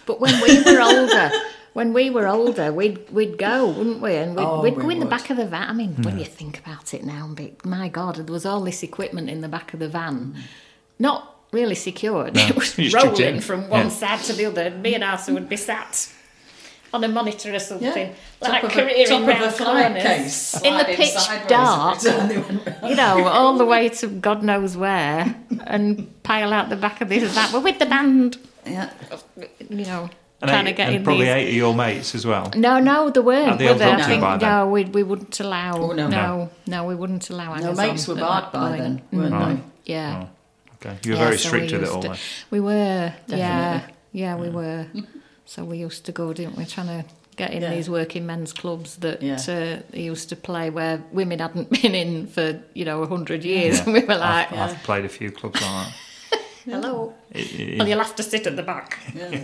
But 0.07 0.21
when 0.21 0.41
we 0.43 0.63
were 0.63 0.81
older, 0.81 1.31
when 1.75 1.93
we 1.93 2.11
were 2.11 2.27
older, 2.27 2.73
we'd 2.73 3.11
we'd 3.11 3.39
go, 3.39 3.69
wouldn't 3.69 4.01
we? 4.01 4.17
And 4.17 4.35
we'd, 4.35 4.43
Oh, 4.43 4.63
we'd 4.63 4.77
we 4.77 4.83
go 4.83 4.91
in 4.91 5.01
the 5.01 5.07
back 5.07 5.31
of 5.31 5.37
the 5.37 5.47
van. 5.47 5.69
I 5.69 5.73
mean, 5.73 5.95
when 6.03 6.15
hmm. 6.15 6.21
you 6.21 6.25
think 6.25 6.59
about 6.59 6.95
it 6.95 7.05
now, 7.05 7.31
but 7.35 7.65
my 7.65 7.89
God, 7.89 8.17
there 8.17 8.25
was 8.33 8.47
all 8.47 8.63
this 8.63 8.83
equipment 8.83 9.29
in 9.29 9.43
the 9.43 9.49
back 9.49 9.75
of 9.75 9.81
the 9.81 9.89
van, 9.89 10.35
mm. 10.35 10.41
not 10.99 11.38
really 11.53 11.75
secured. 11.75 12.35
No, 12.35 12.43
It 12.49 12.55
was 12.57 12.79
you 12.79 12.91
just 12.91 13.05
chucked 13.05 13.21
it 13.21 13.25
rolling 13.25 13.41
from 13.41 13.69
one 13.69 13.87
Yeah. 13.87 13.89
side 13.91 14.21
to 14.25 14.33
the 14.35 14.47
other. 14.47 14.71
Me 14.71 14.95
and 14.95 15.05
Arthur 15.05 15.33
would 15.35 15.49
be 15.49 15.57
sat 15.57 16.13
on 16.93 17.05
a 17.05 17.09
monitor 17.09 17.55
or 17.55 17.59
something, 17.59 18.09
Yeah. 18.09 18.13
like 18.41 18.63
top 18.63 18.73
of 18.73 18.79
a, 18.79 19.05
top 19.05 19.23
of 19.23 19.29
a 19.29 19.31
round 19.33 19.53
flight 19.55 19.83
corners 19.85 20.03
case, 20.03 20.61
in 20.63 20.79
the 20.79 20.85
pitch 20.85 21.15
dark. 21.49 21.97
every 22.05 22.11
time 22.11 22.29
they 22.29 22.39
went 22.39 22.67
round. 22.67 22.89
you 22.91 22.97
know, 22.97 23.27
all 23.27 23.59
the 23.59 23.65
way 23.67 23.91
to 23.91 24.07
God 24.07 24.43
knows 24.43 24.75
where, 24.77 25.35
and 25.67 26.09
pile 26.23 26.51
out 26.53 26.71
the 26.71 26.77
back 26.77 27.01
of 27.03 27.11
this 27.11 27.31
van. 27.35 27.53
We're 27.53 27.61
with 27.61 27.79
the 27.79 27.85
band, 27.87 28.39
Yeah. 28.65 28.89
you 29.69 29.85
know, 29.85 30.09
And, 30.41 30.49
trying 30.51 30.67
eight, 30.67 30.71
to 30.71 30.77
get 30.77 30.87
and 30.89 30.97
in 30.97 31.05
probably 31.05 31.27
these. 31.27 31.35
eight 31.35 31.49
of 31.49 31.55
your 31.57 31.75
mates 31.75 32.15
as 32.15 32.25
well. 32.25 32.51
No, 32.57 32.79
no, 32.81 33.11
there 33.11 33.23
weren't. 33.23 33.51
Are 33.51 33.57
they 33.59 33.67
were 33.67 33.75
there? 33.75 33.89
dropped 33.89 34.03
I 34.05 34.07
think 34.07 34.23
by 34.23 34.37
no, 34.39 34.69
we 34.71 34.85
we 34.85 35.03
wouldn't 35.03 35.39
allow. 35.41 35.77
Oh, 35.77 35.93
no. 35.93 36.09
no, 36.09 36.51
no, 36.67 36.85
we 36.87 36.95
wouldn't 36.95 37.29
allow. 37.29 37.55
No, 37.57 37.75
mates 37.75 38.09
on 38.09 38.15
were 38.15 38.21
barred 38.23 38.51
by 38.53 38.69
point. 38.71 38.81
then, 38.81 38.99
mm-hmm. 38.99 39.19
weren't 39.19 39.33
Right. 39.35 39.63
Yeah, 39.85 40.27
Okay. 40.81 40.97
You 41.05 41.13
were 41.13 41.19
Yeah, 41.19 41.25
very 41.25 41.39
so 41.39 41.49
strict 41.49 41.73
we 41.73 41.79
with 41.79 41.83
it 41.89 41.93
used 41.93 42.07
all 42.07 42.15
to- 42.15 42.21
we 42.51 42.61
were. 42.61 43.13
Yeah, 43.27 43.37
Definitely. 43.37 43.95
yeah, 44.13 44.37
we 44.37 44.49
were. 44.51 44.87
So 45.51 45.65
we 45.65 45.79
used 45.79 46.05
to 46.05 46.13
go, 46.13 46.35
didn't 46.35 46.59
we? 46.59 46.67
Trying 46.67 46.89
to 46.89 47.05
get 47.37 47.53
in 47.53 47.63
Yeah. 47.63 47.75
these 47.75 47.89
working 47.89 48.27
men's 48.27 48.53
clubs 48.53 48.97
that 48.97 49.23
Yeah. 49.23 49.39
uh, 49.49 49.81
he 49.97 50.03
used 50.03 50.29
to 50.29 50.37
play 50.37 50.69
where 50.69 51.03
women 51.11 51.39
hadn't 51.39 51.71
been 51.83 51.95
in 51.95 52.27
for 52.27 52.61
you 52.75 52.85
know 52.85 53.03
a 53.03 53.07
hundred 53.07 53.45
years, 53.45 53.81
and 53.81 53.93
we 53.97 54.01
were 54.01 54.17
like, 54.19 54.53
I've, 54.53 54.59
I've 54.77 54.83
played 54.83 55.07
a 55.07 55.09
few 55.09 55.31
clubs 55.31 55.63
like 55.63 55.71
that. 55.87 56.41
"Hello." 56.67 57.15
It- 57.33 57.61
it- 57.61 57.79
Well, 57.79 57.89
you'll 57.89 57.99
have 58.05 58.15
to 58.17 58.23
sit 58.23 58.47
at 58.47 58.57
the 58.57 58.63
back. 58.63 58.99
Yeah. 59.15 59.41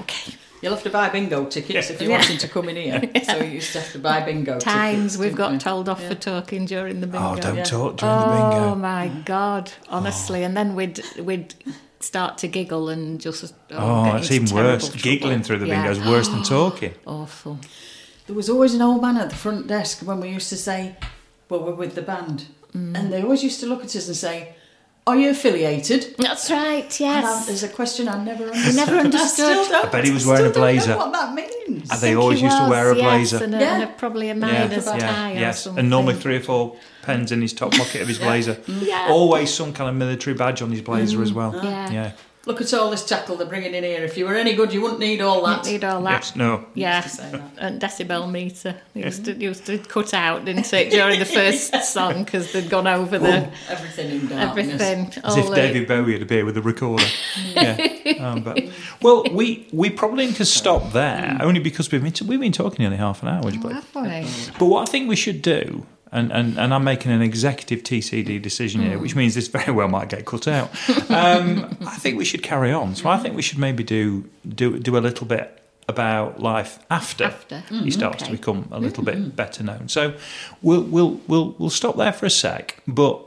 Okay. 0.00 0.34
You'll 0.60 0.74
have 0.74 0.82
to 0.82 0.90
buy 0.90 1.08
bingo 1.08 1.44
tickets 1.46 1.90
if 1.90 2.00
you 2.02 2.08
Yeah. 2.08 2.18
wanted 2.18 2.40
to 2.40 2.48
come 2.48 2.68
in 2.68 2.76
here. 2.76 3.00
So 3.24 3.36
you 3.42 3.60
just 3.60 3.74
have 3.74 3.92
to 3.92 3.98
buy 3.98 4.20
bingo 4.24 4.58
Times 4.58 5.12
tickets. 5.12 5.16
we've 5.18 5.36
got 5.36 5.52
we? 5.52 5.58
told 5.58 5.88
off 5.88 6.00
Yeah. 6.00 6.08
for 6.08 6.14
talking 6.16 6.66
during 6.66 7.00
the 7.00 7.06
bingo. 7.06 7.32
oh, 7.32 7.36
don't 7.36 7.56
Yeah. 7.58 7.64
talk 7.64 7.96
during 7.98 8.14
oh 8.14 8.20
the 8.20 8.26
bingo. 8.36 8.64
Oh 8.70 8.74
my 8.74 9.08
god! 9.24 9.72
Honestly, 9.88 10.42
and 10.44 10.56
then 10.56 10.74
we'd 10.74 11.00
we'd 11.20 11.54
start 12.00 12.38
to 12.38 12.48
giggle 12.48 12.88
and 12.88 13.20
just 13.20 13.44
oh, 13.44 13.76
Oh, 13.76 14.04
get 14.04 14.12
that's 14.14 14.30
into 14.30 14.42
even 14.44 14.56
worse. 14.56 14.84
trouble. 14.88 15.00
Giggling 15.02 15.42
through 15.42 15.58
the 15.58 15.66
Yeah. 15.66 15.82
bingo 15.84 16.00
is 16.00 16.06
worse 16.08 16.28
than 16.28 16.42
talking. 16.58 16.94
Awful. 17.06 17.58
There 18.26 18.36
was 18.36 18.48
always 18.50 18.74
an 18.74 18.82
old 18.82 19.00
man 19.02 19.16
at 19.16 19.30
the 19.30 19.36
front 19.36 19.66
desk 19.68 20.00
when 20.04 20.20
we 20.20 20.28
used 20.28 20.48
to 20.50 20.56
say, 20.56 20.96
well, 21.48 21.60
we're 21.64 21.74
with 21.74 21.94
the 21.94 22.02
band. 22.02 22.46
Mm. 22.76 22.94
And 22.98 23.12
they 23.12 23.22
always 23.22 23.42
used 23.42 23.58
to 23.60 23.66
look 23.66 23.80
at 23.80 23.96
us 23.96 24.06
and 24.06 24.16
say, 24.16 24.54
are 25.08 25.16
you 25.16 25.30
affiliated? 25.30 26.14
That's 26.18 26.50
right. 26.50 27.00
And 27.00 27.24
I- 27.26 27.30
Yes. 27.30 27.46
there's 27.46 27.62
a 27.62 27.68
question 27.68 28.08
I 28.08 28.22
never 28.22 28.44
understood. 28.44 28.76
never 28.76 28.96
I 29.00 29.00
understood. 29.00 29.30
still 29.30 29.68
don't- 29.68 29.86
I 29.86 29.88
bet 29.88 30.04
he 30.04 30.10
was 30.12 30.22
still 30.22 30.32
wearing 30.34 30.50
a 30.50 30.54
don't 30.54 30.60
know 30.62 30.66
blazer. 30.66 30.96
what 30.96 31.12
that 31.12 31.34
means. 31.34 31.90
And 31.90 32.00
they 32.00 32.14
always 32.14 32.40
used 32.42 32.56
to 32.58 32.68
wear 32.68 32.90
a 32.92 32.96
yes, 32.96 33.04
blazer. 33.04 33.44
and, 33.44 33.54
a, 33.54 33.58
Yeah. 33.58 33.74
and 33.74 33.82
a, 33.84 33.86
probably 33.88 34.26
a 34.30 34.34
Yeah, 34.34 34.40
miner's 34.40 34.84
tie 34.84 34.98
yeah, 34.98 35.30
or 35.30 35.34
yes. 35.34 35.62
something. 35.62 35.80
And 35.80 35.90
normally 35.90 36.14
three 36.14 36.36
or 36.36 36.40
four 36.40 36.76
pens 37.02 37.32
in 37.32 37.40
his 37.42 37.52
top 37.52 37.72
pocket 37.72 38.02
of 38.02 38.08
his 38.08 38.18
blazer. 38.18 38.58
Yeah. 38.66 39.08
Always 39.10 39.52
some 39.52 39.72
kind 39.72 39.88
of 39.90 39.96
military 39.96 40.34
badge 40.34 40.60
on 40.62 40.70
his 40.70 40.82
blazer 40.82 41.18
mm. 41.18 41.22
as 41.22 41.32
well. 41.32 41.52
Yeah. 41.62 41.90
Yeah. 41.90 42.10
Look 42.48 42.62
at 42.62 42.72
all 42.72 42.90
this 42.90 43.04
tackle 43.04 43.36
they're 43.36 43.46
bringing 43.46 43.74
in 43.74 43.84
here. 43.84 44.02
If 44.02 44.16
you 44.16 44.24
were 44.24 44.34
any 44.34 44.54
good, 44.54 44.72
you 44.72 44.80
wouldn't 44.80 45.00
need 45.00 45.20
all 45.20 45.44
that. 45.44 45.66
Need 45.66 45.84
all 45.84 46.02
that. 46.04 46.10
Yes. 46.12 46.34
No. 46.34 46.64
Yeah, 46.72 47.02
Used 47.02 47.16
to 47.16 47.22
say 47.22 47.30
that. 47.32 47.42
and 47.58 47.78
decibel 47.80 48.30
meter. 48.30 48.74
They 48.94 49.04
used 49.04 49.26
to, 49.26 49.34
used 49.34 49.66
to 49.66 49.76
cut 49.76 50.14
out, 50.14 50.46
didn't 50.46 50.72
it, 50.72 50.90
during 50.90 51.18
the 51.18 51.24
first 51.40 51.74
song 51.92 52.24
because 52.24 52.50
they'd 52.52 52.70
gone 52.70 52.86
over 52.86 53.18
the 53.18 53.50
Everything 53.68 54.10
in 54.22 54.28
darkness. 54.28 54.80
everything. 54.80 55.12
As 55.24 55.36
if 55.36 55.48
the- 55.50 55.54
David 55.56 55.86
Bowie 55.88 56.14
had 56.14 56.22
appeared 56.22 56.46
with 56.46 56.56
a 56.56 56.62
recorder. 56.62 57.04
yeah. 57.52 58.14
Um, 58.18 58.42
but, 58.42 58.58
well, 59.02 59.24
we, 59.30 59.68
we 59.70 59.90
probably 59.90 60.24
need 60.26 60.36
to 60.36 60.46
stop 60.46 60.92
there, 60.92 61.36
only 61.42 61.60
because 61.60 61.92
we've 61.92 62.02
been, 62.02 62.26
we've 62.26 62.40
been 62.40 62.52
talking 62.52 62.82
nearly 62.82 62.96
half 62.96 63.22
an 63.22 63.28
hour, 63.28 63.42
would 63.42 63.54
you 63.56 63.60
believe? 63.60 63.76
Have 63.92 63.94
we? 63.94 64.26
But 64.58 64.64
what 64.66 64.88
I 64.88 64.90
think 64.90 65.06
we 65.06 65.16
should 65.16 65.42
do, 65.42 65.84
and, 66.12 66.32
and, 66.32 66.58
and 66.58 66.72
I'm 66.72 66.84
making 66.84 67.12
an 67.12 67.22
executive 67.22 67.82
TCD 67.82 68.40
decision 68.40 68.82
here, 68.82 68.96
hmm. 68.96 69.02
which 69.02 69.14
means 69.14 69.34
this 69.34 69.48
very 69.48 69.72
well 69.72 69.88
might 69.88 70.08
get 70.08 70.24
cut 70.24 70.48
out. 70.48 70.70
Um, 71.08 71.76
I 71.86 71.96
think 71.96 72.18
we 72.18 72.24
should 72.24 72.42
carry 72.42 72.70
on. 72.70 72.94
So 72.94 73.08
I 73.08 73.16
think 73.16 73.34
we 73.34 73.42
should 73.42 73.58
maybe 73.58 73.82
do 73.82 74.28
do 74.46 74.78
do 74.78 74.96
a 74.96 75.00
little 75.00 75.26
bit 75.26 75.62
about 75.88 76.40
life 76.40 76.78
after, 76.90 77.24
After. 77.24 77.60
he 77.70 77.78
hmm, 77.78 77.90
starts 77.90 78.24
to 78.24 78.30
become 78.30 78.68
a 78.70 78.78
little 78.78 79.02
bit 79.02 79.16
hmm. 79.16 79.28
better 79.30 79.64
known. 79.64 79.88
So 79.88 80.14
we'll 80.62 80.82
we'll 80.82 81.20
we'll 81.26 81.56
we'll 81.58 81.70
stop 81.70 81.96
there 81.96 82.12
for 82.12 82.26
a 82.26 82.30
sec, 82.30 82.82
but. 82.86 83.24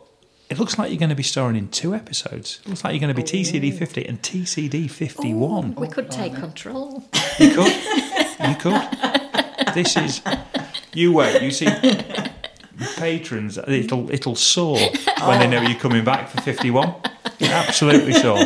It 0.50 0.60
looks 0.60 0.78
like 0.78 0.92
you're 0.92 1.00
going 1.00 1.08
to 1.08 1.16
be 1.16 1.24
starring 1.24 1.56
in 1.56 1.70
two 1.70 1.96
episodes. 1.96 2.60
It 2.66 2.68
looks 2.68 2.84
like 2.84 2.92
you're 2.92 3.00
going 3.00 3.16
to 3.16 3.22
be 3.22 3.24
TCD 3.24 3.74
50 3.74 4.06
and 4.06 4.22
TCD 4.22 4.92
51. 4.92 5.76
We 5.76 5.88
could 5.88 6.12
take 6.12 6.36
control. 6.36 7.06
You 7.40 7.52
could. 7.52 7.74
You 8.46 8.56
could. 8.56 9.74
This 9.74 9.96
is. 9.96 10.22
You 10.94 11.14
wait. 11.14 11.42
You 11.42 11.52
see. 11.52 11.68
Patrons, 12.98 13.58
it'll 13.58 14.10
it'll 14.12 14.36
soar 14.36 14.78
when 15.26 15.40
they 15.40 15.48
know 15.48 15.62
you're 15.62 15.80
coming 15.80 16.04
back 16.04 16.30
for 16.30 16.42
51. 16.42 16.96
Absolutely 17.42 18.14
soar. 18.14 18.40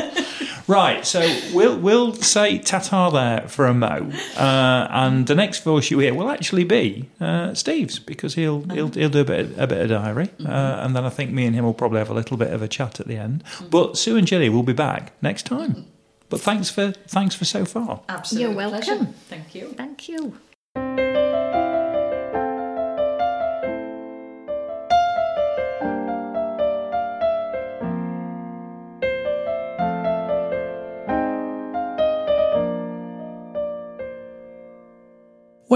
Right, 0.67 1.05
so 1.05 1.19
we'll 1.53 1.77
we'll 1.77 2.13
say 2.13 2.57
tata 2.57 3.11
there 3.13 3.47
for 3.47 3.67
a 3.67 3.73
mo, 3.73 4.09
uh, 4.36 4.88
and 4.89 5.27
the 5.27 5.36
next 5.36 5.63
voice 5.63 5.91
you 5.91 5.99
hear 5.99 6.15
will 6.15 6.31
actually 6.31 6.63
be 6.63 7.07
uh, 7.21 7.53
Steve's 7.53 7.99
because 7.99 8.33
he'll 8.33 8.63
he'll 8.69 8.89
he'll 8.89 9.09
do 9.09 9.21
a 9.21 9.25
bit 9.25 9.39
of, 9.41 9.59
a 9.59 9.67
bit 9.67 9.81
of 9.81 9.89
diary, 9.89 10.29
uh, 10.43 10.79
and 10.81 10.95
then 10.95 11.05
I 11.05 11.09
think 11.09 11.31
me 11.31 11.45
and 11.45 11.55
him 11.55 11.65
will 11.65 11.75
probably 11.75 11.99
have 11.99 12.09
a 12.09 12.15
little 12.15 12.36
bit 12.36 12.51
of 12.51 12.63
a 12.63 12.67
chat 12.67 12.99
at 12.99 13.07
the 13.07 13.17
end. 13.17 13.43
But 13.69 13.95
Sue 13.95 14.17
and 14.17 14.25
Gilly 14.25 14.49
will 14.49 14.63
be 14.63 14.73
back 14.73 15.13
next 15.21 15.45
time. 15.45 15.86
But 16.29 16.41
thanks 16.41 16.71
for 16.71 16.91
thanks 16.91 17.36
for 17.36 17.45
so 17.45 17.63
far. 17.65 18.01
Absolute 18.09 18.41
You're 18.41 18.53
welcome. 18.53 18.81
pleasure. 18.81 19.05
Thank 19.29 19.53
you. 19.53 19.67
Thank 19.77 20.09
you. 20.09 21.24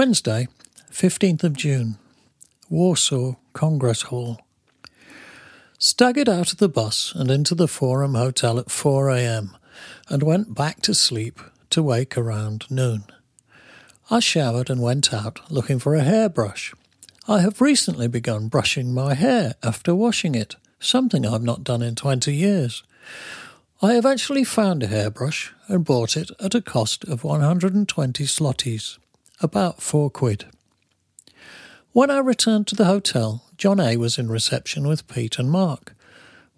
Wednesday, 0.00 0.48
15th 0.90 1.44
of 1.44 1.52
June, 1.52 1.98
Warsaw 2.70 3.34
Congress 3.52 4.00
Hall. 4.04 4.40
Staggered 5.78 6.26
out 6.26 6.52
of 6.52 6.56
the 6.56 6.70
bus 6.70 7.12
and 7.14 7.30
into 7.30 7.54
the 7.54 7.68
Forum 7.68 8.14
Hotel 8.14 8.58
at 8.58 8.70
4 8.70 9.10
a.m. 9.10 9.58
and 10.08 10.22
went 10.22 10.54
back 10.54 10.80
to 10.80 10.94
sleep 10.94 11.38
to 11.68 11.82
wake 11.82 12.16
around 12.16 12.64
noon. 12.70 13.04
I 14.10 14.20
showered 14.20 14.70
and 14.70 14.80
went 14.80 15.12
out 15.12 15.40
looking 15.50 15.78
for 15.78 15.94
a 15.94 16.02
hairbrush. 16.02 16.72
I 17.28 17.40
have 17.40 17.60
recently 17.60 18.08
begun 18.08 18.48
brushing 18.48 18.94
my 18.94 19.12
hair 19.12 19.56
after 19.62 19.94
washing 19.94 20.34
it, 20.34 20.56
something 20.78 21.26
I've 21.26 21.42
not 21.42 21.62
done 21.62 21.82
in 21.82 21.94
20 21.94 22.34
years. 22.34 22.82
I 23.82 23.98
eventually 23.98 24.44
found 24.44 24.82
a 24.82 24.86
hairbrush 24.86 25.52
and 25.68 25.84
bought 25.84 26.16
it 26.16 26.30
at 26.40 26.54
a 26.54 26.62
cost 26.62 27.04
of 27.04 27.22
120 27.22 28.24
zlotys, 28.24 28.96
about 29.40 29.82
four 29.82 30.10
quid. 30.10 30.46
When 31.92 32.10
I 32.10 32.18
returned 32.18 32.66
to 32.68 32.76
the 32.76 32.84
hotel, 32.84 33.44
John 33.56 33.80
A 33.80 33.96
was 33.96 34.18
in 34.18 34.28
reception 34.28 34.86
with 34.86 35.08
Pete 35.08 35.38
and 35.38 35.50
Mark. 35.50 35.94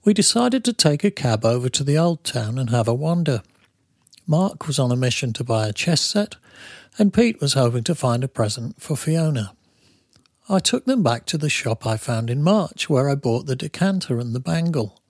We 0.05 0.13
decided 0.13 0.65
to 0.65 0.73
take 0.73 1.05
a 1.05 1.11
cab 1.11 1.45
over 1.45 1.69
to 1.69 1.85
the 1.85 1.97
old 1.97 2.25
town 2.25 2.59
and 2.59 2.71
have 2.71 2.89
a 2.89 2.95
wander. 2.95 3.43
Mark 4.27 4.67
was 4.67 4.79
on 4.79 4.93
a 4.93 4.97
mission 4.97 5.33
to 5.35 5.45
buy 5.45 5.67
a 5.67 5.73
chess 5.73 6.01
set, 6.01 6.37
and 6.99 7.15
Pete 7.15 7.41
was 7.41 7.55
hoping 7.55 7.85
to 7.85 7.95
find 7.95 8.23
a 8.23 8.29
present 8.29 8.81
for 8.81 8.97
Fiona. 8.97 9.55
I 10.49 10.59
took 10.59 10.85
them 10.85 11.03
back 11.03 11.25
to 11.27 11.39
the 11.39 11.49
shop 11.49 11.87
I 11.87 11.97
found 11.97 12.29
in 12.29 12.43
March, 12.43 12.91
where 12.91 13.09
I 13.09 13.15
bought 13.15 13.47
the 13.47 13.57
decanter 13.57 14.19
and 14.19 14.35
the 14.35 14.41
bangle. 14.41 15.01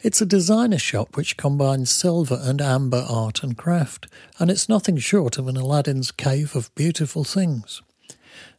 It's 0.00 0.20
a 0.20 0.26
designer 0.26 0.78
shop 0.78 1.16
which 1.16 1.36
combines 1.36 1.90
silver 1.90 2.38
and 2.40 2.60
amber 2.60 3.04
art 3.08 3.42
and 3.42 3.56
craft, 3.56 4.06
and 4.38 4.48
it's 4.48 4.68
nothing 4.68 4.96
short 4.98 5.38
of 5.38 5.48
an 5.48 5.56
Aladdin's 5.56 6.12
cave 6.12 6.54
of 6.54 6.72
beautiful 6.76 7.24
things. 7.24 7.82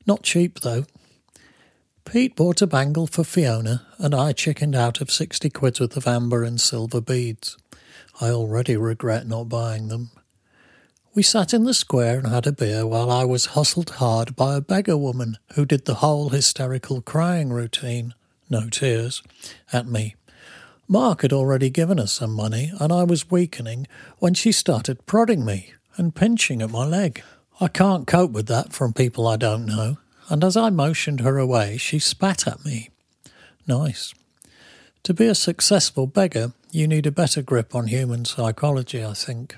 Not 0.06 0.24
cheap, 0.24 0.60
though. 0.60 0.86
Pete 2.04 2.36
bought 2.36 2.62
a 2.62 2.68
bangle 2.68 3.08
for 3.08 3.24
Fiona, 3.24 3.86
and 3.98 4.14
I 4.14 4.34
chickened 4.34 4.76
out 4.76 5.00
of 5.00 5.12
sixty 5.12 5.50
quid's 5.50 5.80
worth 5.80 5.96
of 5.96 6.08
amber 6.08 6.44
and 6.44 6.60
silver 6.60 7.00
beads. 7.00 7.58
I 8.20 8.32
already 8.32 8.76
regret 8.76 9.26
not 9.26 9.48
buying 9.48 9.88
them. 9.88 10.12
We 11.14 11.24
sat 11.24 11.54
in 11.54 11.64
the 11.64 11.74
square 11.74 12.18
and 12.20 12.28
had 12.28 12.48
a 12.48 12.52
beer 12.52 12.86
while 12.86 13.10
I 13.10 13.24
was 13.24 13.48
hustled 13.48 13.92
hard 13.92 14.36
by 14.36 14.58
a 14.58 14.62
beggar 14.62 14.98
woman 14.98 15.38
who 15.56 15.66
did 15.66 15.86
the 15.86 15.96
whole 15.96 16.30
hysterical 16.30 17.02
crying 17.02 17.54
routine, 17.54 18.14
no 18.50 18.70
tears, 18.70 19.24
at 19.72 19.88
me. 19.88 20.16
Mark 20.92 21.22
had 21.22 21.32
already 21.32 21.70
given 21.70 22.00
us 22.00 22.12
some 22.12 22.34
money, 22.34 22.72
and 22.80 22.92
I 22.92 23.04
was 23.04 23.30
weakening 23.30 23.86
when 24.18 24.34
she 24.34 24.52
started 24.52 25.06
prodding 25.06 25.46
me 25.46 25.74
and 25.98 26.16
pinching 26.16 26.64
at 26.64 26.72
my 26.72 26.84
leg. 26.84 27.22
I 27.62 27.68
can't 27.68 28.08
cope 28.08 28.32
with 28.32 28.48
that 28.48 28.74
from 28.74 28.94
people 28.94 29.28
I 29.28 29.36
don't 29.36 29.68
know, 29.68 30.00
and 30.30 30.44
as 30.44 30.58
I 30.58 30.72
motioned 30.72 31.20
her 31.20 31.38
away, 31.38 31.78
she 31.78 32.00
spat 32.00 32.48
at 32.48 32.66
me. 32.66 32.90
Nice. 33.68 34.16
To 35.04 35.14
be 35.14 35.28
a 35.28 35.36
successful 35.36 36.08
beggar, 36.08 36.54
you 36.72 36.88
need 36.88 37.06
a 37.06 37.12
better 37.12 37.44
grip 37.44 37.76
on 37.76 37.86
human 37.86 38.26
psychology, 38.26 39.06
I 39.06 39.14
think. 39.14 39.58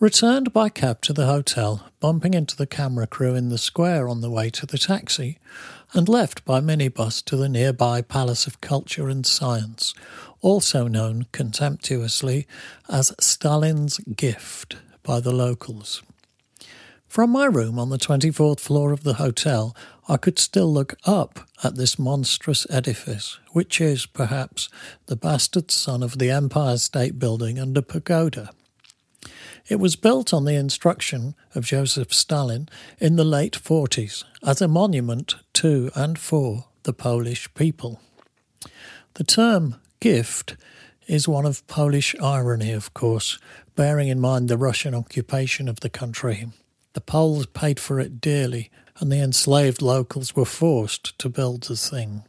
Returned 0.00 0.52
by 0.54 0.70
cab 0.70 1.02
to 1.02 1.12
the 1.12 1.26
hotel, 1.26 1.90
bumping 2.00 2.32
into 2.32 2.56
the 2.56 2.66
camera 2.66 3.06
crew 3.06 3.34
in 3.34 3.50
the 3.50 3.58
square 3.58 4.08
on 4.08 4.22
the 4.22 4.30
way 4.30 4.48
to 4.48 4.64
the 4.64 4.78
taxi, 4.78 5.38
and 5.94 6.08
left 6.08 6.44
by 6.44 6.60
minibus 6.60 7.24
to 7.24 7.36
the 7.36 7.48
nearby 7.48 8.02
Palace 8.02 8.46
of 8.46 8.60
Culture 8.60 9.08
and 9.08 9.26
Science, 9.26 9.94
also 10.40 10.86
known 10.86 11.26
contemptuously 11.32 12.46
as 12.88 13.14
Stalin's 13.18 13.98
Gift 13.98 14.76
by 15.02 15.20
the 15.20 15.32
locals. 15.32 16.02
From 17.08 17.30
my 17.30 17.46
room 17.46 17.78
on 17.78 17.88
the 17.88 17.96
24th 17.96 18.60
floor 18.60 18.92
of 18.92 19.02
the 19.02 19.14
hotel, 19.14 19.74
I 20.08 20.18
could 20.18 20.38
still 20.38 20.70
look 20.70 20.94
up 21.04 21.40
at 21.64 21.74
this 21.74 21.98
monstrous 21.98 22.66
edifice, 22.68 23.38
which 23.52 23.80
is, 23.80 24.04
perhaps, 24.04 24.68
the 25.06 25.16
bastard 25.16 25.70
son 25.70 26.02
of 26.02 26.18
the 26.18 26.30
Empire 26.30 26.76
State 26.76 27.18
Building 27.18 27.58
and 27.58 27.76
a 27.78 27.82
pagoda. 27.82 28.50
It 29.68 29.76
was 29.76 29.96
built 29.96 30.32
on 30.32 30.44
the 30.44 30.54
instruction 30.54 31.34
of 31.54 31.66
Joseph 31.66 32.12
Stalin 32.12 32.68
in 32.98 33.16
the 33.16 33.24
late 33.24 33.54
40s 33.54 34.24
as 34.42 34.60
a 34.60 34.68
monument 34.68 35.34
to 35.54 35.90
and 35.94 36.18
for 36.18 36.66
the 36.84 36.92
Polish 36.92 37.52
people. 37.54 38.00
The 39.14 39.24
term 39.24 39.76
gift 40.00 40.56
is 41.06 41.26
one 41.26 41.46
of 41.46 41.66
Polish 41.66 42.14
irony, 42.20 42.72
of 42.72 42.94
course, 42.94 43.38
bearing 43.74 44.08
in 44.08 44.20
mind 44.20 44.48
the 44.48 44.58
Russian 44.58 44.94
occupation 44.94 45.68
of 45.68 45.80
the 45.80 45.90
country. 45.90 46.48
The 46.92 47.00
Poles 47.00 47.46
paid 47.46 47.78
for 47.80 47.98
it 48.00 48.20
dearly, 48.20 48.70
and 48.98 49.10
the 49.10 49.20
enslaved 49.20 49.82
locals 49.82 50.34
were 50.34 50.44
forced 50.44 51.18
to 51.18 51.28
build 51.28 51.64
the 51.64 51.76
thing. 51.76 52.24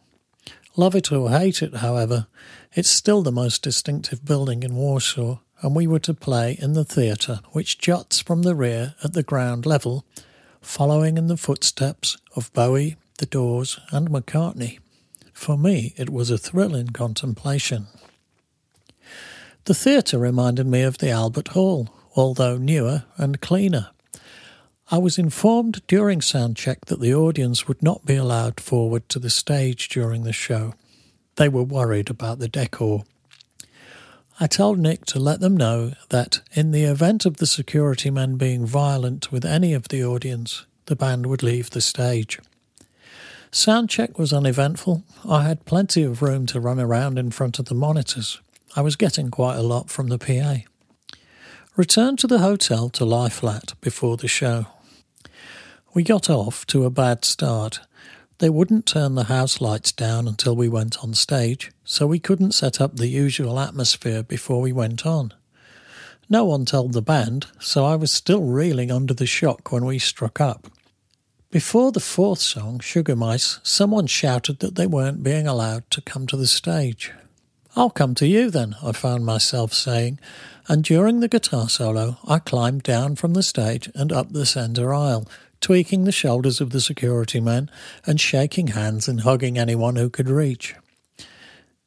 Love 0.75 0.95
it 0.95 1.11
or 1.11 1.29
hate 1.29 1.61
it, 1.61 1.75
however, 1.75 2.27
it's 2.73 2.89
still 2.89 3.21
the 3.21 3.31
most 3.31 3.63
distinctive 3.63 4.23
building 4.23 4.63
in 4.63 4.75
Warsaw, 4.75 5.39
and 5.61 5.75
we 5.75 5.87
were 5.87 5.99
to 5.99 6.13
play 6.13 6.57
in 6.61 6.73
the 6.73 6.85
theatre, 6.85 7.39
which 7.51 7.77
juts 7.77 8.19
from 8.19 8.43
the 8.43 8.55
rear 8.55 8.95
at 9.03 9.13
the 9.13 9.23
ground 9.23 9.65
level, 9.65 10.05
following 10.61 11.17
in 11.17 11.27
the 11.27 11.37
footsteps 11.37 12.17
of 12.35 12.51
Bowie, 12.53 12.95
The 13.17 13.25
Doors, 13.25 13.79
and 13.91 14.09
McCartney. 14.09 14.79
For 15.33 15.57
me, 15.57 15.93
it 15.97 16.09
was 16.09 16.29
a 16.29 16.37
thrilling 16.37 16.89
contemplation. 16.89 17.87
The 19.65 19.73
theatre 19.73 20.17
reminded 20.17 20.67
me 20.67 20.81
of 20.81 20.97
the 20.97 21.11
Albert 21.11 21.49
Hall, 21.49 21.89
although 22.15 22.57
newer 22.57 23.03
and 23.17 23.39
cleaner. 23.39 23.89
I 24.91 24.97
was 24.97 25.19
informed 25.19 25.85
during 25.85 26.21
sound 26.21 26.57
check 26.57 26.85
that 26.85 26.99
the 26.99 27.13
audience 27.13 27.67
would 27.67 27.83
not 27.83 28.05
be 28.05 28.15
allowed 28.15 28.59
forward 28.59 29.07
to 29.09 29.19
the 29.19 29.29
stage 29.29 29.87
during 29.89 30.23
the 30.23 30.33
show. 30.33 30.73
They 31.35 31.47
were 31.47 31.63
worried 31.63 32.09
about 32.09 32.39
the 32.39 32.47
decor. 32.47 33.03
I 34.41 34.47
told 34.47 34.79
Nick 34.79 35.05
to 35.07 35.19
let 35.19 35.41
them 35.41 35.57
know 35.57 35.93
that, 36.09 36.39
in 36.53 36.71
the 36.71 36.85
event 36.85 37.25
of 37.25 37.37
the 37.37 37.45
security 37.45 38.09
men 38.09 38.37
being 38.37 38.65
violent 38.65 39.33
with 39.33 39.43
any 39.43 39.73
of 39.73 39.89
the 39.89 40.03
audience, 40.05 40.65
the 40.85 40.95
band 40.95 41.25
would 41.25 41.43
leave 41.43 41.71
the 41.71 41.81
stage. 41.81 42.39
Soundcheck 43.51 44.17
was 44.17 44.31
uneventful. 44.31 45.03
I 45.27 45.43
had 45.43 45.65
plenty 45.65 46.03
of 46.03 46.21
room 46.21 46.45
to 46.47 46.59
run 46.61 46.79
around 46.79 47.19
in 47.19 47.31
front 47.31 47.59
of 47.59 47.65
the 47.65 47.75
monitors. 47.75 48.39
I 48.77 48.81
was 48.81 48.95
getting 48.95 49.29
quite 49.29 49.57
a 49.57 49.63
lot 49.63 49.89
from 49.89 50.07
the 50.07 50.17
PA. 50.17 50.59
Returned 51.75 52.19
to 52.19 52.27
the 52.27 52.39
hotel 52.39 52.89
to 52.91 53.03
lie 53.03 53.29
flat 53.29 53.73
before 53.81 54.15
the 54.15 54.27
show. 54.29 54.67
We 55.93 56.03
got 56.03 56.29
off 56.29 56.65
to 56.67 56.85
a 56.85 56.89
bad 56.89 57.25
start. 57.25 57.81
They 58.39 58.49
wouldn't 58.49 58.85
turn 58.85 59.15
the 59.15 59.25
house 59.25 59.59
lights 59.59 59.91
down 59.91 60.25
until 60.25 60.55
we 60.55 60.69
went 60.69 61.03
on 61.03 61.13
stage, 61.13 61.71
so 61.83 62.07
we 62.07 62.19
couldn't 62.19 62.53
set 62.53 62.79
up 62.79 62.95
the 62.95 63.07
usual 63.07 63.59
atmosphere 63.59 64.23
before 64.23 64.61
we 64.61 64.71
went 64.71 65.05
on. 65.05 65.33
No 66.29 66.45
one 66.45 66.63
told 66.63 66.93
the 66.93 67.01
band, 67.01 67.47
so 67.59 67.85
I 67.85 67.95
was 67.95 68.11
still 68.13 68.43
reeling 68.43 68.91
under 68.91 69.13
the 69.13 69.25
shock 69.25 69.73
when 69.73 69.83
we 69.83 69.99
struck 69.99 70.39
up. 70.39 70.67
Before 71.51 71.91
the 71.91 71.99
fourth 71.99 72.39
song, 72.39 72.79
Sugar 72.79 73.15
Mice, 73.15 73.59
someone 73.61 74.07
shouted 74.07 74.59
that 74.59 74.75
they 74.75 74.87
weren't 74.87 75.21
being 75.23 75.45
allowed 75.45 75.89
to 75.91 76.01
come 76.01 76.25
to 76.27 76.37
the 76.37 76.47
stage. 76.47 77.11
I'll 77.75 77.89
come 77.89 78.15
to 78.15 78.27
you 78.27 78.49
then, 78.49 78.75
I 78.81 78.93
found 78.93 79.25
myself 79.25 79.73
saying, 79.73 80.17
and 80.67 80.83
during 80.83 81.19
the 81.19 81.27
guitar 81.27 81.67
solo, 81.67 82.17
I 82.25 82.39
climbed 82.39 82.83
down 82.83 83.15
from 83.15 83.33
the 83.33 83.43
stage 83.43 83.89
and 83.95 84.13
up 84.13 84.31
the 84.31 84.45
centre 84.45 84.93
aisle, 84.93 85.27
tweaking 85.61 86.03
the 86.03 86.11
shoulders 86.11 86.61
of 86.61 86.69
the 86.71 86.81
security 86.81 87.39
men 87.39 87.69
and 88.05 88.19
shaking 88.19 88.67
hands 88.67 89.07
and 89.07 89.21
hugging 89.21 89.57
anyone 89.57 89.95
who 89.95 90.09
could 90.09 90.29
reach. 90.29 90.75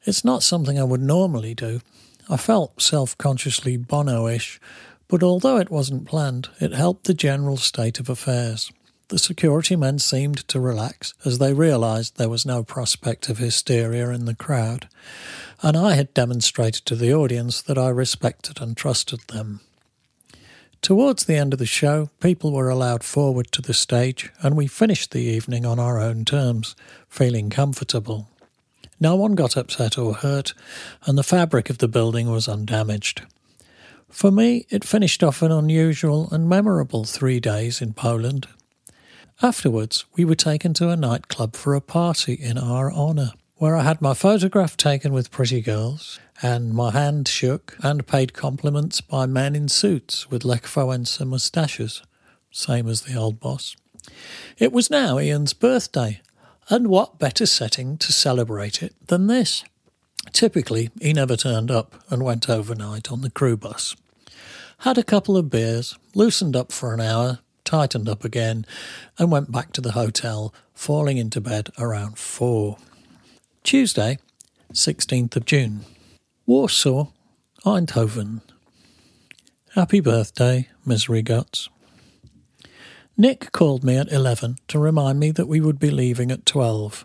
It's 0.05 0.25
not 0.25 0.43
something 0.43 0.79
I 0.79 0.85
would 0.85 1.01
normally 1.03 1.55
do. 1.55 1.81
I 2.29 2.37
felt 2.37 2.81
self 2.83 3.17
consciously 3.19 3.77
Bono 3.77 4.27
ish, 4.29 4.61
but 5.09 5.23
although 5.23 5.59
it 5.59 5.71
wasn't 5.71 6.07
planned, 6.07 6.49
it 6.61 6.73
helped 6.73 7.05
the 7.05 7.15
general 7.15 7.57
state 7.57 8.01
of 8.01 8.09
affairs. 8.09 8.71
the 9.13 9.19
security 9.19 9.77
men 9.77 9.99
seemed 9.99 10.39
to 10.49 10.59
relax 10.59 11.13
as 11.23 11.37
they 11.37 11.53
realised 11.53 12.17
there 12.17 12.31
was 12.31 12.47
no 12.47 12.63
prospect 12.65 13.29
of 13.29 13.37
hysteria 13.37 14.09
in 14.09 14.25
the 14.25 14.35
crowd, 14.35 14.89
and 15.63 15.77
I 15.77 15.97
had 15.97 16.15
demonstrated 16.15 16.87
to 16.87 16.97
the 16.97 17.13
audience 17.13 17.61
that 17.61 17.77
I 17.77 17.91
respected 17.91 18.59
and 18.63 18.75
trusted 18.75 19.21
them. 19.29 19.61
Towards 20.83 21.27
the 21.27 21.37
end 21.37 21.53
of 21.53 21.61
the 21.61 21.67
show, 21.67 22.11
people 22.19 22.53
were 22.53 22.69
allowed 22.69 23.05
forward 23.05 23.53
to 23.53 23.63
the 23.63 23.73
stage, 23.73 24.33
and 24.43 24.57
we 24.57 24.67
finished 24.67 25.13
the 25.13 25.21
evening 25.21 25.65
on 25.65 25.79
our 25.79 26.01
own 26.01 26.25
terms, 26.25 26.75
feeling 27.09 27.51
comfortable. 27.51 28.29
No 28.99 29.15
one 29.15 29.37
got 29.37 29.57
upset 29.57 29.97
or 29.97 30.15
hurt, 30.15 30.55
and 31.05 31.17
the 31.17 31.23
fabric 31.23 31.71
of 31.71 31.79
the 31.79 31.87
building 31.87 32.29
was 32.29 32.49
undamaged. 32.49 33.23
For 34.09 34.33
me, 34.33 34.67
it 34.71 34.85
finished 34.85 35.23
off 35.23 35.41
an 35.41 35.53
unusual 35.53 36.29
and 36.33 36.49
memorable 36.49 37.05
three 37.05 37.39
days 37.39 37.81
in 37.81 37.93
Poland. 37.93 38.49
Afterwards, 39.41 40.05
we 40.17 40.25
were 40.25 40.35
taken 40.35 40.75
to 40.75 40.91
a 40.91 40.97
nightclub 40.97 41.55
for 41.55 41.77
a 41.77 41.81
party 41.81 42.35
in 42.35 42.59
our 42.59 42.93
honour, 42.93 43.31
where 43.63 43.77
I 43.77 43.85
had 43.85 44.03
my 44.03 44.13
photograph 44.13 44.77
taken 44.77 45.13
with 45.13 45.31
pretty 45.31 45.61
girls, 45.61 46.19
and 46.43 46.75
my 46.75 46.91
hand 46.91 47.29
shook 47.29 47.77
and 47.81 48.05
paid 48.05 48.33
compliments 48.33 49.01
by 49.01 49.25
men 49.25 49.55
in 49.55 49.69
suits 49.69 50.29
with 50.29 50.43
Wałęsa 50.43 51.25
moustaches, 51.25 52.03
same 52.51 52.89
as 52.89 53.03
the 53.03 53.15
old 53.15 53.39
boss. 53.39 53.77
It 54.59 54.73
was 54.73 54.91
now 54.91 55.21
Ian's 55.21 55.53
birthday, 55.53 56.23
and 56.71 56.89
what 56.89 57.21
better 57.21 57.47
setting 57.47 57.99
to 57.99 58.13
celebrate 58.13 58.83
it 58.83 58.97
than 59.07 59.29
this? 59.29 59.63
Typically, 60.33 60.91
he 61.01 61.13
never 61.13 61.37
turned 61.37 61.71
up 61.71 61.95
and 62.11 62.25
went 62.25 62.51
overnight 62.51 63.13
on 63.13 63.21
the 63.21 63.31
crew 63.31 63.57
bus. 63.57 63.95
Had 64.79 64.99
a 64.99 65.05
couple 65.05 65.37
of 65.37 65.51
beers, 65.51 65.97
loosened 66.17 66.57
up 66.57 66.73
for 66.73 66.93
an 66.93 67.01
hour, 67.01 67.39
tightened 67.63 68.09
up 68.09 68.25
again, 68.25 68.67
and 69.21 69.31
went 69.31 69.53
back 69.53 69.73
to 69.75 69.81
the 69.81 69.93
hotel, 69.93 70.53
falling 70.75 71.17
into 71.17 71.41
bed 71.41 71.71
around 71.79 72.19
four. 72.19 72.77
Tuesday, 73.63 74.19
16th 74.73 75.37
of 75.37 75.45
June. 75.45 75.85
Warsaw, 76.47 77.07
Eindhoven. 77.65 78.41
Happy 79.75 80.01
birthday, 80.01 80.69
Misery 80.85 81.23
Guts. 81.23 81.69
Nick 83.17 83.53
called 83.53 83.85
me 83.85 83.97
at 83.97 84.11
11 84.11 84.57
to 84.67 84.79
remind 84.79 85.21
me 85.21 85.31
that 85.31 85.47
we 85.47 85.61
would 85.61 85.79
be 85.79 85.91
leaving 85.91 86.33
at 86.33 86.45
12. 86.45 87.05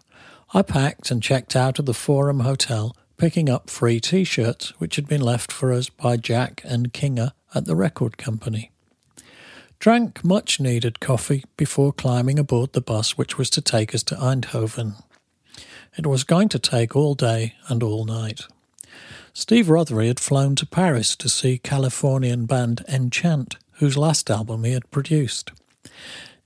I 0.53 0.63
packed 0.63 1.11
and 1.11 1.21
checked 1.21 1.55
out 1.55 1.77
of 1.77 1.85
the 1.85 1.93
Forum 1.93 2.39
Hotel, 2.39 2.95
picking 3.17 3.49
up 3.49 3.69
free 3.69 3.99
t 3.99 4.23
shirts 4.23 4.73
which 4.79 4.95
had 4.95 5.07
been 5.07 5.21
left 5.21 5.51
for 5.51 5.71
us 5.71 5.89
by 5.89 6.17
Jack 6.17 6.61
and 6.65 6.91
Kinga 6.91 7.33
at 7.53 7.65
the 7.65 7.75
record 7.75 8.17
company. 8.17 8.71
Drank 9.79 10.23
much 10.23 10.59
needed 10.59 10.99
coffee 10.99 11.43
before 11.55 11.93
climbing 11.93 12.39
aboard 12.39 12.73
the 12.73 12.81
bus 12.81 13.15
which 13.15 13.37
was 13.37 13.51
to 13.51 13.61
take 13.61 13.93
us 13.93 14.01
to 14.03 14.15
Eindhoven. 14.15 14.95
It 15.97 16.05
was 16.05 16.23
going 16.23 16.49
to 16.49 16.59
take 16.59 16.95
all 16.95 17.15
day 17.15 17.55
and 17.67 17.81
all 17.81 18.05
night. 18.05 18.41
Steve 19.33 19.67
Rothery 19.67 20.07
had 20.07 20.19
flown 20.19 20.55
to 20.55 20.65
Paris 20.65 21.15
to 21.15 21.27
see 21.27 21.57
Californian 21.57 22.45
band 22.45 22.83
Enchant, 22.87 23.57
whose 23.73 23.97
last 23.97 24.29
album 24.29 24.63
he 24.63 24.73
had 24.73 24.89
produced. 24.91 25.51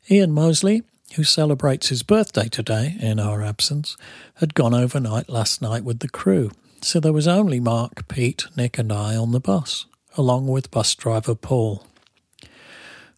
Ian 0.09 0.31
Mosley, 0.31 0.83
who 1.15 1.23
celebrates 1.25 1.89
his 1.89 2.03
birthday 2.03 2.47
today 2.47 2.95
in 2.99 3.19
our 3.19 3.41
absence, 3.41 3.97
had 4.35 4.53
gone 4.53 4.73
overnight 4.73 5.29
last 5.29 5.61
night 5.61 5.83
with 5.83 5.99
the 5.99 6.09
crew, 6.09 6.51
so 6.81 6.99
there 6.99 7.13
was 7.13 7.27
only 7.27 7.59
Mark, 7.59 8.07
Pete, 8.07 8.45
Nick, 8.55 8.77
and 8.77 8.91
I 8.91 9.15
on 9.17 9.31
the 9.31 9.39
bus, 9.41 9.85
along 10.17 10.47
with 10.47 10.71
bus 10.71 10.95
driver 10.95 11.35
Paul. 11.35 11.85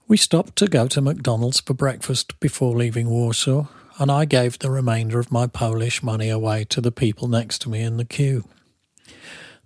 We 0.08 0.18
stopped 0.18 0.56
to 0.58 0.68
go 0.68 0.88
to 0.88 1.02
McDonald's 1.02 1.60
for 1.60 1.74
breakfast 1.74 2.40
before 2.40 2.76
leaving 2.76 3.10
Warsaw, 3.10 3.68
and 4.00 4.12
I 4.12 4.26
gave 4.26 4.60
the 4.60 4.72
remainder 4.72 5.20
of 5.20 5.32
my 5.32 5.48
Polish 5.48 6.02
money 6.02 6.30
away 6.30 6.64
to 6.66 6.82
the 6.82 6.92
people 6.92 7.28
next 7.28 7.62
to 7.62 7.70
me 7.70 7.82
in 7.82 7.98
the 7.98 8.06
queue. 8.06 8.46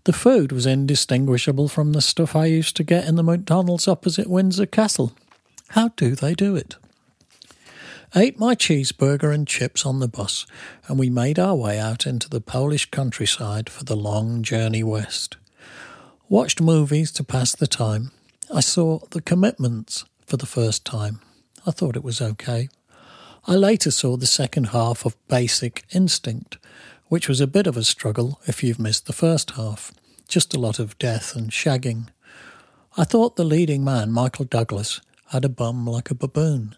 The 0.03 0.13
food 0.13 0.51
was 0.51 0.65
indistinguishable 0.65 1.67
from 1.67 1.91
the 1.91 2.01
stuff 2.01 2.35
I 2.35 2.45
used 2.45 2.75
to 2.77 2.83
get 2.83 3.07
in 3.07 3.15
the 3.15 3.23
McDonald's 3.23 3.87
opposite 3.87 4.29
Windsor 4.29 4.65
Castle. 4.65 5.11
How 5.69 5.89
do 5.89 6.15
they 6.15 6.33
do 6.33 6.55
it? 6.55 6.77
Ate 8.15 8.39
my 8.39 8.55
cheeseburger 8.55 9.33
and 9.33 9.45
chips 9.45 9.85
on 9.85 9.99
the 9.99 10.07
bus, 10.07 10.45
and 10.87 10.97
we 10.97 11.09
made 11.09 11.37
our 11.37 11.55
way 11.55 11.77
out 11.77 12.07
into 12.07 12.29
the 12.29 12.39
Polish 12.39 12.89
countryside 12.89 13.69
for 13.69 13.83
the 13.83 13.97
long 13.97 14.43
journey 14.43 14.81
west. 14.81 15.35
Watched 16.29 16.61
movies 16.61 17.11
to 17.13 17.23
pass 17.23 17.53
the 17.53 17.67
time. 17.67 18.11
I 18.53 18.61
saw 18.61 18.99
The 19.11 19.21
Commitments 19.21 20.05
for 20.25 20.37
the 20.37 20.45
first 20.45 20.85
time. 20.85 21.19
I 21.65 21.71
thought 21.71 21.97
it 21.97 22.03
was 22.03 22.21
okay. 22.21 22.69
I 23.49 23.55
later 23.55 23.91
saw 23.91 24.17
the 24.17 24.27
second 24.27 24.67
half 24.67 25.05
of 25.05 25.15
Basic 25.29 25.85
Instinct, 25.93 26.57
which 27.07 27.29
was 27.29 27.39
a 27.39 27.47
bit 27.47 27.65
of 27.65 27.77
a 27.77 27.83
struggle 27.85 28.41
if 28.45 28.61
you've 28.61 28.77
missed 28.77 29.05
the 29.05 29.13
first 29.13 29.51
half. 29.51 29.93
Just 30.27 30.53
a 30.53 30.59
lot 30.59 30.79
of 30.79 30.97
death 30.97 31.33
and 31.33 31.49
shagging. 31.49 32.09
I 32.97 33.05
thought 33.05 33.37
the 33.37 33.45
leading 33.45 33.85
man, 33.85 34.11
Michael 34.11 34.43
Douglas, 34.43 34.99
had 35.27 35.45
a 35.45 35.49
bum 35.49 35.87
like 35.87 36.11
a 36.11 36.15
baboon. 36.15 36.75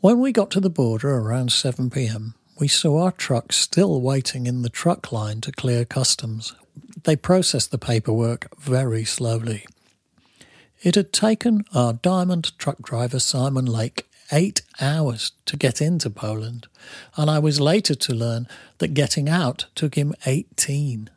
When 0.00 0.18
we 0.18 0.32
got 0.32 0.50
to 0.50 0.60
the 0.60 0.68
border 0.68 1.14
around 1.14 1.52
7 1.52 1.90
pm, 1.90 2.34
we 2.58 2.66
saw 2.66 3.04
our 3.04 3.12
truck 3.12 3.52
still 3.52 4.00
waiting 4.00 4.48
in 4.48 4.62
the 4.62 4.68
truck 4.68 5.12
line 5.12 5.40
to 5.42 5.52
clear 5.52 5.84
customs. 5.84 6.56
They 7.04 7.14
processed 7.14 7.70
the 7.70 7.78
paperwork 7.78 8.48
very 8.58 9.04
slowly. 9.04 9.64
It 10.82 10.96
had 10.96 11.12
taken 11.12 11.64
our 11.72 11.92
diamond 11.92 12.58
truck 12.58 12.82
driver 12.82 13.20
Simon 13.20 13.66
Lake 13.66 14.07
eight 14.32 14.62
hours 14.80 15.32
to 15.46 15.56
get 15.56 15.80
into 15.80 16.10
Poland, 16.10 16.66
and 17.16 17.30
I 17.30 17.38
was 17.38 17.60
later 17.60 17.94
to 17.94 18.14
learn 18.14 18.46
that 18.78 18.94
getting 18.94 19.28
out 19.28 19.66
took 19.74 19.94
him 19.94 20.14
18. 20.26 21.10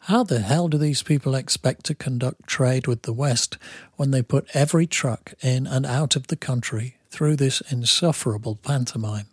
How 0.00 0.22
the 0.22 0.40
hell 0.40 0.68
do 0.68 0.78
these 0.78 1.02
people 1.02 1.34
expect 1.34 1.84
to 1.86 1.94
conduct 1.94 2.46
trade 2.46 2.86
with 2.86 3.02
the 3.02 3.12
West 3.12 3.58
when 3.96 4.10
they 4.10 4.22
put 4.22 4.48
every 4.54 4.86
truck 4.86 5.34
in 5.42 5.66
and 5.66 5.84
out 5.84 6.16
of 6.16 6.28
the 6.28 6.36
country 6.36 6.96
through 7.10 7.36
this 7.36 7.60
insufferable 7.70 8.56
pantomime? 8.56 9.26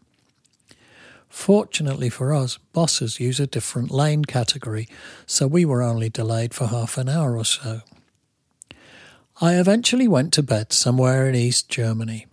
Fortunately 1.29 2.09
for 2.09 2.33
us, 2.33 2.57
bosses 2.73 3.19
use 3.19 3.39
a 3.39 3.47
different 3.47 3.91
lane 3.91 4.25
category, 4.25 4.87
so 5.25 5.47
we 5.47 5.65
were 5.65 5.81
only 5.81 6.09
delayed 6.09 6.53
for 6.53 6.67
half 6.67 6.97
an 6.97 7.09
hour 7.09 7.37
or 7.37 7.45
so. 7.45 7.81
I 9.41 9.55
eventually 9.55 10.07
went 10.07 10.31
to 10.33 10.43
bed 10.43 10.71
somewhere 10.71 11.27
in 11.27 11.35
East 11.35 11.67
Germany. 11.67 12.25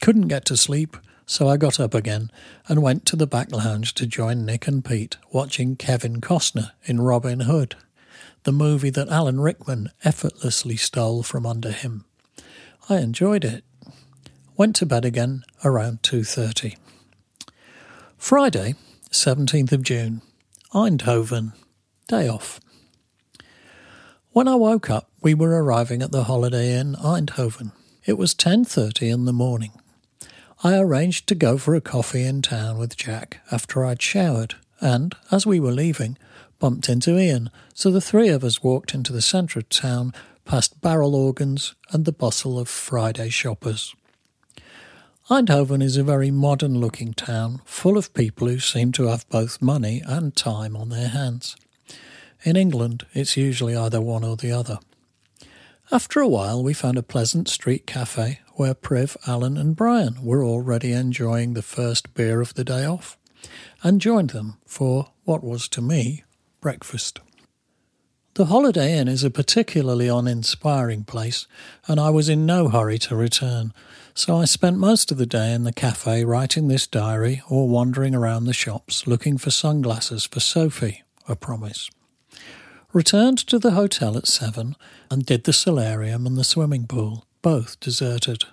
Couldn't 0.00 0.28
get 0.28 0.44
to 0.46 0.56
sleep, 0.56 0.96
so 1.26 1.48
I 1.48 1.56
got 1.56 1.78
up 1.78 1.92
again 1.92 2.30
and 2.68 2.82
went 2.82 3.04
to 3.06 3.16
the 3.16 3.26
back 3.26 3.52
lounge 3.52 3.94
to 3.94 4.06
join 4.06 4.46
Nick 4.46 4.66
and 4.66 4.84
Pete 4.84 5.18
watching 5.32 5.76
Kevin 5.76 6.20
Costner 6.20 6.70
in 6.84 7.00
Robin 7.00 7.40
Hood, 7.40 7.74
the 8.44 8.52
movie 8.52 8.90
that 8.90 9.08
Alan 9.08 9.40
Rickman 9.40 9.90
effortlessly 10.04 10.76
stole 10.76 11.22
from 11.22 11.44
under 11.44 11.72
him. 11.72 12.04
I 12.88 12.98
enjoyed 12.98 13.44
it. 13.44 13.64
Went 14.56 14.76
to 14.76 14.86
bed 14.86 15.04
again 15.04 15.44
around 15.62 16.02
2:30. 16.02 16.76
Friday, 18.16 18.74
17th 19.10 19.72
of 19.72 19.82
June, 19.82 20.22
Eindhoven. 20.72 21.52
Day 22.08 22.28
off. 22.28 22.60
When 24.30 24.48
I 24.48 24.54
woke 24.54 24.88
up, 24.88 25.10
we 25.20 25.34
were 25.34 25.62
arriving 25.62 26.02
at 26.02 26.12
the 26.12 26.24
Holiday 26.24 26.78
Inn 26.78 26.94
Eindhoven. 26.94 27.72
It 28.06 28.16
was 28.16 28.34
10:30 28.34 29.10
in 29.10 29.26
the 29.26 29.32
morning. 29.32 29.72
I 30.64 30.76
arranged 30.76 31.28
to 31.28 31.36
go 31.36 31.56
for 31.56 31.76
a 31.76 31.80
coffee 31.80 32.24
in 32.24 32.42
town 32.42 32.78
with 32.78 32.96
Jack 32.96 33.40
after 33.52 33.84
I'd 33.84 34.02
showered, 34.02 34.56
and 34.80 35.14
as 35.30 35.46
we 35.46 35.60
were 35.60 35.70
leaving, 35.70 36.18
bumped 36.58 36.88
into 36.88 37.16
Ian, 37.16 37.50
so 37.74 37.92
the 37.92 38.00
three 38.00 38.28
of 38.28 38.42
us 38.42 38.60
walked 38.60 38.92
into 38.92 39.12
the 39.12 39.22
centre 39.22 39.60
of 39.60 39.68
town 39.68 40.12
past 40.44 40.80
barrel 40.80 41.14
organs 41.14 41.76
and 41.92 42.04
the 42.04 42.12
bustle 42.12 42.58
of 42.58 42.68
Friday 42.68 43.28
shoppers. 43.28 43.94
Eindhoven 45.30 45.80
is 45.80 45.96
a 45.96 46.02
very 46.02 46.32
modern 46.32 46.80
looking 46.80 47.12
town, 47.14 47.60
full 47.64 47.96
of 47.96 48.12
people 48.12 48.48
who 48.48 48.58
seem 48.58 48.90
to 48.92 49.04
have 49.04 49.28
both 49.28 49.62
money 49.62 50.02
and 50.04 50.34
time 50.34 50.74
on 50.74 50.88
their 50.88 51.08
hands. 51.08 51.54
In 52.42 52.56
England, 52.56 53.06
it's 53.12 53.36
usually 53.36 53.76
either 53.76 54.00
one 54.00 54.24
or 54.24 54.36
the 54.36 54.50
other. 54.50 54.78
After 55.92 56.20
a 56.20 56.28
while, 56.28 56.64
we 56.64 56.74
found 56.74 56.98
a 56.98 57.02
pleasant 57.02 57.48
street 57.48 57.86
cafe 57.86 58.40
where 58.58 58.74
Priv, 58.74 59.16
Alan, 59.24 59.56
and 59.56 59.76
Brian 59.76 60.24
were 60.24 60.44
already 60.44 60.92
enjoying 60.92 61.54
the 61.54 61.62
first 61.62 62.12
beer 62.14 62.40
of 62.40 62.54
the 62.54 62.64
day 62.64 62.84
off, 62.84 63.16
and 63.84 64.00
joined 64.00 64.30
them 64.30 64.56
for 64.66 65.12
what 65.22 65.44
was 65.44 65.68
to 65.68 65.80
me 65.80 66.24
breakfast. 66.60 67.20
The 68.34 68.46
Holiday 68.46 68.98
Inn 68.98 69.06
is 69.06 69.22
a 69.22 69.30
particularly 69.30 70.08
uninspiring 70.08 71.04
place, 71.04 71.46
and 71.86 72.00
I 72.00 72.10
was 72.10 72.28
in 72.28 72.46
no 72.46 72.68
hurry 72.68 72.98
to 72.98 73.14
return, 73.14 73.72
so 74.12 74.36
I 74.36 74.44
spent 74.44 74.76
most 74.76 75.12
of 75.12 75.18
the 75.18 75.26
day 75.26 75.52
in 75.52 75.62
the 75.62 75.72
cafe 75.72 76.24
writing 76.24 76.66
this 76.66 76.88
diary 76.88 77.40
or 77.48 77.68
wandering 77.68 78.14
around 78.14 78.46
the 78.46 78.52
shops 78.52 79.06
looking 79.06 79.38
for 79.38 79.52
sunglasses 79.52 80.24
for 80.24 80.40
Sophie, 80.40 81.04
a 81.28 81.36
promise 81.36 81.90
returned 82.92 83.38
to 83.38 83.58
the 83.58 83.72
hotel 83.72 84.16
at 84.16 84.26
seven 84.26 84.74
and 85.10 85.26
did 85.26 85.44
the 85.44 85.52
solarium 85.52 86.26
and 86.26 86.36
the 86.36 86.44
swimming 86.44 86.86
pool, 86.86 87.26
both 87.42 87.78
deserted. 87.80 88.44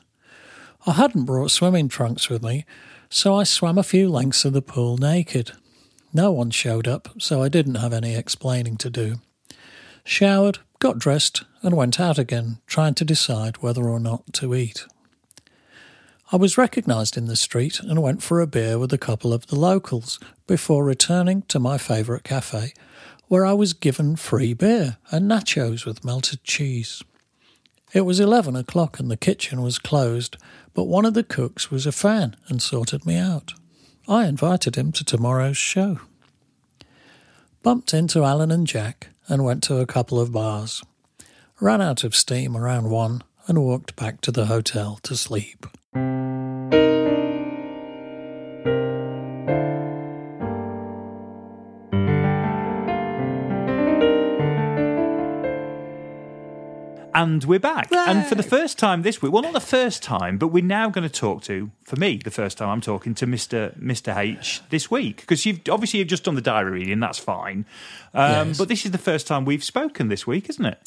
I 0.88 0.94
hadn't 0.94 1.26
brought 1.26 1.52
swimming 1.52 1.90
trunks 1.90 2.30
with 2.30 2.44
me, 2.44 2.66
so 3.10 3.36
I 3.36 3.44
swam 3.44 3.78
a 3.78 3.84
few 3.84 4.10
lengths 4.10 4.46
of 4.46 4.54
the 4.54 4.62
pool 4.62 4.98
naked. 4.98 5.52
No 6.14 6.32
one 6.32 6.52
showed 6.52 6.88
up, 6.88 7.10
so 7.20 7.42
I 7.42 7.50
didn't 7.50 7.76
have 7.76 7.94
any 7.94 8.16
explaining 8.16 8.78
to 8.78 8.90
do. 8.90 9.16
Showered, 10.04 10.60
got 10.80 11.00
dressed, 11.00 11.44
and 11.62 11.76
went 11.76 12.00
out 12.00 12.18
again, 12.20 12.60
trying 12.68 12.94
to 12.96 13.06
decide 13.06 13.58
whether 13.58 13.90
or 13.90 14.00
not 14.00 14.34
to 14.34 14.54
eat. 14.54 14.86
I 16.32 16.38
was 16.38 16.58
recognised 16.58 17.18
in 17.18 17.26
the 17.26 17.36
street 17.36 17.80
and 17.80 18.02
went 18.02 18.24
for 18.24 18.42
a 18.42 18.48
beer 18.48 18.80
with 18.80 18.92
a 18.94 18.98
couple 18.98 19.34
of 19.34 19.48
the 19.48 19.56
locals 19.56 20.20
before 20.48 20.84
returning 20.84 21.44
to 21.44 21.60
my 21.60 21.78
favourite 21.78 22.24
cafe, 22.24 22.74
where 23.28 23.46
I 23.46 23.54
was 23.54 23.74
given 23.74 24.16
free 24.16 24.54
beer 24.54 24.98
and 25.12 25.30
nachos 25.30 25.86
with 25.86 26.06
melted 26.06 26.44
cheese. 26.44 27.04
It 27.96 28.02
was 28.02 28.20
11 28.20 28.58
o'clock 28.58 29.00
and 29.00 29.10
the 29.10 29.16
kitchen 29.16 29.62
was 29.62 29.80
closed, 29.80 30.36
but 30.74 30.84
one 30.84 31.06
of 31.06 31.14
the 31.14 31.24
cooks 31.24 31.72
was 31.72 31.86
a 31.86 31.94
fan 31.94 32.36
and 32.50 32.62
sorted 32.62 33.06
me 33.06 33.16
out. 33.16 33.54
I 34.06 34.26
invited 34.26 34.76
him 34.76 34.92
to 34.92 35.06
tomorrow's 35.06 35.56
show. 35.56 36.02
Bumped 37.64 37.94
into 37.94 38.26
Alan 38.26 38.52
and 38.52 38.68
Jack 38.68 39.08
and 39.30 39.46
went 39.46 39.64
to 39.64 39.78
a 39.78 39.86
couple 39.86 40.20
of 40.20 40.34
bars. 40.34 40.84
Ran 41.62 41.82
out 41.82 42.04
of 42.04 42.18
steam 42.18 42.58
around 42.58 42.90
one 42.90 43.24
and 43.48 43.64
walked 43.64 43.96
back 43.96 44.20
to 44.22 44.32
the 44.34 44.48
hotel 44.48 45.00
to 45.04 45.16
sleep. 45.16 45.66
And 57.16 57.46
we're 57.46 57.60
back. 57.60 57.90
And 57.94 58.26
for 58.26 58.36
the 58.36 58.44
first 58.44 58.78
time 58.78 59.02
this 59.04 59.22
week, 59.22 59.32
well, 59.32 59.42
not 59.42 59.54
the 59.54 59.62
first 59.62 60.04
time, 60.04 60.38
but 60.38 60.50
we're 60.50 60.62
now 60.62 60.90
going 60.90 61.08
to 61.08 61.20
talk 61.20 61.44
to, 61.44 61.72
for 61.86 61.96
me, 61.96 62.20
the 62.22 62.30
first 62.30 62.58
time 62.58 62.68
I'm 62.68 62.82
talking 62.82 63.16
to 63.16 63.26
Mr. 63.26 63.74
Mr. 63.80 64.16
H 64.16 64.62
this 64.70 64.92
week 64.92 65.22
because 65.22 65.46
you've 65.46 65.62
obviously 65.70 66.00
you've 66.00 66.10
just 66.10 66.26
done 66.26 66.36
the 66.36 66.42
diary 66.42 66.72
reading, 66.72 67.00
that's 67.00 67.18
fine. 67.18 67.66
Um, 68.14 68.50
Yes. 68.50 68.58
But 68.58 68.68
this 68.68 68.86
is 68.86 68.92
the 68.92 68.98
first 68.98 69.28
time 69.28 69.46
we've 69.46 69.64
spoken 69.64 70.10
this 70.10 70.28
week, 70.28 70.50
isn't 70.50 70.66
it? 70.66 70.78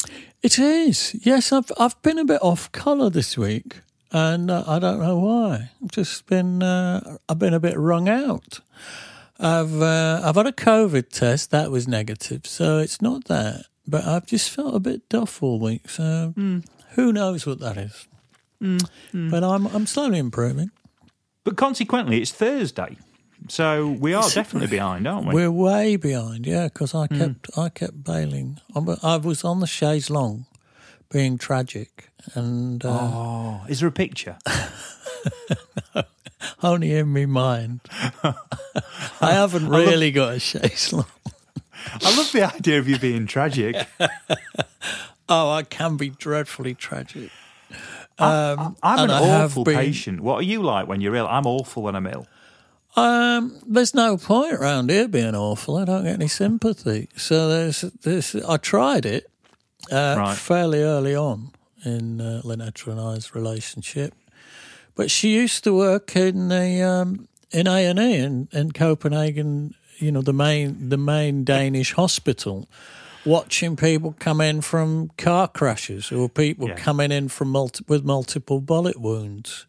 It 0.43 0.59
is. 0.59 1.15
Yes, 1.25 1.51
I've 1.51 1.71
I've 1.79 1.99
been 2.03 2.19
a 2.19 2.25
bit 2.25 2.43
off 2.43 2.71
colour 2.71 3.09
this 3.09 3.35
week, 3.35 3.81
and 4.11 4.51
uh, 4.51 4.63
I 4.67 4.77
don't 4.77 4.99
know 4.99 5.17
why. 5.17 5.71
I've 5.81 5.91
just 5.91 6.27
been 6.27 6.61
uh, 6.61 7.17
I've 7.27 7.39
been 7.39 7.55
a 7.55 7.59
bit 7.59 7.75
wrung 7.75 8.07
out. 8.07 8.59
I've 9.39 9.81
uh, 9.81 10.21
I've 10.23 10.35
had 10.35 10.45
a 10.45 10.51
COVID 10.51 11.09
test 11.09 11.49
that 11.49 11.71
was 11.71 11.87
negative, 11.87 12.41
so 12.45 12.77
it's 12.77 13.01
not 13.01 13.25
that. 13.25 13.65
But 13.89 14.05
I've 14.05 14.25
just 14.25 14.49
felt 14.49 14.75
a 14.75 14.79
bit 14.79 15.07
duff 15.09 15.41
all 15.41 15.59
week, 15.59 15.89
so 15.89 16.33
mm. 16.37 16.65
who 16.91 17.11
knows 17.11 17.45
what 17.45 17.59
that 17.59 17.77
is. 17.77 18.07
Mm, 18.61 18.89
mm. 19.13 19.31
But 19.31 19.43
I'm 19.43 19.67
I'm 19.67 19.87
slowly 19.87 20.19
improving. 20.19 20.71
But 21.43 21.57
consequently, 21.57 22.21
it's 22.21 22.31
Thursday. 22.31 22.97
So 23.47 23.87
we 23.87 24.13
are 24.13 24.29
definitely 24.29 24.67
behind, 24.67 25.07
aren't 25.07 25.27
we? 25.27 25.33
We're 25.33 25.51
way 25.51 25.95
behind, 25.95 26.45
yeah, 26.45 26.65
because 26.65 26.93
I 26.93 27.07
kept 27.07 27.57
I 27.57 27.69
kept 27.69 28.03
bailing. 28.03 28.59
I'm- 28.75 29.23
was 29.23 29.43
on 29.43 29.61
the 29.61 29.67
chaise 29.67 30.09
long, 30.09 30.45
being 31.09 31.37
tragic, 31.37 32.09
and 32.35 32.85
uh, 32.85 32.89
oh, 32.89 33.61
is 33.69 33.79
there 33.79 33.89
a 33.89 33.93
picture? 33.93 34.37
only 36.63 36.93
in 36.93 37.07
my 37.07 37.25
mind. 37.25 37.81
I 39.21 39.33
haven't 39.33 39.69
really 39.69 40.11
got 40.11 40.35
a 40.35 40.39
chaise 40.39 40.93
long. 40.93 41.05
I 42.01 42.15
love 42.17 42.31
the 42.31 42.43
idea 42.55 42.79
of 42.79 42.87
you 42.87 42.97
being 42.99 43.25
tragic. 43.27 43.75
Oh, 45.31 45.51
I 45.51 45.61
can 45.61 45.95
be 45.95 46.09
dreadfully 46.09 46.73
tragic. 46.73 47.29
Um, 48.17 48.75
I'm 48.81 48.99
an 49.05 49.11
I 49.11 49.43
awful 49.43 49.63
patient. 49.63 50.21
What 50.21 50.37
are 50.39 50.41
you 50.43 50.63
like 50.63 50.87
when 50.87 51.01
you're 51.01 51.15
ill? 51.15 51.27
I'm 51.27 51.45
awful 51.45 51.83
when 51.83 51.95
I'm 51.95 52.07
ill. 52.07 52.25
Um, 52.95 53.59
there's 53.67 53.93
no 53.93 54.17
point 54.17 54.53
around 54.53 54.89
here 54.89 55.07
being 55.07 55.35
awful. 55.35 55.77
I 55.77 55.85
don't 55.85 56.03
get 56.03 56.15
any 56.15 56.27
sympathy. 56.29 57.09
So 57.15 57.47
there's 57.47 57.81
this. 57.81 58.33
I 58.35 58.57
tried 58.57 59.05
it 59.05 59.29
uh, 59.91 60.15
Right. 60.17 60.35
fairly 60.35 60.81
early 60.81 61.15
on 61.15 61.51
in 61.85 62.19
uh, 62.19 62.41
Lynetta 62.43 62.87
and 62.87 62.99
I's 62.99 63.35
relationship, 63.35 64.15
but 64.95 65.11
she 65.11 65.29
used 65.35 65.63
to 65.65 65.75
work 65.75 66.15
in 66.15 66.47
the 66.49 66.81
um, 66.81 67.27
in 67.51 67.67
A 67.67 67.85
and 67.85 67.99
E 67.99 68.15
in 68.15 68.47
in 68.51 68.71
Copenhagen. 68.71 69.75
You 69.99 70.11
know 70.11 70.21
the 70.21 70.33
main 70.33 70.89
the 70.89 70.97
main 70.97 71.43
Danish 71.43 71.93
hospital. 71.93 72.67
Watching 73.25 73.75
people 73.75 74.15
come 74.17 74.39
in 74.41 74.61
from 74.61 75.11
car 75.17 75.47
crashes 75.49 76.11
or 76.11 76.29
people 76.29 76.69
Yeah. 76.69 76.75
coming 76.75 77.11
in 77.11 77.27
from 77.27 77.49
multi- 77.49 77.83
with 77.87 78.03
multiple 78.05 78.61
bullet 78.61 78.99
wounds. 78.99 79.65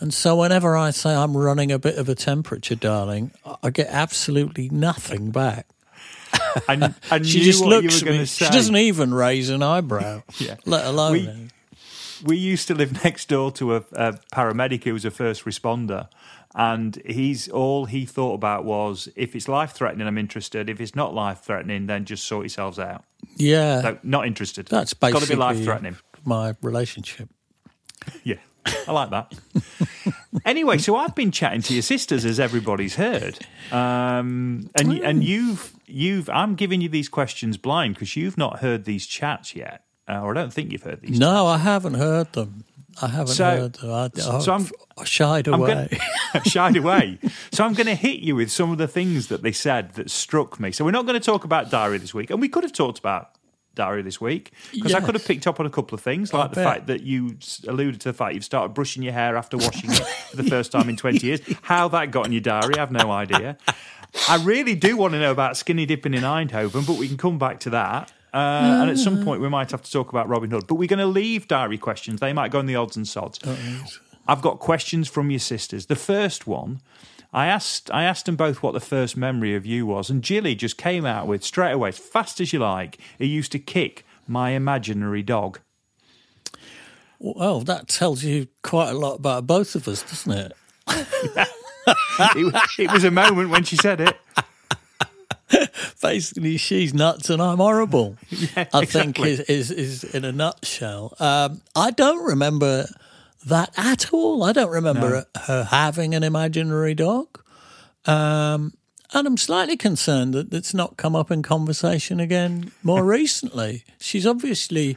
And 0.00 0.14
so 0.14 0.36
whenever 0.36 0.74
I 0.78 0.90
say 0.90 1.14
I'm 1.14 1.36
running 1.36 1.70
a 1.70 1.78
bit 1.78 1.96
of 1.98 2.08
a 2.08 2.14
temperature, 2.14 2.74
darling, 2.74 3.32
I- 3.62 3.68
get 3.70 3.88
absolutely 3.90 4.70
nothing 4.70 5.30
back. 5.30 5.66
And, 6.68 6.94
and 7.10 7.26
She 7.26 7.40
just 7.42 7.62
looks 7.62 8.02
at 8.02 8.08
me. 8.08 8.24
say. 8.24 8.46
She 8.46 8.50
doesn't 8.52 8.76
even 8.76 9.12
raise 9.12 9.50
an 9.50 9.62
eyebrow, 9.62 10.22
Yeah. 10.38 10.56
let 10.64 10.86
alone. 10.86 11.12
We- 11.12 11.48
we 12.24 12.36
used 12.36 12.66
to 12.68 12.74
live 12.74 12.92
next 13.04 13.28
door 13.28 13.52
to 13.52 13.76
a, 13.76 13.84
a 13.92 14.12
paramedic 14.32 14.84
who 14.84 14.92
was 14.94 15.04
a 15.04 15.10
first 15.10 15.44
responder 15.44 16.08
and 16.54 17.00
he's 17.06 17.48
all 17.48 17.84
he 17.84 18.04
thought 18.06 18.34
about 18.34 18.64
was 18.64 19.08
if 19.16 19.36
it's 19.36 19.48
life 19.48 19.72
threatening 19.72 20.06
i'm 20.06 20.18
interested. 20.18 20.68
If 20.68 20.80
it's 20.80 20.94
not 20.96 21.14
life 21.14 21.40
threatening 21.40 21.86
then 21.86 22.04
just 22.04 22.24
sort 22.26 22.44
yourselves 22.44 22.78
out. 22.78 23.04
Yeah, 23.36 23.80
no 23.82 23.98
not 24.02 24.26
interested. 24.26 24.66
That's 24.66 24.94
got 24.94 25.22
to 25.22 25.28
be 25.28 25.36
life 25.36 25.62
threatening 25.62 25.96
my 26.24 26.54
relationship. 26.62 27.28
yeah 28.24 28.36
i 28.86 28.92
like 28.92 29.10
that. 29.10 29.32
Anyway 30.44 30.78
so 30.78 30.96
i've 30.96 31.14
been 31.14 31.30
chatting 31.30 31.62
to 31.62 31.72
your 31.72 31.82
sisters 31.82 32.24
as 32.24 32.38
everybody's 32.38 32.96
heard. 32.96 33.38
Um, 33.72 34.70
and 34.74 34.92
and 34.92 35.24
you've 35.24 35.72
you've 35.86 36.28
i'm 36.30 36.54
giving 36.54 36.80
you 36.80 36.88
these 36.88 37.08
questions 37.08 37.56
blind 37.56 37.94
because 37.94 38.16
you've 38.16 38.38
not 38.38 38.60
heard 38.60 38.84
these 38.84 39.06
chats 39.06 39.56
yet 39.56 39.84
uh, 40.08 40.20
or 40.20 40.30
i 40.32 40.34
don't 40.34 40.52
think 40.52 40.70
you've 40.70 40.82
heard 40.84 41.00
these 41.00 41.18
No, 41.18 41.46
I 41.46 41.58
haven't 41.58 41.94
heard 41.94 42.32
them. 42.34 42.64
I 43.02 43.08
haven't 43.08 43.28
So- 43.34 43.44
heard 43.44 43.72
them. 43.74 43.90
I, 43.92 44.04
I, 44.14 44.40
so 44.40 44.52
I'm- 44.52 44.68
I 44.98 45.04
shied 45.04 45.48
away. 45.48 45.88
gonna, 46.32 46.44
shied 46.44 46.76
away. 46.76 47.18
So 47.52 47.64
I'm 47.64 47.72
going 47.74 47.86
to 47.86 47.94
hit 47.94 48.20
you 48.20 48.36
with 48.36 48.50
some 48.50 48.70
of 48.70 48.78
the 48.78 48.88
things 48.88 49.28
that 49.28 49.42
they 49.42 49.52
said 49.52 49.94
that 49.94 50.10
struck 50.10 50.60
me. 50.60 50.72
So 50.72 50.84
we're 50.84 50.90
not 50.90 51.06
going 51.06 51.18
to 51.18 51.24
talk 51.24 51.44
about 51.44 51.70
diary 51.70 51.98
this 51.98 52.12
week, 52.14 52.30
and 52.30 52.40
we 52.40 52.48
could 52.48 52.62
have 52.64 52.72
talked 52.72 52.98
about 52.98 53.30
diary 53.76 54.02
this 54.02 54.20
week 54.20 54.52
because 54.72 54.92
I 54.94 55.00
could 55.00 55.14
have 55.14 55.24
picked 55.24 55.46
up 55.46 55.60
on 55.60 55.64
a 55.64 55.70
couple 55.70 55.94
of 55.94 56.02
things, 56.02 56.34
like 56.34 56.50
the 56.50 56.56
bet. 56.56 56.64
fact 56.66 56.86
that 56.88 57.02
you 57.02 57.36
alluded 57.68 58.00
to 58.02 58.08
the 58.08 58.12
fact 58.12 58.34
you've 58.34 58.44
started 58.44 58.74
brushing 58.74 59.02
your 59.02 59.12
hair 59.12 59.36
after 59.36 59.56
washing 59.56 59.90
it 59.92 59.98
for 60.30 60.36
the 60.36 60.42
first 60.50 60.72
time 60.72 60.88
in 60.88 60.96
20 60.96 61.24
years. 61.26 61.40
How 61.62 61.88
that 61.88 62.10
got 62.10 62.26
in 62.26 62.32
your 62.32 62.40
diary, 62.42 62.74
I 62.76 62.80
have 62.80 62.90
no 62.90 63.10
idea. 63.12 63.56
I 64.28 64.42
really 64.42 64.74
do 64.74 64.96
want 64.96 65.12
to 65.14 65.20
know 65.20 65.30
about 65.30 65.56
skinny 65.56 65.86
dipping 65.86 66.14
in 66.14 66.22
Eindhoven, 66.24 66.84
but 66.86 66.96
we 66.96 67.06
can 67.06 67.16
come 67.16 67.38
back 67.38 67.60
to 67.60 67.70
that. 67.70 68.12
Uh, 68.32 68.78
and 68.80 68.90
at 68.90 68.98
some 68.98 69.24
point, 69.24 69.40
we 69.40 69.48
might 69.48 69.70
have 69.70 69.82
to 69.82 69.90
talk 69.90 70.08
about 70.10 70.28
Robin 70.28 70.50
Hood. 70.50 70.66
But 70.66 70.76
we're 70.76 70.88
going 70.88 70.98
to 71.00 71.06
leave 71.06 71.48
diary 71.48 71.78
questions. 71.78 72.20
They 72.20 72.32
might 72.32 72.50
go 72.50 72.60
in 72.60 72.66
the 72.66 72.76
odds 72.76 72.96
and 72.96 73.06
sods. 73.08 73.40
I've 74.28 74.42
got 74.42 74.60
questions 74.60 75.08
from 75.08 75.30
your 75.30 75.40
sisters. 75.40 75.86
The 75.86 75.96
first 75.96 76.46
one, 76.46 76.80
I 77.32 77.46
asked 77.46 77.90
I 77.92 78.04
asked 78.04 78.26
them 78.26 78.36
both 78.36 78.62
what 78.62 78.72
the 78.72 78.80
first 78.80 79.16
memory 79.16 79.54
of 79.56 79.66
you 79.66 79.86
was, 79.86 80.10
and 80.10 80.22
Gilly 80.22 80.54
just 80.54 80.76
came 80.76 81.04
out 81.04 81.26
with 81.26 81.42
straight 81.44 81.72
away, 81.72 81.88
as 81.88 81.98
fast 81.98 82.40
as 82.40 82.52
you 82.52 82.60
like. 82.60 82.98
He 83.18 83.26
used 83.26 83.50
to 83.52 83.58
kick 83.58 84.04
my 84.28 84.50
imaginary 84.50 85.22
dog. 85.22 85.58
well, 87.18 87.60
that 87.60 87.88
tells 87.88 88.22
you 88.22 88.46
quite 88.62 88.90
a 88.90 88.94
lot 88.98 89.14
about 89.16 89.46
both 89.46 89.74
of 89.74 89.88
us, 89.88 90.02
doesn't 90.02 90.32
it? 90.32 90.52
It, 92.36 92.54
it 92.78 92.92
was 92.92 93.04
a 93.04 93.10
moment 93.10 93.50
when 93.50 93.64
she 93.64 93.74
said 93.74 94.00
it. 94.00 94.16
Basically 96.00 96.56
she's 96.56 96.94
nuts 96.94 97.30
and 97.30 97.40
I'm 97.42 97.58
horrible. 97.58 98.16
I 98.56 98.84
think 98.84 99.18
exactly. 99.18 99.32
is, 99.32 99.40
is 99.40 99.70
is 99.70 100.04
in 100.04 100.24
a 100.24 100.32
nutshell. 100.32 101.14
Um, 101.20 101.62
I 101.74 101.90
don't 101.90 102.24
remember 102.24 102.86
that 103.46 103.72
at 103.76 104.12
all. 104.12 104.42
I 104.42 104.52
don't 104.52 104.70
remember 104.70 105.24
her 105.36 105.64
having 105.64 106.14
an 106.14 106.22
imaginary 106.22 106.94
dog. 106.94 107.42
Um, 108.06 108.74
and 109.12 109.26
I'm 109.26 109.36
slightly 109.36 109.76
concerned 109.76 110.34
that 110.34 110.52
it's 110.54 110.72
not 110.72 110.96
come 110.96 111.16
up 111.16 111.30
in 111.30 111.42
conversation 111.42 112.20
again 112.20 112.70
more 112.82 113.04
recently. 113.18 113.84
She's 114.00 114.26
obviously 114.26 114.96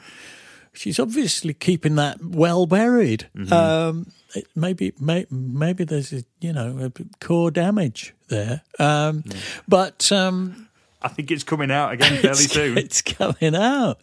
she's 0.74 1.00
obviously 1.00 1.54
keeping 1.54 1.96
that 1.96 2.24
well 2.24 2.66
buried. 2.66 3.30
Um, 3.52 4.12
it, 4.36 4.48
maybe 4.56 4.94
may, 5.00 5.26
maybe 5.30 5.84
there's 5.84 6.12
a, 6.14 6.24
you 6.42 6.54
know 6.54 6.92
a 6.92 7.26
core 7.26 7.52
damage 7.52 8.14
there. 8.30 8.62
Um, 8.80 9.24
But 9.68 10.12
um, 10.12 10.70
I 11.04 11.10
think 11.10 11.32
it's 11.32 11.44
coming 11.44 11.72
out 11.72 11.92
again 11.94 12.12
fairly 12.22 12.30
it's, 12.44 12.52
soon. 12.52 12.78
It's 12.84 13.02
coming 13.02 13.56
out. 13.56 14.00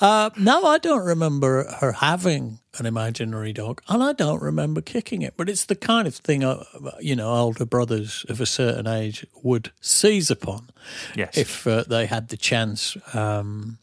Uh, 0.00 0.28
no, 0.36 0.64
I 0.66 0.78
don't 0.78 1.04
remember 1.06 1.64
her 1.80 1.92
having 1.92 2.58
an 2.78 2.84
imaginary 2.84 3.54
dog, 3.54 3.80
and 3.88 4.02
I 4.02 4.12
don't 4.12 4.42
remember 4.42 4.82
kicking 4.82 5.22
it. 5.22 5.34
But 5.36 5.48
it's 5.48 5.64
the 5.64 5.74
kind 5.74 6.06
of 6.06 6.14
thing, 6.14 6.44
uh, 6.44 6.64
you 7.00 7.16
know, 7.16 7.30
older 7.30 7.64
brothers 7.64 8.26
of 8.28 8.40
a 8.40 8.46
certain 8.46 8.86
age 8.86 9.24
would 9.42 9.72
seize 9.80 10.30
upon 10.30 10.68
Yes. 11.14 11.38
if 11.38 11.66
uh, 11.66 11.84
they 11.84 12.04
had 12.06 12.28
the 12.28 12.36
chance. 12.36 12.96
Um, 13.14 13.78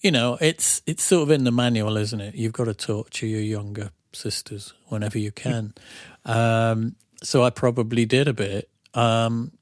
you 0.00 0.10
know, 0.10 0.38
it's 0.40 0.80
it's 0.86 1.02
sort 1.02 1.24
of 1.24 1.30
in 1.30 1.44
the 1.44 1.52
manual, 1.52 1.96
isn't 1.98 2.20
it? 2.20 2.34
You've 2.34 2.54
got 2.54 2.64
to 2.64 2.74
torture 2.74 3.26
your 3.26 3.40
younger 3.42 3.90
sisters 4.12 4.72
whenever 4.88 5.18
you 5.18 5.30
can. 5.32 5.74
Um, 6.24 6.96
so 7.22 7.44
I 7.44 7.50
probably 7.50 8.06
did 8.06 8.26
a 8.26 8.32
bit. 8.32 8.68
Um, 8.94 9.52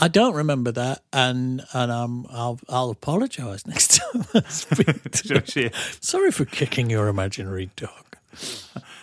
I 0.00 0.08
don't 0.08 0.34
remember 0.34 0.72
that, 0.72 1.02
and 1.12 1.62
and 1.72 1.92
um, 1.92 2.26
I'll 2.30 2.58
I'll 2.68 2.90
apologise 2.90 3.66
next 3.66 3.98
time. 4.00 4.24
I 4.34 4.40
speak 4.48 5.02
to 5.12 5.70
Sorry 6.00 6.30
for 6.32 6.44
kicking 6.46 6.88
your 6.90 7.08
imaginary 7.08 7.70
dog. 7.76 8.16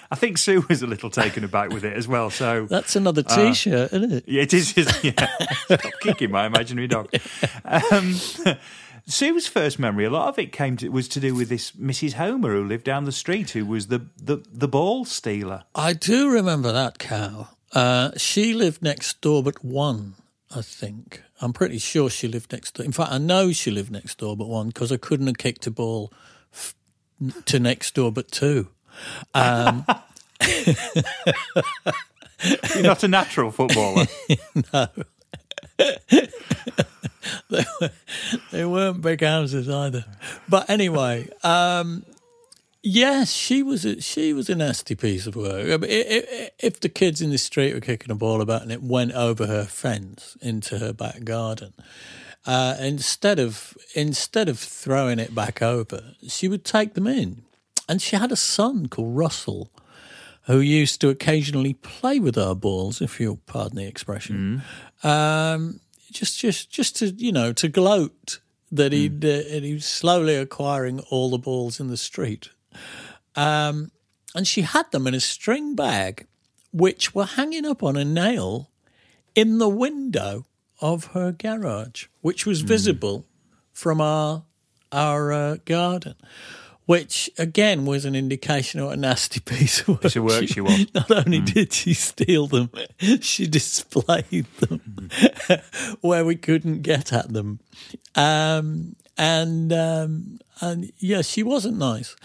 I 0.09 0.15
think 0.15 0.37
Sue 0.37 0.65
was 0.69 0.81
a 0.81 0.87
little 0.87 1.09
taken 1.09 1.43
aback 1.43 1.71
with 1.71 1.83
it 1.83 1.93
as 1.95 2.07
well. 2.07 2.29
So 2.29 2.65
That's 2.69 2.95
another 2.95 3.23
T-shirt, 3.23 3.91
isn't 3.93 4.11
it? 4.11 4.23
Yeah, 4.27 4.41
it 4.43 4.53
is. 4.53 4.73
is- 4.77 5.03
Yeah, 5.03 5.27
stop 5.65 5.93
kicking 5.99 6.31
my 6.31 6.45
imaginary 6.45 6.87
dog. 6.87 7.09
Um, 7.65 8.15
Sue's 9.05 9.47
first 9.47 9.79
memory, 9.79 10.05
a 10.05 10.09
lot 10.09 10.27
of 10.29 10.39
it 10.39 10.51
came 10.51 10.75
to, 10.77 10.89
was 10.89 11.07
to 11.09 11.19
do 11.19 11.33
with 11.35 11.47
this 11.49 11.71
Mrs. 11.71 12.13
Homer 12.13 12.53
who 12.55 12.63
lived 12.63 12.83
down 12.85 13.03
the 13.05 13.11
street, 13.11 13.51
who 13.51 13.65
was 13.65 13.87
the 13.87 14.07
the, 14.17 14.43
the 14.51 14.67
ball 14.67 15.05
stealer. 15.05 15.63
I 15.75 15.93
do 15.93 16.29
remember 16.29 16.71
that 16.71 16.99
cow. 16.99 17.49
Uh, 17.73 18.11
she 18.17 18.53
lived 18.53 18.81
next 18.81 19.19
door, 19.21 19.43
but 19.43 19.63
one, 19.63 20.15
I 20.55 20.61
think. 20.61 21.23
I'm 21.41 21.53
pretty 21.53 21.77
sure 21.77 22.09
she 22.09 22.27
lived 22.27 22.51
next 22.53 22.75
door. 22.75 22.85
In 22.85 22.91
fact, 22.91 23.11
I 23.11 23.17
know 23.17 23.51
she 23.51 23.69
lived 23.71 23.91
next 23.91 24.17
door, 24.17 24.35
but 24.37 24.47
one, 24.47 24.67
because 24.67 24.91
I 24.91 24.97
couldn't 24.97 25.27
have 25.27 25.37
kicked 25.37 25.67
a 25.67 25.71
ball 25.71 26.11
f- 26.53 26.73
to 27.45 27.59
next 27.59 27.93
door, 27.95 28.11
but 28.11 28.31
two. 28.31 28.69
Um, 29.33 29.85
You're 32.75 32.83
not 32.83 33.03
a 33.03 33.07
natural 33.07 33.51
footballer. 33.51 34.05
No. 34.73 34.87
They 38.51 38.65
weren't 38.65 39.01
big 39.01 39.21
houses 39.21 39.69
either. 39.69 40.05
But 40.49 40.69
anyway, 40.69 41.29
um, 41.43 42.05
yes, 42.83 43.31
she 43.31 43.63
was 43.63 43.85
a, 43.85 44.01
she 44.01 44.33
was 44.33 44.49
a 44.49 44.55
nasty 44.55 44.95
piece 44.95 45.27
of 45.27 45.35
work. 45.35 45.65
I 45.69 45.77
mean, 45.77 45.91
i- 45.91 46.25
i- 46.45 46.49
If 46.59 46.79
the 46.79 46.89
kids 46.89 47.21
in 47.21 47.29
the 47.31 47.37
street 47.37 47.73
were 47.73 47.79
kicking 47.81 48.11
a 48.11 48.15
ball 48.15 48.41
about 48.41 48.61
and 48.63 48.71
it 48.71 48.81
went 48.83 49.11
over 49.13 49.45
her 49.47 49.65
fence 49.65 50.37
into 50.41 50.79
her 50.79 50.93
back 50.93 51.23
garden, 51.23 51.73
uh, 52.45 52.75
instead 52.79 53.39
of 53.39 53.77
instead 53.95 54.47
of 54.49 54.57
throwing 54.59 55.19
it 55.19 55.35
back 55.35 55.61
over, 55.61 56.13
she 56.27 56.47
would 56.47 56.63
take 56.63 56.93
them 56.93 57.07
in. 57.07 57.43
And 57.89 58.01
she 58.01 58.15
had 58.17 58.31
a 58.31 58.35
son 58.35 58.87
called 58.87 59.15
Russell, 59.17 59.71
who 60.43 60.59
used 60.59 60.99
to 61.01 61.09
occasionally 61.09 61.73
play 61.73 62.19
with 62.19 62.37
our 62.37 62.55
balls, 62.55 63.01
if 63.01 63.19
you'll 63.19 63.39
pardon 63.47 63.77
the 63.77 63.85
expression. 63.87 64.61
Um, 65.03 65.79
just, 66.11 66.39
just, 66.39 66.69
just 66.69 66.95
to 66.97 67.07
you 67.07 67.31
know, 67.31 67.53
to 67.53 67.67
gloat 67.67 68.39
that 68.71 68.91
he'd 68.91 69.23
uh, 69.23 69.43
and 69.51 69.63
he 69.65 69.73
was 69.75 69.85
slowly 69.85 70.35
acquiring 70.35 70.99
all 71.09 71.29
the 71.29 71.37
balls 71.37 71.79
in 71.79 71.87
the 71.87 71.97
street. 71.97 72.49
Um, 73.35 73.91
and 74.35 74.47
she 74.47 74.61
had 74.61 74.91
them 74.91 75.07
in 75.07 75.13
a 75.13 75.19
string 75.19 75.75
bag, 75.75 76.27
which 76.71 77.15
were 77.15 77.25
hanging 77.25 77.65
up 77.65 77.83
on 77.83 77.95
a 77.95 78.05
nail 78.05 78.69
in 79.35 79.57
the 79.57 79.69
window 79.69 80.45
of 80.81 81.05
her 81.07 81.31
garage, 81.31 82.07
which 82.21 82.45
was 82.45 82.61
visible 82.61 83.25
from 83.71 84.01
our 84.01 84.43
our 84.91 85.31
uh, 85.31 85.57
garden. 85.65 86.15
Which 86.85 87.29
again 87.37 87.85
was 87.85 88.05
an 88.05 88.15
indication 88.15 88.79
of 88.79 88.91
a 88.91 88.95
nasty 88.95 89.41
piece 89.41 89.81
of 89.81 89.89
work. 89.89 90.01
Piece 90.03 90.15
of 90.15 90.23
work 90.23 90.47
she 90.47 90.61
was. 90.61 90.85
Not 90.95 91.11
only 91.11 91.41
did 91.41 91.73
she 91.73 91.93
steal 91.93 92.47
them, 92.47 92.71
she 93.19 93.45
displayed 93.45 94.45
them 94.61 95.09
where 96.01 96.23
we 96.23 96.37
couldn't 96.37 96.83
get 96.83 97.11
at 97.11 97.33
them. 97.33 97.59
Um, 98.15 98.95
and 99.17 99.73
um, 99.73 100.39
and 100.61 100.91
yeah, 100.97 101.23
she 101.23 101.43
wasn't 101.43 101.77
nice. 101.77 102.15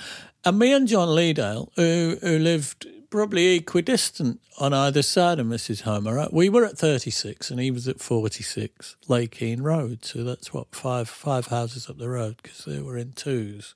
And 0.45 0.59
me 0.59 0.73
and 0.73 0.89
John 0.89 1.09
Leedale, 1.09 1.69
who 1.77 2.19
who 2.21 2.39
lived 2.39 2.87
probably 3.11 3.57
equidistant 3.57 4.41
on 4.59 4.73
either 4.73 5.03
side 5.03 5.39
of 5.39 5.47
Mrs. 5.47 5.83
Homer, 5.83 6.19
uh, 6.19 6.29
we 6.33 6.49
were 6.49 6.65
at 6.65 6.79
36 6.79 7.51
and 7.51 7.61
he 7.61 7.71
was 7.71 7.87
at 7.87 8.01
46 8.01 8.97
Lake 9.07 9.39
Road. 9.59 10.05
So 10.05 10.25
that's 10.25 10.53
what 10.53 10.75
five 10.75 11.09
five 11.09 11.47
houses 11.47 11.89
up 11.89 11.99
the 11.99 12.09
road 12.09 12.39
because 12.43 12.65
they 12.65 12.81
were 12.81 12.97
in 12.97 13.13
twos. 13.13 13.75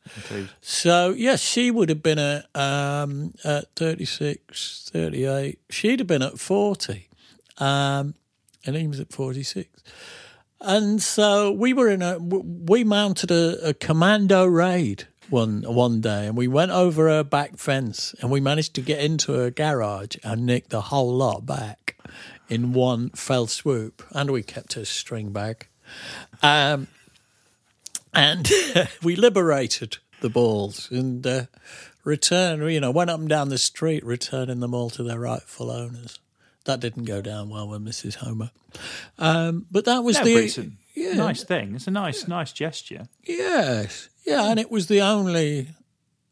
So 0.60 1.10
yes, 1.10 1.40
she 1.40 1.70
would 1.70 1.88
have 1.88 2.02
been 2.02 2.18
at 2.18 2.46
um, 2.56 3.34
at 3.44 3.74
36, 3.76 4.90
38. 4.92 5.60
She'd 5.70 6.00
have 6.00 6.08
been 6.08 6.22
at 6.22 6.40
40, 6.40 7.08
um, 7.58 8.14
and 8.64 8.74
he 8.74 8.88
was 8.88 8.98
at 8.98 9.12
46. 9.12 9.82
And 10.60 11.02
so 11.02 11.52
we 11.52 11.72
were 11.72 11.88
in 11.88 12.02
a 12.02 12.18
we 12.18 12.82
mounted 12.82 13.30
a, 13.30 13.68
a 13.68 13.74
commando 13.74 14.46
raid 14.46 15.06
one 15.30 15.62
one 15.62 16.00
day, 16.00 16.26
and 16.26 16.36
we 16.36 16.48
went 16.48 16.70
over 16.70 17.08
her 17.08 17.24
back 17.24 17.56
fence, 17.58 18.14
and 18.20 18.30
we 18.30 18.40
managed 18.40 18.74
to 18.74 18.80
get 18.80 19.00
into 19.00 19.32
her 19.32 19.50
garage 19.50 20.16
and 20.22 20.46
nick 20.46 20.68
the 20.68 20.82
whole 20.82 21.12
lot 21.12 21.44
back 21.46 21.96
in 22.48 22.72
one 22.72 23.10
fell 23.10 23.46
swoop, 23.46 24.02
and 24.12 24.30
we 24.30 24.42
kept 24.42 24.74
her 24.74 24.84
string 24.84 25.32
bag. 25.32 25.66
Um, 26.42 26.88
and 28.14 28.50
we 29.02 29.16
liberated 29.16 29.98
the 30.20 30.28
balls 30.30 30.90
and 30.90 31.26
uh, 31.26 31.46
returned, 32.04 32.70
you 32.72 32.80
know, 32.80 32.90
went 32.90 33.10
up 33.10 33.20
and 33.20 33.28
down 33.28 33.48
the 33.48 33.58
street, 33.58 34.04
returning 34.04 34.60
them 34.60 34.74
all 34.74 34.90
to 34.90 35.02
their 35.02 35.18
rightful 35.20 35.70
owners. 35.70 36.18
That 36.64 36.80
didn't 36.80 37.04
go 37.04 37.20
down 37.20 37.48
well 37.48 37.68
with 37.68 37.84
Mrs. 37.84 38.16
Homer. 38.16 38.50
Um, 39.18 39.66
but 39.70 39.84
that 39.84 40.02
was 40.02 40.16
No, 40.18 40.24
the. 40.24 40.72
yeah, 40.94 41.12
nice 41.14 41.44
thing. 41.44 41.74
It's 41.76 41.86
a 41.86 41.90
nice, 41.92 42.26
nice 42.26 42.52
gesture. 42.52 43.08
Yes, 43.22 44.08
yeah, 44.26 44.50
and 44.50 44.58
it 44.58 44.70
was 44.70 44.88
the 44.88 45.00
only, 45.00 45.68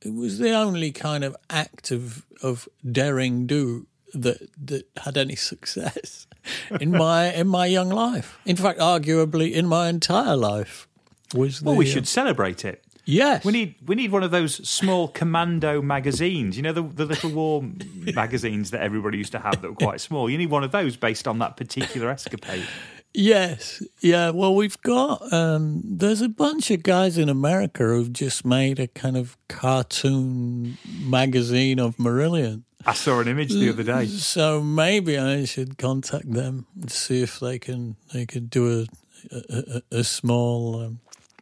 it 0.02 0.12
was 0.12 0.38
the 0.38 0.50
only 0.50 0.92
kind 0.92 1.24
of 1.24 1.36
act 1.48 1.90
of 1.90 2.24
of 2.42 2.68
daring 2.90 3.46
do 3.46 3.86
that 4.12 4.48
that 4.66 4.86
had 4.98 5.16
any 5.16 5.36
success 5.36 6.26
in 6.80 6.90
my 6.90 7.32
in 7.32 7.48
my 7.48 7.66
young 7.66 7.88
life. 7.88 8.38
In 8.44 8.56
fact, 8.56 8.78
arguably 8.78 9.52
in 9.52 9.66
my 9.66 9.88
entire 9.88 10.36
life 10.36 10.88
was. 11.34 11.60
The, 11.60 11.66
Well, 11.66 11.76
we 11.76 11.86
uh, 11.86 11.92
should 11.92 12.08
celebrate 12.08 12.64
it. 12.64 12.84
Yes, 13.06 13.44
We 13.44 13.52
need 13.52 13.74
we 13.84 13.94
need 13.96 14.12
one 14.12 14.22
of 14.22 14.30
those 14.30 14.66
small 14.66 15.08
commando 15.08 15.82
magazines. 15.82 16.56
You 16.56 16.62
know 16.62 16.72
the 16.72 16.82
the 16.82 17.04
little 17.04 17.30
war 17.30 17.62
magazines 18.14 18.70
that 18.70 18.80
everybody 18.80 19.18
used 19.18 19.32
to 19.32 19.38
have 19.38 19.60
that 19.60 19.68
were 19.68 19.76
quite 19.76 20.00
small. 20.08 20.30
You 20.30 20.38
need 20.38 20.50
one 20.50 20.64
of 20.64 20.72
those 20.72 20.96
based 20.96 21.28
on 21.28 21.38
that 21.40 21.56
particular 21.56 22.08
escapade. 22.10 22.66
Yes, 23.14 23.80
yeah. 24.00 24.30
Well, 24.30 24.56
we've 24.56 24.80
got 24.82 25.32
um, 25.32 25.82
there's 25.84 26.20
a 26.20 26.28
bunch 26.28 26.72
of 26.72 26.82
guys 26.82 27.16
in 27.16 27.28
America 27.28 27.84
who've 27.84 28.12
just 28.12 28.44
made 28.44 28.80
a 28.80 28.88
kind 28.88 29.16
of 29.16 29.36
cartoon 29.48 30.76
magazine 31.00 31.78
of 31.78 31.96
Marillion. 31.96 32.64
I 32.84 32.92
saw 32.92 33.20
an 33.20 33.28
image 33.28 33.52
the 33.52 33.70
other 33.70 33.84
day. 33.84 34.06
So 34.06 34.60
maybe 34.60 35.16
I 35.16 35.44
should 35.44 35.78
contact 35.78 36.30
them 36.30 36.66
and 36.78 36.90
see 36.90 37.22
if 37.22 37.38
they 37.38 37.58
can 37.58 37.96
they 38.12 38.26
can 38.26 38.46
do 38.46 38.80
a 38.80 38.86
a, 39.30 39.82
a, 39.90 40.04
small 40.04 40.82
um, 40.82 41.00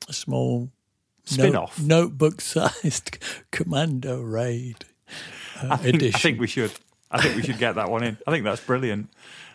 a 0.08 0.12
small 0.12 0.70
Spin-off. 1.24 1.80
notebook 1.80 2.40
sized 2.40 3.18
commando 3.50 4.20
raid 4.20 4.84
uh, 5.60 5.68
I 5.70 5.76
think, 5.76 5.96
edition. 5.96 6.14
I 6.14 6.18
think 6.18 6.40
we 6.40 6.46
should. 6.46 6.72
I 7.10 7.20
think 7.20 7.36
we 7.36 7.42
should 7.42 7.58
get 7.58 7.74
that 7.74 7.90
one 7.90 8.02
in. 8.02 8.18
I 8.26 8.30
think 8.30 8.44
that's 8.44 8.60
brilliant. 8.60 9.10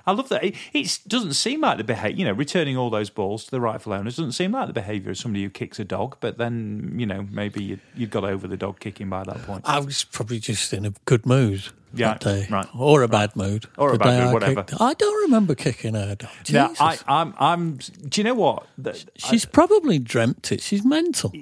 I 0.08 0.14
love 0.14 0.30
that. 0.30 0.43
It, 0.43 0.55
it 0.74 0.99
doesn't 1.08 1.34
seem 1.34 1.62
like 1.62 1.78
the 1.78 1.84
behavior, 1.84 2.18
you 2.18 2.26
know, 2.26 2.32
returning 2.32 2.78
all 2.78 2.89
those 2.89 3.10
balls 3.12 3.43
to 3.45 3.51
the 3.51 3.62
rightful 3.62 3.93
owners 3.93 4.16
doesn't 4.16 4.32
seem 4.32 4.53
like 4.53 4.68
the 4.68 4.74
behaviour 4.74 5.12
of 5.12 5.18
somebody 5.18 5.43
who 5.43 5.49
kicks 5.51 5.80
a 5.80 5.86
dog. 5.86 6.18
But 6.22 6.38
then, 6.39 6.95
you 6.97 7.05
know, 7.05 7.28
maybe 7.30 7.64
you, 7.64 7.80
you 7.95 8.08
got 8.08 8.24
over 8.24 8.47
the 8.47 8.58
dog 8.58 8.80
kicking 8.80 9.10
by 9.10 9.24
that 9.26 9.43
point. 9.43 9.64
I 9.66 9.80
was 9.80 10.03
probably 10.05 10.39
just 10.39 10.74
in 10.74 10.86
a 10.86 10.93
good 11.05 11.26
mood 11.26 11.64
Yeah, 11.93 12.14
that 12.14 12.22
day, 12.22 12.47
right, 12.49 12.68
or 12.76 13.03
a 13.03 13.08
bad 13.08 13.36
mood, 13.36 13.66
Or 13.78 13.93
a 13.93 13.97
bad 13.97 14.20
mood, 14.24 14.30
I 14.30 14.34
whatever. 14.34 14.64
kicked- 14.64 14.82
I 14.82 14.93
don't 14.93 15.22
remember 15.24 15.55
kicking 15.55 15.93
her 15.93 16.16
dog. 16.16 16.32
Jesus. 16.43 16.80
I, 16.82 16.97
I'm, 17.08 17.34
I'm. 17.38 17.76
Do 18.08 18.22
you 18.22 18.24
know 18.24 18.34
what? 18.36 18.66
The- 18.78 19.03
She's 19.18 19.45
probably 19.45 19.99
dreamt 19.99 20.51
it. 20.51 20.62
She's 20.62 20.86
mental. 20.86 21.34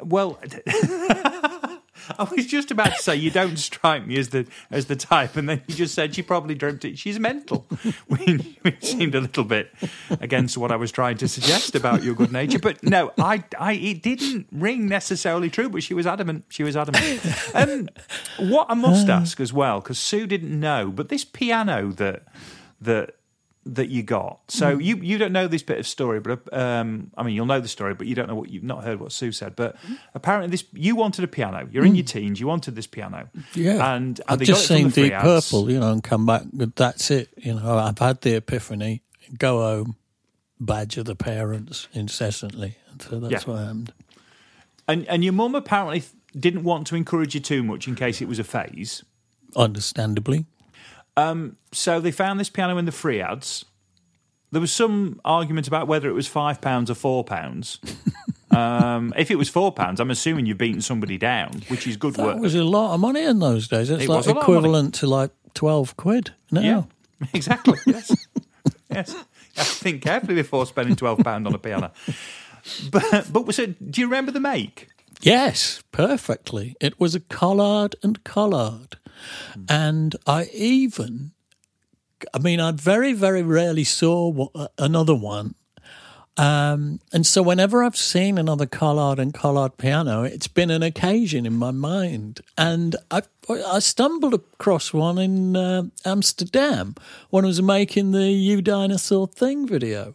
Well, 0.00 0.38
I 2.18 2.24
was 2.24 2.46
just 2.46 2.70
about 2.70 2.94
to 2.94 3.02
say 3.02 3.16
you 3.16 3.30
don't 3.30 3.56
strike 3.56 4.06
me 4.06 4.18
as 4.18 4.30
the 4.30 4.46
as 4.70 4.86
the 4.86 4.96
type, 4.96 5.36
and 5.36 5.48
then 5.48 5.62
you 5.66 5.74
just 5.74 5.94
said 5.94 6.14
she 6.14 6.22
probably 6.22 6.54
dreamt 6.54 6.84
it. 6.84 6.98
She's 6.98 7.18
mental, 7.18 7.66
which, 8.06 8.42
which 8.62 8.84
seemed 8.84 9.14
a 9.14 9.20
little 9.20 9.44
bit 9.44 9.72
against 10.20 10.58
what 10.58 10.70
I 10.70 10.76
was 10.76 10.92
trying 10.92 11.16
to 11.18 11.28
suggest 11.28 11.74
about 11.74 12.02
your 12.02 12.14
good 12.14 12.32
nature. 12.32 12.58
But 12.58 12.82
no, 12.82 13.12
I, 13.18 13.44
I, 13.58 13.72
it 13.74 14.02
didn't 14.02 14.46
ring 14.52 14.86
necessarily 14.86 15.50
true. 15.50 15.68
But 15.68 15.82
she 15.82 15.94
was 15.94 16.06
adamant. 16.06 16.44
She 16.48 16.62
was 16.62 16.76
adamant. 16.76 17.20
Um, 17.54 17.88
what 18.48 18.66
I 18.70 18.74
must 18.74 19.08
ask 19.08 19.40
as 19.40 19.52
well, 19.52 19.80
because 19.80 19.98
Sue 19.98 20.26
didn't 20.26 20.58
know, 20.58 20.90
but 20.90 21.08
this 21.08 21.24
piano 21.24 21.92
that 21.92 22.24
that 22.80 23.14
that 23.64 23.88
you 23.88 24.02
got. 24.02 24.40
So 24.48 24.74
hmm. 24.74 24.80
you 24.80 24.96
you 24.96 25.18
don't 25.18 25.32
know 25.32 25.46
this 25.46 25.62
bit 25.62 25.78
of 25.78 25.86
story, 25.86 26.20
but 26.20 26.52
um, 26.52 27.10
I 27.16 27.22
mean 27.22 27.34
you'll 27.34 27.46
know 27.46 27.60
the 27.60 27.68
story, 27.68 27.94
but 27.94 28.06
you 28.06 28.14
don't 28.14 28.28
know 28.28 28.34
what 28.34 28.50
you've 28.50 28.64
not 28.64 28.84
heard 28.84 29.00
what 29.00 29.12
Sue 29.12 29.32
said. 29.32 29.54
But 29.56 29.76
hmm. 29.78 29.94
apparently 30.14 30.50
this 30.50 30.64
you 30.72 30.96
wanted 30.96 31.24
a 31.24 31.28
piano. 31.28 31.68
You're 31.70 31.84
in 31.84 31.90
hmm. 31.90 31.96
your 31.96 32.04
teens. 32.04 32.40
You 32.40 32.46
wanted 32.46 32.74
this 32.74 32.86
piano. 32.86 33.28
Yeah, 33.54 33.94
and, 33.94 34.18
and 34.18 34.20
I've 34.28 34.40
just 34.40 34.68
got 34.68 34.76
it 34.76 34.82
from 34.82 34.90
seen 34.90 35.04
Deep 35.04 35.12
ads. 35.12 35.50
Purple, 35.50 35.70
you 35.70 35.80
know, 35.80 35.92
and 35.92 36.02
come 36.02 36.26
back. 36.26 36.42
That's 36.52 37.10
it. 37.10 37.30
You 37.36 37.54
know, 37.54 37.78
I've 37.78 37.98
had 37.98 38.20
the 38.22 38.34
epiphany. 38.36 39.02
Go 39.38 39.60
home, 39.60 39.96
badger 40.60 41.02
the 41.02 41.14
parents 41.14 41.88
incessantly, 41.92 42.76
and 42.90 43.00
so 43.00 43.20
that's 43.20 43.46
Yeah. 43.46 43.52
what 43.52 43.60
happened. 43.60 43.92
And 44.88 45.08
and 45.08 45.22
your 45.22 45.32
mum 45.32 45.54
apparently 45.54 46.02
didn't 46.38 46.64
want 46.64 46.86
to 46.88 46.96
encourage 46.96 47.34
you 47.34 47.40
too 47.40 47.62
much 47.62 47.86
in 47.86 47.94
case 47.94 48.20
it 48.20 48.28
was 48.28 48.38
a 48.38 48.44
phase. 48.44 49.04
understandably. 49.54 50.46
So 51.16 52.00
they 52.00 52.10
found 52.12 52.40
this 52.40 52.50
piano 52.50 52.78
in 52.78 52.84
the 52.84 52.92
free 52.92 53.20
ads. 53.20 53.64
There 54.50 54.60
was 54.60 54.72
some 54.72 55.20
argument 55.24 55.66
about 55.66 55.88
whether 55.88 56.08
it 56.08 56.12
was 56.12 56.26
five 56.26 56.60
pounds 56.60 56.90
or 56.90 56.94
four 56.94 57.24
pounds. 57.24 57.78
um, 58.50 59.14
if 59.16 59.30
it 59.30 59.36
was 59.36 59.48
four 59.48 59.72
pounds, 59.72 59.98
I'm 59.98 60.10
assuming 60.10 60.44
you've 60.44 60.58
beaten 60.58 60.82
somebody 60.82 61.16
down, 61.16 61.62
which 61.68 61.86
is 61.86 61.96
good 61.96 62.16
work. 62.18 62.26
That 62.26 62.34
work. 62.34 62.42
was 62.42 62.54
a 62.54 62.62
lot 62.64 62.92
of 62.94 63.00
money 63.00 63.22
in 63.22 63.38
those 63.38 63.66
days. 63.68 63.88
It's 63.88 64.04
It 64.04 64.08
like 64.10 64.18
was 64.18 64.26
a 64.26 64.34
lot 64.34 64.42
of 64.42 64.48
money. 64.48 64.58
equivalent 64.58 64.94
to 64.96 65.06
like 65.06 65.30
12 65.54 65.96
quid 65.96 66.32
now. 66.50 66.60
Yeah, 66.60 66.82
exactly. 67.32 67.78
Yes, 67.86 68.14
yes. 68.90 69.12
You 69.12 69.58
have 69.58 69.68
to 69.68 69.74
think 69.84 70.02
carefully 70.02 70.34
before 70.34 70.64
spending 70.66 70.96
twelve 70.96 71.18
pound 71.20 71.46
on 71.46 71.54
a 71.54 71.58
piano. 71.58 71.90
But 72.90 73.26
but 73.32 73.54
so, 73.54 73.66
do 73.66 74.00
you 74.00 74.06
remember 74.06 74.32
the 74.32 74.40
make? 74.40 74.88
Yes, 75.20 75.82
perfectly. 75.92 76.74
It 76.80 76.98
was 76.98 77.14
a 77.14 77.20
Collard 77.20 77.96
and 78.02 78.22
Collard. 78.24 78.96
And 79.68 80.16
I 80.26 80.44
even, 80.52 81.32
I 82.34 82.38
mean, 82.38 82.60
I 82.60 82.72
very, 82.72 83.12
very 83.12 83.42
rarely 83.42 83.84
saw 83.84 84.48
another 84.78 85.14
one. 85.14 85.54
Um, 86.38 87.00
and 87.12 87.26
so 87.26 87.42
whenever 87.42 87.84
I've 87.84 87.96
seen 87.96 88.38
another 88.38 88.64
Collard 88.64 89.18
and 89.18 89.34
Collard 89.34 89.76
piano, 89.76 90.22
it's 90.22 90.48
been 90.48 90.70
an 90.70 90.82
occasion 90.82 91.44
in 91.44 91.52
my 91.54 91.72
mind. 91.72 92.40
And 92.56 92.96
I, 93.10 93.22
I 93.50 93.80
stumbled 93.80 94.32
across 94.32 94.94
one 94.94 95.18
in 95.18 95.56
uh, 95.56 95.84
Amsterdam 96.06 96.94
when 97.28 97.44
I 97.44 97.48
was 97.48 97.60
making 97.60 98.12
the 98.12 98.30
You 98.30 98.62
Dinosaur 98.62 99.26
Thing 99.26 99.66
video. 99.66 100.14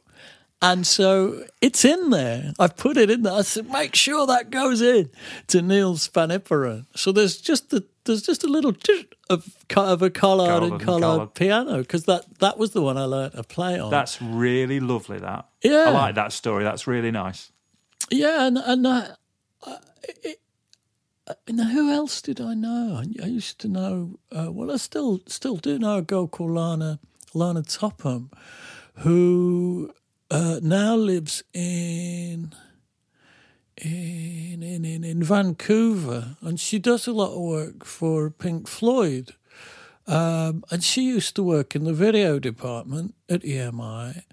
And 0.62 0.88
so 0.88 1.44
it's 1.62 1.86
in 1.86 2.10
there. 2.10 2.54
I've 2.58 2.76
put 2.78 2.98
it 2.98 3.12
in 3.12 3.22
there. 3.22 3.34
I 3.34 3.42
said, 3.44 3.70
make 3.70 3.94
sure 3.96 4.26
that 4.26 4.50
goes 4.50 4.82
in 4.82 5.12
to 5.48 5.62
Niels 5.62 6.08
van 6.08 6.32
So 6.96 7.12
there's 7.12 7.38
just 7.38 7.70
the 7.70 7.86
there's 8.06 8.22
just 8.24 8.44
a 8.44 8.48
little 8.48 8.74
of 9.30 9.56
of 9.76 10.02
a 10.02 10.10
collard 10.10 10.50
Collard 10.50 10.64
and 10.64 10.82
collard, 10.82 11.02
collard. 11.02 11.34
piano 11.36 11.78
because 11.80 12.06
that 12.06 12.40
that 12.40 12.58
was 12.58 12.72
the 12.72 12.82
one 12.82 12.98
I 12.98 13.04
learnt 13.04 13.36
to 13.36 13.44
play 13.44 13.80
on. 13.80 13.92
That's 13.92 14.20
really 14.22 14.80
lovely. 14.80 15.20
That 15.20 15.48
Yeah. 15.62 15.86
I 15.88 15.92
like 15.92 16.16
that 16.16 16.32
story. 16.34 16.64
That's 16.64 16.88
really 16.88 17.12
nice. 17.12 17.52
yeah, 18.10 18.48
and 18.48 18.58
and 18.58 18.88
I, 18.88 19.10
I, 19.64 19.78
it, 20.24 20.40
now 21.50 21.66
who 21.66 21.92
else 21.92 22.22
did 22.22 22.40
I 22.40 22.54
know? 22.54 23.02
I, 23.04 23.24
I 23.24 23.28
used 23.28 23.60
to 23.60 23.68
know. 23.68 24.18
Uh, 24.32 24.52
well, 24.52 24.72
I 24.72 24.78
still 24.78 25.20
still 25.28 25.58
do 25.58 25.78
know 25.78 25.98
a 25.98 26.02
girl 26.02 26.28
called 26.28 26.52
Lana 26.52 27.00
Lana 27.34 27.62
Topham, 27.64 28.32
who 29.00 29.92
uh, 30.30 30.60
now 30.62 30.96
lives 30.96 31.44
in 31.54 32.54
in, 33.78 34.64
in 34.64 35.04
in 35.04 35.24
Vancouver, 35.24 36.38
and 36.42 36.60
she 36.60 36.80
does 36.80 37.08
a 37.08 37.14
lot 37.14 37.36
of 37.36 37.42
work 37.42 37.86
for 37.86 38.30
Pink 38.30 38.68
Floyd. 38.68 39.34
Um, 40.08 40.64
and 40.72 40.84
she 40.84 41.04
used 41.04 41.36
to 41.36 41.44
work 41.44 41.76
in 41.76 41.84
the 41.84 41.94
video 41.94 42.40
department 42.40 43.14
at 43.28 43.42
EMI, 43.42 44.24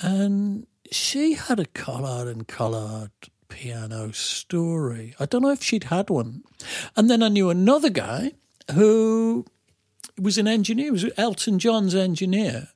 and 0.00 0.66
she 0.90 1.34
had 1.34 1.60
a 1.60 1.66
Collard 1.66 2.28
and 2.28 2.48
Collard 2.48 3.10
piano 3.48 4.12
story. 4.12 5.14
I 5.18 5.26
don't 5.26 5.42
know 5.42 5.50
if 5.50 5.62
she'd 5.62 5.84
had 5.84 6.10
one. 6.10 6.42
And 6.96 7.10
then 7.10 7.22
I 7.22 7.28
knew 7.28 7.50
another 7.50 7.90
guy 7.90 8.32
who 8.72 9.44
was 10.20 10.38
an 10.38 10.48
engineer, 10.48 10.92
was 10.92 11.06
Elton 11.16 11.58
John's 11.58 11.94
engineer. 11.94 12.68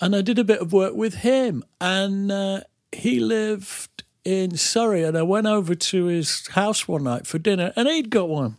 And 0.00 0.14
I 0.14 0.22
did 0.22 0.38
a 0.38 0.44
bit 0.44 0.60
of 0.60 0.72
work 0.72 0.94
with 0.94 1.16
him. 1.16 1.64
And 1.80 2.30
uh, 2.30 2.60
he 2.92 3.20
lived 3.20 4.04
in 4.24 4.56
Surrey. 4.56 5.02
And 5.02 5.16
I 5.16 5.22
went 5.22 5.46
over 5.46 5.74
to 5.74 6.04
his 6.06 6.46
house 6.48 6.86
one 6.86 7.04
night 7.04 7.26
for 7.26 7.38
dinner 7.38 7.72
and 7.76 7.88
he'd 7.88 8.10
got 8.10 8.28
one. 8.28 8.56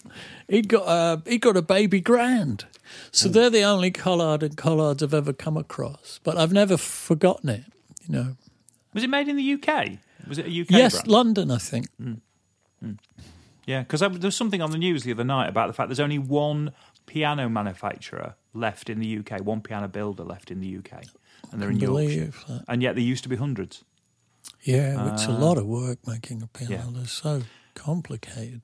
He'd 0.48 0.68
got 0.68 0.84
a, 0.88 1.22
he'd 1.30 1.42
got 1.42 1.56
a 1.56 1.62
baby 1.62 2.02
grand. 2.02 2.66
So 3.12 3.28
hmm. 3.28 3.34
they're 3.34 3.50
the 3.50 3.64
only 3.64 3.92
Collard 3.92 4.44
and 4.44 4.58
Collards 4.58 5.04
I've 5.04 5.14
ever 5.14 5.34
come 5.34 5.58
across. 5.58 6.20
But 6.24 6.38
I've 6.38 6.54
never 6.54 6.78
forgotten 6.78 7.50
it, 7.50 7.64
you 8.08 8.16
know. 8.16 8.36
Was 8.94 9.04
it 9.04 9.10
made 9.10 9.28
in 9.28 9.36
the 9.36 9.54
UK? 9.54 10.00
Was 10.28 10.40
it 10.40 10.48
a 10.48 10.62
UK 10.62 10.72
yes, 10.72 10.94
brand? 10.94 11.08
London, 11.08 11.52
I 11.52 11.58
think. 11.58 11.88
Hmm. 11.98 12.14
Hmm. 12.82 12.94
Yeah, 13.66 13.82
because 13.82 14.00
there 14.00 14.10
was 14.10 14.36
something 14.36 14.64
on 14.64 14.72
the 14.72 14.80
news 14.80 15.04
the 15.04 15.12
other 15.12 15.24
night 15.24 15.48
about 15.48 15.68
the 15.68 15.74
fact 15.74 15.90
there's 15.90 16.00
only 16.00 16.18
one 16.18 16.72
piano 17.06 17.48
manufacturer 17.50 18.36
left 18.54 18.90
in 18.90 19.00
the 19.00 19.20
UK, 19.20 19.42
one 19.44 19.62
piano 19.62 19.88
builder 19.88 20.24
left 20.24 20.50
in 20.50 20.60
the 20.60 20.78
UK, 20.78 21.04
and 21.52 21.62
they're 21.62 21.70
in 21.70 21.80
Yorkshire. 21.80 22.32
That. 22.48 22.64
And 22.68 22.82
yet 22.84 22.96
there 22.96 23.04
used 23.04 23.24
to 23.24 23.30
be 23.30 23.36
hundreds. 23.36 23.84
Yeah, 24.64 25.14
it's 25.14 25.26
a 25.26 25.32
Uh, 25.32 25.40
lot 25.40 25.58
of 25.58 25.66
work 25.66 26.00
making 26.08 26.42
a 26.42 26.48
piano. 26.48 26.74
yeah. 26.74 26.84
They're 26.92 27.06
so 27.08 27.44
complicated. 27.76 28.62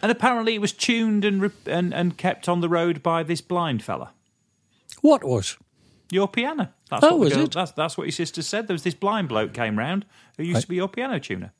And 0.00 0.12
apparently 0.12 0.54
it 0.54 0.60
was 0.60 0.72
tuned 0.72 1.24
and 1.24 1.42
rep- 1.42 1.66
and, 1.66 1.92
and 1.92 2.16
kept 2.16 2.48
on 2.48 2.60
the 2.60 2.68
road 2.68 3.02
by 3.02 3.22
this 3.24 3.40
blind 3.40 3.82
fella. 3.82 4.12
What 5.00 5.24
was? 5.24 5.56
Your 6.10 6.28
piano. 6.28 6.72
That's 6.88 7.02
Oh, 7.04 7.10
what 7.16 7.18
was 7.18 7.32
girl- 7.34 7.44
it? 7.44 7.52
That's, 7.52 7.72
that's 7.72 7.98
what 7.98 8.04
your 8.04 8.12
sister 8.12 8.42
said. 8.42 8.66
There 8.68 8.74
was 8.74 8.84
this 8.84 8.94
blind 8.94 9.28
bloke 9.28 9.52
came 9.52 9.76
round 9.78 10.06
who 10.36 10.44
used 10.44 10.54
Right. 10.54 10.62
to 10.62 10.68
be 10.68 10.76
your 10.76 10.88
piano 10.88 11.18
tuner. 11.18 11.52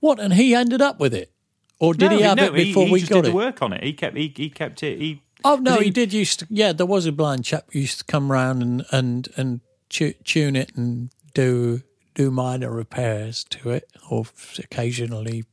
What? 0.00 0.20
And 0.20 0.34
he 0.34 0.54
ended 0.54 0.82
up 0.82 0.98
with 1.00 1.14
it, 1.14 1.32
or 1.78 1.94
did 1.94 2.10
No, 2.10 2.16
he 2.16 2.22
have 2.22 2.36
no, 2.36 2.46
it 2.46 2.52
before 2.54 2.86
he, 2.86 2.92
we 2.92 3.00
just 3.00 3.10
got 3.12 3.22
did 3.22 3.30
it? 3.30 3.34
work 3.34 3.62
on 3.62 3.72
it. 3.72 3.82
He 3.82 3.92
kept 3.94 4.16
he, 4.16 4.32
he 4.36 4.50
kept 4.50 4.82
it. 4.82 4.98
He 4.98 5.22
Oh 5.44 5.56
no, 5.56 5.76
he, 5.78 5.84
he- 5.84 5.90
did 5.90 6.12
used 6.12 6.40
to. 6.40 6.46
Yeah, 6.50 6.72
there 6.72 6.86
was 6.86 7.06
a 7.06 7.12
blind 7.12 7.44
chap 7.44 7.66
who 7.72 7.80
used 7.80 7.98
to 7.98 8.04
come 8.04 8.32
round 8.32 8.62
and 8.62 8.84
and 8.90 9.28
and 9.36 9.60
tune 9.88 10.56
it 10.56 10.72
and 10.76 11.10
do 11.34 11.82
do 12.14 12.30
minor 12.30 12.70
repairs 12.70 13.44
to 13.44 13.70
it, 13.70 13.88
or 14.10 14.24
occasionally 14.58 15.44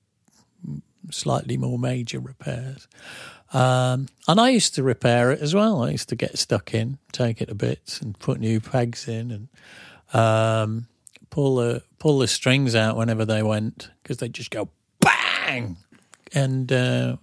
slightly 1.10 1.58
more 1.58 1.80
major 1.80 2.20
repairs. 2.20 2.88
Um, 3.54 4.08
and 4.28 4.40
I 4.40 4.50
used 4.50 4.76
to 4.76 4.84
repair 4.84 5.32
it 5.32 5.42
as 5.42 5.54
well. 5.54 5.84
I 5.84 5.90
used 5.90 6.08
to 6.10 6.16
get 6.16 6.38
stuck 6.38 6.74
in, 6.74 7.00
take 7.12 7.42
it 7.42 7.48
to 7.48 7.56
bits, 7.56 8.00
and 8.00 8.18
put 8.18 8.40
new 8.40 8.62
pegs 8.62 9.08
in, 9.08 9.32
and 9.32 10.16
um, 10.20 10.88
pull 11.30 11.56
the 11.58 11.84
pull 12.00 12.20
the 12.20 12.28
strings 12.28 12.76
out 12.76 12.96
whenever 12.96 13.26
they 13.26 13.44
went 13.44 13.90
because 14.02 14.18
they 14.18 14.30
just 14.30 14.52
go 14.52 14.70
bang, 15.02 15.76
and 16.34 16.72
uh, 16.72 17.18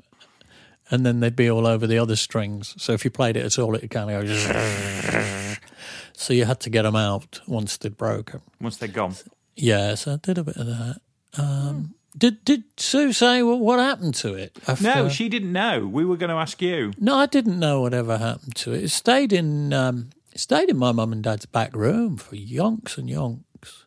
and 0.91 1.05
then 1.05 1.21
they'd 1.21 1.37
be 1.37 1.51
all 1.51 1.67
over 1.67 1.87
the 1.87 1.99
other 1.99 2.17
strings. 2.17 2.75
So 2.79 2.93
if 2.93 3.05
you 3.05 3.11
played 3.11 3.37
it 3.37 3.45
at 3.45 3.59
all, 3.59 3.75
it 3.75 3.89
kind 3.91 4.11
of 4.11 4.27
go. 4.27 5.55
So 6.21 6.33
you 6.35 6.47
had 6.47 6.59
to 6.61 6.71
get 6.71 6.83
them 6.83 6.97
out 6.97 7.41
once 7.47 7.77
they'd 7.77 7.97
broken. 7.97 8.41
once 8.61 8.77
they're 8.77 8.89
gone. 8.89 9.15
Yeah, 9.55 9.95
so 9.95 10.15
I 10.15 10.17
did 10.17 10.37
a 10.37 10.43
bit 10.43 10.57
of 10.57 10.67
that. 10.67 10.97
Um, 11.39 11.95
did 12.17 12.45
did 12.45 12.65
Sue 12.77 13.13
say 13.13 13.41
well, 13.45 13.61
what 13.61 13.79
happened 13.79 14.17
to 14.17 14.35
it? 14.35 14.59
After? 14.67 14.83
No, 14.83 15.09
she 15.09 15.29
didn't 15.29 15.53
know. 15.53 15.87
We 15.87 16.05
were 16.05 16.17
going 16.17 16.31
to 16.31 16.37
ask 16.37 16.61
you. 16.61 16.93
No, 16.99 17.17
I 17.17 17.27
didn't 17.27 17.61
know 17.61 17.81
whatever 17.83 18.19
happened 18.19 18.57
to 18.57 18.73
it. 18.73 18.83
It 18.83 18.89
stayed 18.89 19.33
in 19.33 19.73
um, 19.73 20.11
it 20.33 20.41
stayed 20.41 20.71
in 20.71 20.77
my 20.77 20.91
mum 20.91 21.13
and 21.13 21.23
dad's 21.23 21.47
back 21.47 21.75
room 21.77 22.17
for 22.17 22.35
yonks 22.35 22.99
and 22.99 23.09
yonks. 23.09 23.85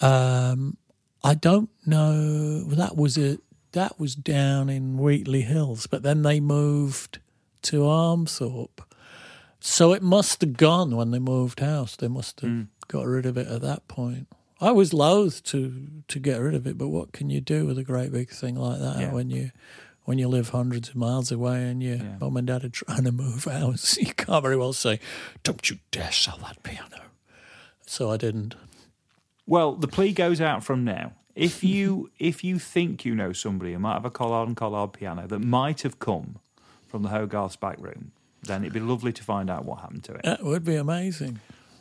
Um, 0.00 0.76
I 1.24 1.34
don't 1.34 1.70
know. 1.84 2.62
That 2.62 2.96
was 2.96 3.16
it. 3.16 3.40
That 3.72 3.98
was 4.00 4.14
down 4.14 4.68
in 4.68 4.98
Wheatley 4.98 5.42
Hills, 5.42 5.86
but 5.86 6.02
then 6.02 6.22
they 6.22 6.40
moved 6.40 7.18
to 7.62 7.82
Armthorpe. 7.82 8.80
So 9.60 9.92
it 9.92 10.02
must 10.02 10.40
have 10.40 10.56
gone 10.56 10.96
when 10.96 11.10
they 11.10 11.18
moved 11.18 11.60
house. 11.60 11.94
They 11.94 12.08
must 12.08 12.40
have 12.40 12.50
mm. 12.50 12.66
got 12.88 13.06
rid 13.06 13.26
of 13.26 13.36
it 13.36 13.46
at 13.46 13.60
that 13.60 13.86
point. 13.88 14.26
I 14.60 14.72
was 14.72 14.92
loath 14.92 15.42
to 15.44 15.86
to 16.08 16.18
get 16.18 16.38
rid 16.40 16.54
of 16.54 16.66
it, 16.66 16.76
but 16.76 16.88
what 16.88 17.12
can 17.12 17.30
you 17.30 17.40
do 17.40 17.66
with 17.66 17.78
a 17.78 17.84
great 17.84 18.12
big 18.12 18.30
thing 18.30 18.56
like 18.56 18.78
that 18.78 18.98
Yeah. 19.00 19.12
when 19.12 19.30
you 19.30 19.50
when 20.04 20.18
you 20.18 20.28
live 20.28 20.48
hundreds 20.50 20.88
of 20.88 20.96
miles 20.96 21.30
away 21.30 21.64
and 21.68 21.82
your 21.82 21.96
Yeah. 21.96 22.16
mum 22.20 22.36
and 22.36 22.46
dad 22.46 22.64
are 22.64 22.68
trying 22.68 23.04
to 23.04 23.12
move 23.12 23.44
house? 23.44 23.96
You 24.00 24.12
can't 24.14 24.42
very 24.42 24.56
well 24.56 24.72
say, 24.72 24.98
"Don't 25.42 25.68
you 25.70 25.78
dare 25.90 26.12
sell 26.12 26.38
that 26.38 26.62
piano." 26.62 27.02
So 27.86 28.10
I 28.10 28.16
didn't. 28.16 28.54
Well, 29.46 29.74
the 29.74 29.88
plea 29.88 30.12
goes 30.12 30.40
out 30.40 30.62
from 30.64 30.84
now. 30.84 31.12
If 31.34 31.62
you 31.72 32.10
if 32.18 32.42
you 32.44 32.58
think 32.58 33.04
you 33.04 33.14
know 33.14 33.32
somebody 33.32 33.72
who 33.72 33.78
might 33.78 33.94
have 33.94 34.04
a 34.04 34.10
Collard 34.10 34.48
and 34.48 34.56
Collard 34.56 34.92
piano 34.92 35.26
that 35.26 35.38
might 35.40 35.82
have 35.82 35.98
come 35.98 36.38
from 36.86 37.02
the 37.02 37.08
Hogarth's 37.10 37.56
back 37.56 37.78
room, 37.80 38.12
then 38.42 38.62
it'd 38.62 38.72
be 38.72 38.80
lovely 38.80 39.12
to 39.12 39.22
find 39.22 39.48
out 39.50 39.64
what 39.64 39.80
happened 39.80 40.04
to 40.04 40.14
it. 40.14 40.22
That 40.24 40.42
would 40.44 40.64
be 40.64 40.74
amazing. 40.76 41.40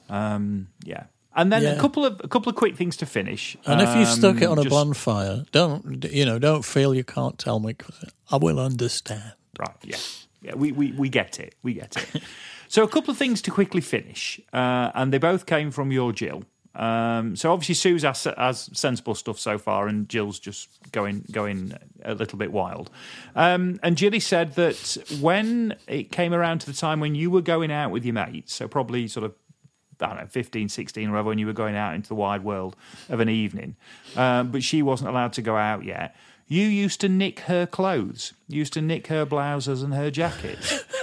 Um, 0.10 0.68
yeah. 0.84 1.04
And 1.36 1.52
then 1.52 1.62
Yeah. 1.64 1.72
a 1.74 1.80
couple 1.80 2.06
of 2.06 2.20
a 2.24 2.28
couple 2.28 2.50
of 2.50 2.56
quick 2.56 2.76
things 2.76 2.98
to 2.98 3.06
finish. 3.06 3.56
And 3.66 3.82
if 3.82 3.96
you 3.96 4.06
stuck 4.06 4.38
it 4.42 4.46
Um, 4.46 4.60
on 4.60 4.66
a 4.66 4.70
bonfire, 4.70 5.46
don't 5.52 6.04
you 6.12 6.26
know? 6.26 6.40
Don't 6.40 6.66
feel 6.66 6.94
you 6.96 7.04
can't 7.04 7.38
tell 7.38 7.60
me 7.60 7.74
because 7.74 8.04
I 8.32 8.38
will 8.38 8.60
understand. 8.60 9.34
Right, 9.58 9.76
yeah. 9.84 9.98
Yeah, 10.42 10.56
we, 10.56 10.72
we, 10.72 10.94
we 10.94 11.10
get 11.10 11.38
it. 11.40 11.56
We 11.64 11.74
get 11.74 11.98
it. 11.98 12.24
so, 12.70 12.82
a 12.84 12.88
couple 12.88 13.12
of 13.12 13.18
things 13.18 13.42
to 13.42 13.52
quickly 13.52 13.82
finish, 13.82 14.40
uh, 14.54 14.90
and 14.96 15.12
they 15.12 15.18
both 15.18 15.46
came 15.46 15.70
from 15.70 15.92
your 15.92 16.14
Gill. 16.14 16.44
Um, 16.76 17.36
so, 17.36 17.52
obviously, 17.52 17.76
Sue's 17.76 18.04
has, 18.04 18.24
has 18.38 18.70
sensible 18.74 19.16
stuff 19.16 19.40
so 19.40 19.58
far, 19.58 19.88
and 19.88 20.08
Gill's 20.08 20.40
just 20.40 20.70
going 20.92 21.24
going 21.32 21.74
a 22.04 22.14
little 22.14 22.38
bit 22.38 22.52
wild. 22.52 22.90
Um, 23.36 23.80
and 23.84 23.96
Gilly 23.96 24.20
said 24.20 24.56
that 24.56 24.98
when 25.20 25.76
it 25.88 26.12
came 26.12 26.34
around 26.34 26.60
to 26.60 26.68
the 26.68 26.74
time 26.74 27.00
when 27.00 27.16
you 27.16 27.32
were 27.32 27.42
going 27.42 27.72
out 27.72 27.92
with 27.92 28.06
your 28.06 28.14
mates, 28.14 28.54
so 28.54 28.68
probably 28.68 29.08
sort 29.08 29.26
of 29.26 29.34
I 30.02 30.08
don't 30.08 30.18
know, 30.18 30.28
15, 30.28 30.70
16 30.70 31.10
or 31.10 31.12
whatever, 31.12 31.28
when 31.28 31.40
you 31.40 31.46
were 31.46 31.54
going 31.54 31.76
out 31.76 31.94
into 31.94 32.08
the 32.08 32.16
wide 32.16 32.44
world 32.44 32.76
of 33.10 33.20
an 33.20 33.28
evening. 33.28 33.76
Um, 34.16 34.50
but 34.52 34.64
she 34.64 34.82
wasn't 34.82 35.10
allowed 35.10 35.34
to 35.34 35.42
go 35.42 35.58
out 35.58 35.84
yet. 35.84 36.16
you 36.48 36.64
used 36.64 37.02
to 37.02 37.10
nick 37.10 37.42
her 37.42 37.66
clothes. 37.66 38.34
You 38.48 38.60
used 38.60 38.74
to 38.74 38.82
nick 38.82 39.08
her 39.08 39.26
blouses 39.26 39.84
and 39.84 39.94
her 39.94 40.10
jackets. 40.10 40.86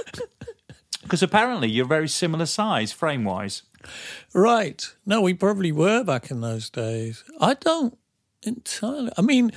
Because 1.06 1.22
apparently 1.22 1.68
you're 1.68 1.86
very 1.86 2.08
similar 2.08 2.46
size, 2.46 2.90
frame 2.90 3.22
wise. 3.22 3.62
Right. 4.32 4.86
No, 5.04 5.20
we 5.20 5.34
probably 5.34 5.72
were 5.72 6.04
back 6.04 6.30
in 6.30 6.40
those 6.40 6.70
days. 6.70 7.24
I 7.40 7.54
don't 7.54 7.96
entirely. 8.42 9.10
I 9.16 9.22
mean, 9.22 9.52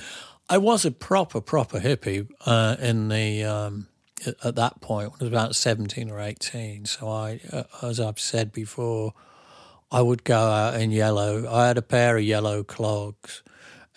I 0.48 0.58
was 0.58 0.84
a 0.84 0.90
proper, 0.90 1.40
proper 1.40 1.80
hippie 1.80 2.28
uh, 2.46 2.76
in 2.80 3.08
the. 3.08 3.44
Um, 3.44 3.88
at- 4.26 4.34
at 4.44 4.54
that 4.56 4.80
point, 4.82 5.12
when 5.12 5.20
I 5.20 5.24
was 5.24 5.28
about 5.32 5.56
17 5.56 6.10
or 6.10 6.20
18. 6.20 6.84
So 6.84 7.08
I, 7.08 7.40
uh, 7.50 7.62
as 7.82 7.98
I've 7.98 8.20
said 8.20 8.52
before, 8.52 9.14
I 9.90 10.02
would 10.02 10.24
go 10.24 10.38
out 10.38 10.78
in 10.78 10.90
yellow. 10.90 11.50
I 11.50 11.68
had 11.68 11.78
a 11.78 11.82
pair 11.82 12.18
of 12.18 12.22
yellow 12.22 12.62
clogs, 12.62 13.42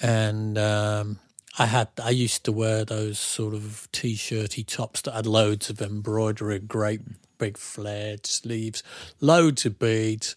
and 0.01 0.57
um, 0.57 1.19
I 1.59 1.65
had 1.65 1.89
I 2.01 2.09
used 2.11 2.45
to 2.45 2.51
wear 2.53 2.85
those 2.85 3.19
sort 3.19 3.53
of 3.53 3.87
t-shirty 3.91 4.63
tops 4.63 5.01
that 5.01 5.13
had 5.13 5.27
loads 5.27 5.69
of 5.69 5.81
embroidery, 5.81 6.59
great 6.59 7.01
big 7.43 7.57
flared 7.57 8.25
sleeves, 8.25 8.83
loads 9.19 9.65
of 9.65 9.77
beads, 9.77 10.33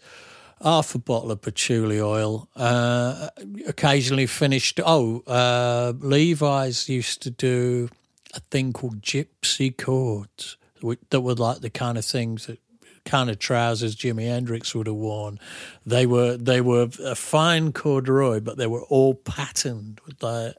half 0.61 0.93
a 0.93 0.99
bottle 0.99 1.31
of 1.31 1.41
patchouli 1.41 2.01
oil. 2.01 2.49
Uh, 2.57 3.29
occasionally 3.69 4.27
finished. 4.27 4.81
Oh, 4.85 5.23
uh, 5.29 5.93
Levi's 6.01 6.89
used 6.89 7.23
to 7.23 7.31
do 7.31 7.89
a 8.35 8.41
thing 8.41 8.73
called 8.73 9.03
gypsy 9.03 9.77
cords, 9.77 10.57
which, 10.81 10.99
that 11.11 11.21
were 11.21 11.35
like 11.35 11.61
the 11.61 11.71
kind 11.71 11.97
of 11.97 12.05
things 12.05 12.47
that 12.47 12.59
kind 13.05 13.31
of 13.31 13.39
trousers 13.39 13.95
Jimi 13.95 14.27
Hendrix 14.27 14.75
would 14.75 14.89
have 14.89 14.97
worn. 14.97 15.39
They 15.87 16.07
were 16.07 16.37
they 16.37 16.61
were 16.61 16.89
a 17.05 17.15
fine 17.15 17.73
corduroy, 17.73 18.41
but 18.41 18.57
they 18.57 18.67
were 18.67 18.83
all 18.83 19.15
patterned 19.15 20.01
with 20.05 20.21
like 20.25 20.57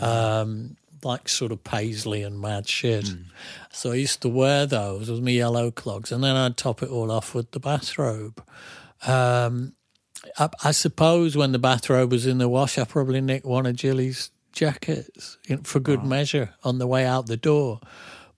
um, 0.00 0.76
like 1.04 1.28
sort 1.28 1.52
of 1.52 1.62
paisley 1.64 2.22
and 2.22 2.40
mad 2.40 2.68
shit. 2.68 3.06
So 3.70 3.92
I 3.92 3.96
used 3.96 4.22
to 4.22 4.28
wear 4.28 4.66
those 4.66 5.10
with 5.10 5.22
my 5.22 5.30
yellow 5.30 5.70
clogs, 5.70 6.12
and 6.12 6.22
then 6.22 6.36
I'd 6.36 6.56
top 6.56 6.82
it 6.82 6.90
all 6.90 7.10
off 7.10 7.34
with 7.34 7.50
the 7.50 7.60
bathrobe. 7.60 8.42
Um, 9.06 9.74
I, 10.38 10.48
I 10.64 10.70
suppose 10.72 11.36
when 11.36 11.52
the 11.52 11.58
bathrobe 11.58 12.10
was 12.10 12.26
in 12.26 12.38
the 12.38 12.48
wash, 12.48 12.78
I 12.78 12.84
probably 12.84 13.20
nicked 13.20 13.46
one 13.46 13.66
of 13.66 13.76
Gilly's 13.76 14.30
jackets 14.52 15.36
for 15.64 15.80
good 15.80 16.02
measure 16.02 16.54
on 16.64 16.78
the 16.78 16.86
way 16.86 17.04
out 17.04 17.26
the 17.26 17.36
door. 17.36 17.80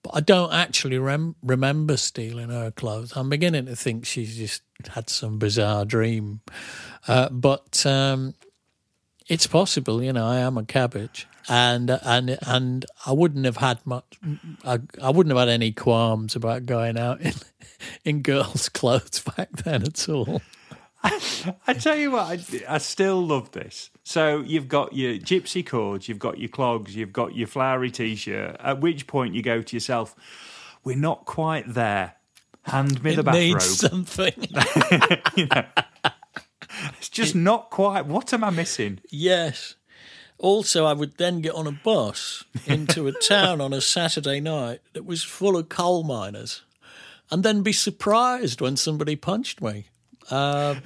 But 0.03 0.17
I 0.17 0.21
don't 0.21 0.53
actually 0.53 0.99
rem- 0.99 1.37
remember 1.43 1.97
stealing 1.97 2.51
her 2.51 2.71
clothes. 2.71 3.13
I'm 3.17 3.29
beginning 3.29 3.67
to 3.67 3.77
think 3.77 4.07
she's 4.07 4.37
just 4.37 4.63
had 4.89 5.11
some 5.11 5.39
bizarre 5.39 5.85
dream. 5.85 6.41
Uh, 7.07 7.29
but 7.31 7.85
um, 7.87 8.35
it's 9.29 9.47
possible, 9.47 10.03
you 10.03 10.13
know. 10.13 10.27
I 10.27 10.39
am 10.39 10.57
a 10.59 10.65
cabbage, 10.65 11.29
and 11.49 11.91
and 11.91 12.39
and 12.47 12.87
I 13.07 13.13
wouldn't 13.13 13.45
have 13.45 13.59
had 13.59 13.85
much. 13.87 14.19
I, 14.65 14.81
I 15.03 15.11
wouldn't 15.11 15.37
have 15.37 15.47
had 15.47 15.53
any 15.53 15.73
qualms 15.73 16.35
about 16.35 16.67
going 16.67 16.99
out 16.99 17.21
in 17.21 17.35
in 18.05 18.23
girls' 18.23 18.69
clothes 18.71 19.23
back 19.37 19.51
then 19.53 19.83
at 19.83 20.09
all. 20.09 20.41
I 21.03 21.75
tell 21.75 21.97
you 21.97 22.11
what, 22.11 22.25
I, 22.25 22.75
I 22.75 22.79
still 22.79 23.25
love 23.25 23.53
this. 23.53 23.91
So 24.03 24.41
you've 24.41 24.67
got 24.67 24.95
your 24.95 25.15
gypsy 25.15 25.65
cords, 25.65 26.09
you've 26.09 26.19
got 26.19 26.39
your 26.39 26.49
clogs, 26.49 26.97
you've 26.97 27.13
got 27.13 27.37
your 27.37 27.47
flowery 27.47 27.91
t-shirt. 27.93 28.57
At 28.59 28.81
which 28.81 29.07
point 29.07 29.35
you 29.35 29.43
go 29.43 29.63
to 29.63 29.77
yourself, 29.77 30.17
"We're 30.85 30.97
not 30.97 31.25
quite 31.25 31.73
there. 31.73 32.15
Hand 32.63 33.03
me 33.03 33.15
the 33.15 33.21
it 33.21 33.25
bathrobe." 33.25 33.35
needs 33.35 33.79
something. 33.79 34.35
you 35.37 35.47
know, 35.47 35.65
it's 36.99 37.09
just 37.09 37.35
not 37.35 37.71
quite. 37.71 38.07
What 38.07 38.33
am 38.33 38.45
I 38.45 38.51
missing? 38.51 39.01
Yes. 39.11 39.75
Also, 40.39 40.85
I 40.85 40.93
would 40.93 41.17
then 41.17 41.41
get 41.41 41.55
on 41.55 41.67
a 41.67 41.73
bus 41.73 42.45
into 42.67 43.09
a 43.09 43.13
town 43.13 43.61
on 43.61 43.73
a 43.73 43.81
Saturday 43.81 44.41
night 44.41 44.81
that 44.93 45.05
was 45.05 45.25
full 45.25 45.57
of 45.57 45.69
coal 45.69 46.05
miners, 46.05 46.63
and 47.31 47.43
then 47.43 47.63
be 47.63 47.73
surprised 47.73 48.61
when 48.61 48.77
somebody 48.77 49.17
punched 49.17 49.61
me. 49.61 49.87
Uh, 50.31 50.77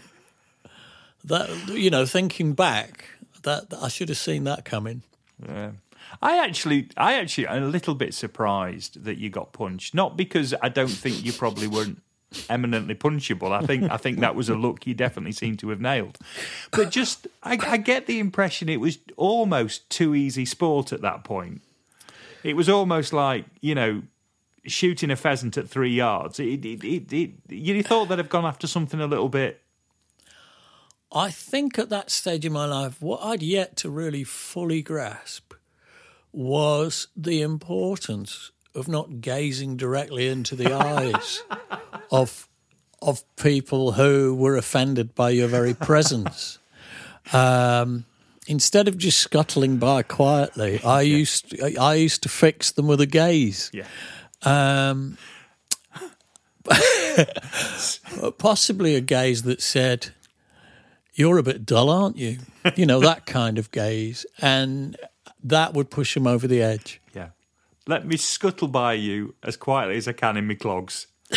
that 1.24 1.68
you 1.68 1.90
know, 1.90 2.06
thinking 2.06 2.54
back, 2.54 3.04
that 3.42 3.66
I 3.80 3.88
should 3.88 4.08
have 4.08 4.18
seen 4.18 4.44
that 4.44 4.64
coming. 4.64 5.02
Yeah. 5.46 5.72
I 6.20 6.38
actually, 6.44 6.88
I 6.96 7.14
actually, 7.14 7.46
am 7.46 7.62
a 7.62 7.68
little 7.68 7.94
bit 7.94 8.14
surprised 8.14 9.04
that 9.04 9.18
you 9.18 9.30
got 9.30 9.52
punched. 9.52 9.94
Not 9.94 10.16
because 10.16 10.54
I 10.62 10.68
don't 10.68 10.88
think 10.88 11.24
you 11.24 11.32
probably 11.32 11.66
weren't 11.66 12.02
eminently 12.48 12.94
punchable. 12.94 13.52
I 13.52 13.64
think, 13.66 13.90
I 13.90 13.96
think 13.96 14.20
that 14.20 14.34
was 14.34 14.48
a 14.48 14.54
look 14.54 14.86
you 14.86 14.94
definitely 14.94 15.32
seemed 15.32 15.58
to 15.60 15.68
have 15.70 15.80
nailed. 15.80 16.18
But 16.70 16.90
just, 16.90 17.26
I, 17.42 17.58
I 17.66 17.76
get 17.76 18.06
the 18.06 18.18
impression 18.18 18.68
it 18.68 18.80
was 18.80 18.98
almost 19.16 19.88
too 19.90 20.14
easy 20.14 20.44
sport 20.44 20.92
at 20.92 21.02
that 21.02 21.24
point. 21.24 21.62
It 22.42 22.56
was 22.56 22.68
almost 22.68 23.12
like 23.12 23.44
you 23.60 23.74
know. 23.74 24.02
Shooting 24.64 25.10
a 25.10 25.16
pheasant 25.16 25.58
at 25.58 25.68
three 25.68 25.92
yards, 25.92 26.38
it, 26.38 26.64
it, 26.64 26.84
it, 26.84 27.12
it, 27.12 27.30
you 27.48 27.82
thought 27.82 28.08
they'd 28.08 28.18
have 28.18 28.28
gone 28.28 28.44
after 28.44 28.68
something 28.68 29.00
a 29.00 29.08
little 29.08 29.28
bit. 29.28 29.60
I 31.10 31.32
think 31.32 31.80
at 31.80 31.88
that 31.88 32.12
stage 32.12 32.46
in 32.46 32.52
my 32.52 32.66
life, 32.66 33.02
what 33.02 33.20
I'd 33.24 33.42
yet 33.42 33.76
to 33.78 33.90
really 33.90 34.22
fully 34.22 34.80
grasp 34.80 35.54
was 36.30 37.08
the 37.16 37.42
importance 37.42 38.52
of 38.74 38.88
not 38.88 39.20
gazing 39.20 39.76
directly 39.76 40.28
into 40.28 40.56
the 40.56 40.72
eyes 40.72 41.42
of 42.10 42.48
of 43.00 43.24
people 43.36 43.92
who 43.92 44.34
were 44.34 44.56
offended 44.56 45.14
by 45.14 45.30
your 45.30 45.48
very 45.48 45.74
presence. 45.74 46.58
Um, 47.32 48.04
instead 48.46 48.88
of 48.88 48.96
just 48.96 49.18
scuttling 49.18 49.78
by 49.78 50.02
quietly, 50.02 50.80
I 50.84 51.02
used 51.02 51.60
I, 51.62 51.74
I 51.80 51.94
used 51.94 52.22
to 52.22 52.28
fix 52.28 52.70
them 52.70 52.86
with 52.86 53.00
a 53.00 53.06
gaze. 53.06 53.70
Yeah. 53.72 53.86
Um, 54.42 55.18
possibly 58.38 58.94
a 58.94 59.00
gaze 59.00 59.42
that 59.42 59.60
said, 59.60 60.10
"You're 61.14 61.38
a 61.38 61.42
bit 61.42 61.66
dull, 61.66 61.90
aren't 61.90 62.18
you?" 62.18 62.38
You 62.76 62.86
know 62.86 63.00
that 63.00 63.26
kind 63.26 63.58
of 63.58 63.70
gaze, 63.72 64.24
and 64.40 64.96
that 65.42 65.74
would 65.74 65.90
push 65.90 66.14
them 66.14 66.26
over 66.26 66.46
the 66.46 66.62
edge. 66.62 67.00
Yeah. 67.14 67.30
Let 67.86 68.06
me 68.06 68.16
scuttle 68.16 68.68
by 68.68 68.92
you 68.94 69.34
as 69.42 69.56
quietly 69.56 69.96
as 69.96 70.06
I 70.08 70.12
can 70.12 70.36
in 70.36 70.46
my 70.46 70.54
clogs. 70.54 71.06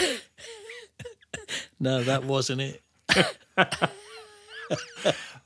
No, 1.78 2.04
that 2.04 2.24
wasn't 2.24 2.62
it. 2.62 2.82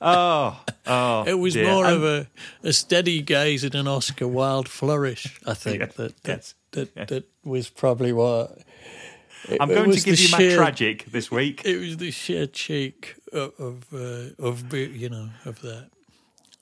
Oh, 0.01 0.57
oh. 0.87 1.23
It 1.27 1.33
was 1.33 1.55
dear. 1.55 1.65
more 1.65 1.85
And- 1.85 1.95
of 1.97 2.03
a, 2.05 2.27
a 2.63 2.71
steady 2.71 3.21
gaze 3.21 3.65
and 3.65 3.75
an 3.75 3.85
Oscar 3.87 4.27
Wilde 4.29 4.69
flourish. 4.69 5.39
I 5.45 5.53
think 5.53 5.79
Yeah, 5.81 5.85
that 5.97 6.23
that, 6.23 6.37
yes, 6.37 6.53
that, 6.71 6.89
yeah. 6.95 7.05
that 7.05 7.25
was 7.43 7.69
probably 7.69 8.13
what. 8.13 8.59
it- 9.49 9.57
I'm 9.59 9.67
going 9.67 9.91
to 9.91 10.01
give 10.01 10.17
you 10.19 10.29
my 10.31 10.55
tragic 10.55 11.05
this 11.11 11.29
week. 11.29 11.63
It 11.65 11.77
was 11.79 11.97
the 11.97 12.11
sheer 12.11 12.47
cheek 12.47 13.15
of 13.33 13.51
of, 13.59 13.93
uh, 13.93 14.41
of 14.41 14.73
you 14.73 15.09
know 15.09 15.29
of 15.43 15.59
that. 15.63 15.89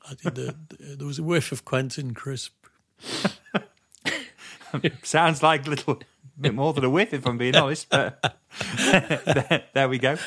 I 0.10 0.16
did 0.16 0.34
the, 0.36 0.56
there 0.98 1.06
was 1.06 1.20
a 1.20 1.24
whiff 1.24 1.52
of 1.52 1.64
Quentin 1.64 2.16
Crisp. 2.16 2.54
Sounds 5.04 5.44
like 5.44 5.66
a 5.68 5.70
little 5.70 6.00
bit 6.40 6.54
more 6.54 6.74
than 6.74 6.84
a 6.84 6.90
whiff, 6.90 7.14
if 7.14 7.26
I'm 7.26 7.38
being 7.38 7.56
honest. 7.56 7.90
But 7.90 8.38
there, 8.78 9.64
there 9.74 9.90
we 9.90 9.98
go. 9.98 10.18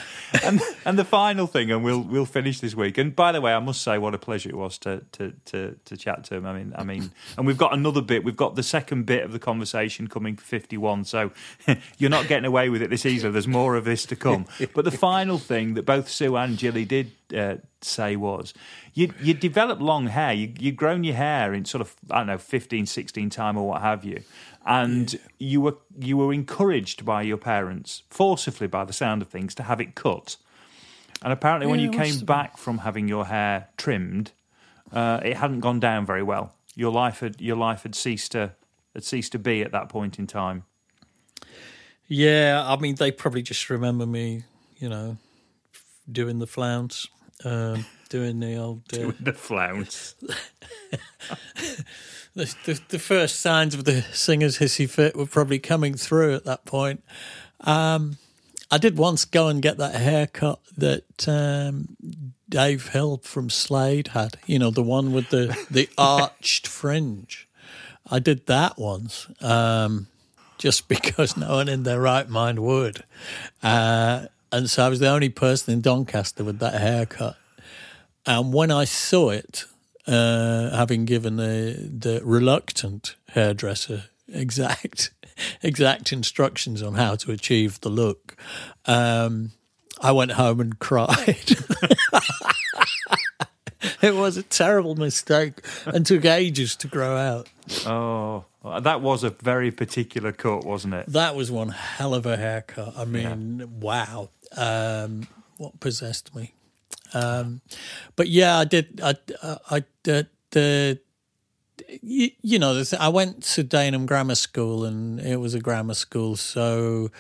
And 0.45 0.61
and 0.85 0.99
the 0.99 1.05
final 1.05 1.47
thing, 1.47 1.71
and 1.71 1.83
we'll 1.83 2.03
we'll 2.03 2.27
finish 2.27 2.61
this 2.61 2.75
week. 2.75 2.99
And 2.99 3.15
by 3.15 3.33
the 3.33 3.41
way, 3.41 3.53
I 3.53 3.59
must 3.59 3.83
say, 3.83 3.99
what 3.99 4.15
a 4.15 4.19
pleasure 4.19 4.49
it 4.49 4.57
was 4.57 4.79
to 4.79 5.03
to 5.13 5.33
to, 5.47 5.77
to 5.85 5.97
chat 5.97 6.25
to 6.25 6.37
him. 6.37 6.47
I 6.47 6.53
mean, 6.53 6.73
I 6.77 6.85
mean, 6.85 7.11
and 7.37 7.47
we've 7.47 7.59
got 7.59 7.73
another 7.73 8.03
bit. 8.03 8.25
We've 8.25 8.37
got 8.37 8.57
the 8.57 8.63
second 8.63 9.07
bit 9.07 9.25
of 9.25 9.33
the 9.33 9.39
conversation 9.39 10.09
coming 10.09 10.37
for 10.37 10.45
51. 10.45 11.05
So 11.05 11.33
you're 11.99 12.11
not 12.11 12.29
getting 12.29 12.45
away 12.45 12.69
with 12.69 12.83
it 12.83 12.91
this 12.91 13.07
easily. 13.07 13.33
There's 13.33 13.49
more 13.49 13.77
of 13.77 13.85
this 13.85 14.07
to 14.07 14.17
come. 14.17 14.47
But 14.75 14.85
the 14.85 14.91
final 14.91 15.39
thing 15.39 15.75
that 15.75 15.85
both 15.85 16.09
Sue 16.09 16.37
and 16.37 16.57
Gilly 16.57 16.85
did 16.85 17.13
uh, 17.35 17.57
say 17.81 18.17
was. 18.17 18.55
You 18.95 19.13
you 19.21 19.35
developed 19.35 19.81
long 19.81 20.09
hair. 20.09 20.33
You 20.33 20.53
you 20.59 20.73
grown 20.73 21.05
your 21.05 21.15
hair 21.15 21.55
in 21.55 21.65
sort 21.65 21.81
of 21.81 21.95
I 22.11 22.19
don't 22.19 22.27
know 22.27 22.39
15, 22.39 22.87
16 22.87 23.31
time 23.31 23.57
or 23.57 23.69
what 23.69 23.83
have 23.83 24.05
you, 24.05 24.23
and 24.67 25.19
you 25.39 25.61
were 25.61 25.77
you 25.99 26.17
were 26.17 26.33
encouraged 26.33 27.05
by 27.05 27.23
your 27.23 27.37
parents, 27.37 28.03
forcibly 28.21 28.67
by 28.67 28.85
the 28.85 28.93
sound 28.93 29.23
of 29.23 29.29
things, 29.29 29.55
to 29.55 29.63
have 29.63 29.81
it 29.81 29.95
cut. 29.95 30.37
And 31.23 31.33
apparently, 31.33 31.67
when 31.67 31.81
Yeah, 31.81 31.87
you 31.87 31.93
came 31.93 32.19
back 32.27 32.59
from 32.59 32.77
having 32.77 33.09
your 33.09 33.25
hair 33.25 33.69
trimmed, 33.79 34.33
uh, 34.93 35.21
it 35.25 35.39
hadn't 35.39 35.61
gone 35.61 35.81
down 35.81 36.05
very 36.05 36.23
well. 36.23 36.53
Your 36.75 36.93
life 36.93 37.21
had 37.21 37.41
your 37.41 37.57
life 37.57 37.83
had 37.85 37.95
ceased 37.95 38.33
to 38.33 38.53
had 38.93 39.05
ceased 39.05 39.33
to 39.33 39.39
be 39.39 39.63
at 39.63 39.73
that 39.73 39.89
point 39.89 40.19
in 40.19 40.27
time. 40.27 40.65
Yeah, 42.09 42.63
I 42.63 42.77
mean 42.77 42.97
they 42.97 43.11
probably 43.11 43.41
just 43.41 43.71
remember 43.71 44.05
me, 44.05 44.45
you 44.77 44.91
know, 44.91 45.17
doing 46.13 46.41
the 46.41 46.47
flounce, 46.47 47.07
um, 47.43 47.87
doing 48.11 48.39
the 48.39 48.57
old. 48.57 48.83
Uh, 48.93 49.13
the 49.19 49.33
flounce. 49.33 50.15
the, 52.35 52.55
the, 52.67 52.81
the 52.91 52.99
first 52.99 53.41
signs 53.41 53.75
of 53.75 53.85
the 53.85 54.03
singer's 54.13 54.59
hissy 54.59 54.87
fit 54.91 55.17
were 55.17 55.25
probably 55.25 55.59
coming 55.59 55.95
through 55.95 56.35
at 56.35 56.45
that 56.45 56.67
point. 56.67 57.03
Um, 57.63 58.19
I 58.71 58.79
did 58.79 58.97
once 58.97 59.25
go 59.25 59.49
and 59.49 59.61
get 59.61 59.79
that 59.79 59.95
haircut 59.97 60.61
that 60.77 61.29
um, 61.29 61.97
Dave 62.49 62.89
Hill 62.89 63.21
from 63.23 63.51
Slade 63.51 64.09
had. 64.09 64.37
You 64.47 64.59
know, 64.59 64.71
the 64.71 64.83
one 64.83 65.13
with 65.13 65.31
the 65.31 65.57
the 65.71 65.89
arched 65.99 66.67
fringe. 66.67 67.49
I 68.11 68.19
did 68.19 68.47
that 68.47 68.79
once, 68.79 69.29
um, 69.41 70.09
just 70.59 70.89
because 70.89 71.37
no 71.37 71.57
one 71.57 71.69
in 71.69 71.83
their 71.83 72.01
right 72.01 72.29
mind 72.29 72.61
would. 72.61 73.05
Uh, 73.63 74.27
and 74.53 74.69
so 74.69 74.85
I 74.85 74.89
was 74.89 74.99
the 74.99 75.09
only 75.09 75.29
person 75.29 75.75
in 75.75 75.81
Doncaster 75.81 76.43
with 76.43 76.59
that 76.59 76.81
haircut. 76.81 77.37
And 78.27 78.53
when 78.53 78.71
I 78.71 78.85
saw 78.85 79.31
it, 79.31 79.65
uh, 80.07 80.71
having 80.77 81.05
given 81.05 81.37
the 81.37 81.89
the 81.99 82.21
reluctant 82.25 83.17
hairdresser 83.29 84.05
exact 84.29 85.11
exact 85.63 86.13
instructions 86.13 86.83
on 86.83 86.95
how 86.95 87.15
to 87.17 87.33
achieve 87.33 87.81
the 87.81 87.89
look, 87.89 88.37
um, 88.87 89.53
I 90.01 90.13
went 90.13 90.33
home 90.33 90.61
and 90.61 90.79
cried. 90.79 91.57
it 94.03 94.15
was 94.15 94.37
a 94.37 94.43
terrible 94.43 94.95
mistake 94.95 95.61
and 95.87 96.07
took 96.07 96.25
ages 96.25 96.77
to 96.77 96.89
grow 96.89 97.17
out. 97.17 97.49
Oh, 97.87 98.45
that 98.81 99.01
was 99.01 99.25
a 99.25 99.31
very 99.31 99.71
particular 99.71 100.33
cut, 100.33 100.65
wasn't 100.65 100.95
it? 100.95 101.07
That 101.09 101.35
was 101.35 101.51
one 101.51 101.71
hell 101.71 102.15
of 102.15 102.27
a 102.27 102.37
haircut. 102.37 102.95
I 102.97 103.05
mean, 103.05 103.81
wow. 103.81 104.31
Um, 104.57 105.29
what 105.57 105.81
possessed 105.81 106.35
me? 106.35 106.55
Um, 107.15 107.61
but 108.17 108.29
yeah, 108.29 108.59
I 108.59 108.65
did. 108.65 109.01
I, 109.03 109.15
I, 109.43 109.57
I 109.71 109.85
the, 110.05 110.27
the 110.51 111.01
you, 112.03 112.31
you 112.43 112.59
know, 112.59 112.83
I 112.99 113.09
went 113.09 113.43
to 113.55 113.65
Dagenham 113.65 114.07
Grammar 114.07 114.35
School, 114.35 114.85
and 114.85 115.21
it 115.21 115.37
was 115.37 115.55
a 115.55 115.61
grammar 115.61 115.95
school, 115.95 116.37
so 116.37 117.11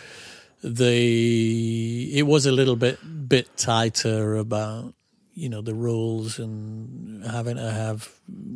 the 0.62 2.11
it 2.12 2.27
was 2.27 2.47
a 2.47 2.53
little 2.53 2.77
bit 2.77 2.99
bit 3.29 3.57
tighter 3.57 4.37
about 4.37 4.95
you 5.33 5.49
know 5.49 5.62
the 5.62 5.75
rules 5.75 6.39
and 6.39 7.25
having 7.25 7.57
to 7.57 7.71
have 7.71 8.11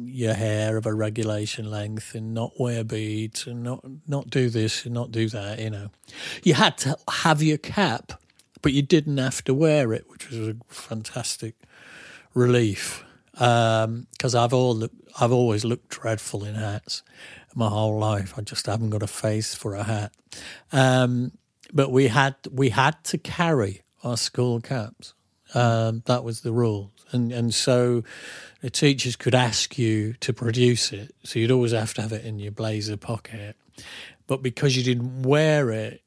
your 0.04 0.34
hair 0.34 0.76
of 0.76 0.84
a 0.84 0.92
regulation 0.92 1.70
length 1.70 2.14
and 2.14 2.34
not 2.34 2.52
wear 2.60 2.84
beads 2.84 3.46
and 3.46 3.62
not 3.62 3.82
not 4.06 4.28
do 4.28 4.50
this 4.50 4.84
and 4.84 4.92
not 4.92 5.10
do 5.10 5.28
that 5.28 5.58
you 5.58 5.70
know. 5.70 5.90
You 6.42 6.54
had 6.54 6.76
to 6.78 6.96
have 7.08 7.42
your 7.42 7.58
cap 7.58 8.20
but 8.60 8.72
you 8.72 8.82
didn't 8.82 9.16
have 9.16 9.42
to 9.44 9.54
wear 9.54 9.92
it 9.92 10.04
which 10.10 10.28
was 10.28 10.48
a 10.48 10.56
fantastic 10.68 11.54
relief 12.34 13.04
because 13.34 14.34
I've 14.34 14.52
all 14.52 14.88
I've 15.20 15.32
always 15.32 15.64
looked 15.64 15.88
dreadful 15.88 16.44
in 16.44 16.54
hats 16.54 17.02
my 17.54 17.68
whole 17.68 17.98
life 17.98 18.34
I 18.36 18.42
just 18.42 18.66
haven't 18.66 18.90
got 18.90 19.02
a 19.02 19.06
face 19.06 19.54
for 19.54 19.74
a 19.74 19.84
hat 19.84 20.12
um, 20.72 21.32
but 21.72 21.90
we 21.90 22.08
had 22.08 22.36
we 22.50 22.70
had 22.70 23.02
to 23.04 23.18
carry 23.18 23.82
our 24.02 24.16
school 24.16 24.60
caps 24.60 25.14
um, 25.54 26.02
that 26.06 26.24
was 26.24 26.40
the 26.40 26.52
rule. 26.52 26.92
And 27.12 27.32
and 27.32 27.54
so 27.54 28.02
the 28.60 28.70
teachers 28.70 29.16
could 29.16 29.34
ask 29.34 29.78
you 29.78 30.14
to 30.14 30.32
produce 30.32 30.92
it. 30.92 31.14
So 31.22 31.38
you'd 31.38 31.50
always 31.50 31.72
have 31.72 31.94
to 31.94 32.02
have 32.02 32.12
it 32.12 32.24
in 32.24 32.38
your 32.38 32.52
blazer 32.52 32.96
pocket. 32.96 33.56
But 34.26 34.42
because 34.42 34.76
you 34.76 34.82
didn't 34.82 35.22
wear 35.22 35.70
it, 35.70 36.02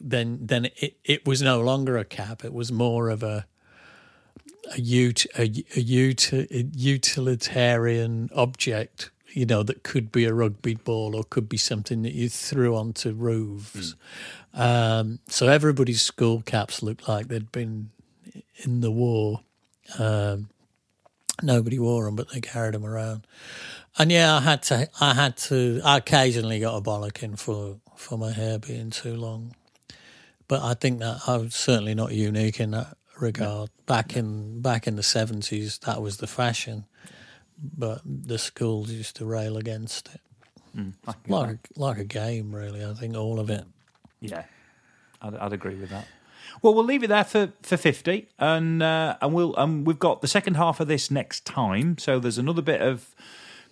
then 0.00 0.38
then 0.42 0.66
it, 0.76 0.96
it 1.04 1.26
was 1.26 1.42
no 1.42 1.60
longer 1.60 1.96
a 1.96 2.04
cap. 2.04 2.44
It 2.44 2.52
was 2.52 2.72
more 2.72 3.08
of 3.08 3.22
a 3.22 3.46
a, 4.76 4.80
ut, 4.80 5.26
a, 5.38 5.64
a, 5.76 6.10
ut, 6.10 6.32
a 6.32 6.64
utilitarian 6.74 8.30
object, 8.34 9.10
you 9.32 9.46
know, 9.46 9.62
that 9.62 9.82
could 9.82 10.12
be 10.12 10.24
a 10.24 10.34
rugby 10.34 10.74
ball 10.74 11.16
or 11.16 11.24
could 11.24 11.48
be 11.48 11.56
something 11.56 12.02
that 12.02 12.12
you 12.12 12.28
threw 12.28 12.76
onto 12.76 13.12
roofs. 13.12 13.94
Um, 14.54 15.18
so 15.28 15.48
everybody's 15.48 16.02
school 16.02 16.42
caps 16.42 16.82
looked 16.82 17.08
like 17.08 17.28
they'd 17.28 17.50
been 17.52 17.90
in 18.56 18.80
the 18.80 18.90
war. 18.90 19.40
Um, 19.98 20.48
nobody 21.42 21.78
wore 21.78 22.04
them, 22.04 22.16
but 22.16 22.30
they 22.30 22.40
carried 22.40 22.74
them 22.74 22.84
around. 22.84 23.26
And 23.98 24.10
yeah, 24.10 24.36
I 24.36 24.40
had 24.40 24.62
to. 24.64 24.88
I 25.00 25.14
had 25.14 25.36
to. 25.38 25.80
I 25.84 25.98
occasionally 25.98 26.60
got 26.60 26.76
a 26.76 26.80
bollocking 26.80 27.38
for 27.38 27.76
for 27.96 28.16
my 28.16 28.32
hair 28.32 28.58
being 28.58 28.90
too 28.90 29.14
long, 29.14 29.54
but 30.48 30.62
I 30.62 30.74
think 30.74 31.00
that 31.00 31.20
I 31.26 31.36
was 31.36 31.54
certainly 31.54 31.94
not 31.94 32.12
unique 32.12 32.58
in 32.58 32.70
that 32.70 32.96
regard. 33.22 33.70
Back 33.86 34.16
in 34.16 34.60
back 34.60 34.86
in 34.86 34.96
the 34.96 35.02
seventies, 35.02 35.78
that 35.78 36.02
was 36.02 36.18
the 36.18 36.26
fashion, 36.26 36.84
but 37.62 38.02
the 38.04 38.38
schools 38.38 38.90
used 38.90 39.16
to 39.16 39.24
rail 39.24 39.56
against 39.56 40.14
it. 40.14 40.20
Mm, 40.76 40.92
I 41.06 41.12
can 41.12 41.32
Like 41.32 41.68
like 41.76 41.98
a 41.98 42.04
game, 42.04 42.54
really. 42.54 42.84
I 42.84 42.92
think 42.94 43.16
all 43.16 43.38
of 43.40 43.48
it. 43.50 43.64
Yeah, 44.20 44.44
I'd, 45.20 45.34
I'd 45.36 45.52
agree 45.52 45.76
with 45.76 45.90
that. 45.90 46.06
Well, 46.60 46.74
we'll 46.74 46.84
leave 46.84 47.02
it 47.02 47.08
there 47.08 47.24
for, 47.24 47.52
for 47.62 47.76
fifty, 47.76 48.28
and 48.38 48.82
uh, 48.82 49.16
and 49.20 49.32
we'll 49.32 49.58
um, 49.58 49.84
we've 49.84 49.98
got 49.98 50.20
the 50.20 50.28
second 50.28 50.54
half 50.54 50.80
of 50.80 50.88
this 50.88 51.10
next 51.10 51.44
time. 51.44 51.98
So 51.98 52.18
there's 52.18 52.38
another 52.38 52.62
bit 52.62 52.82
of 52.82 53.14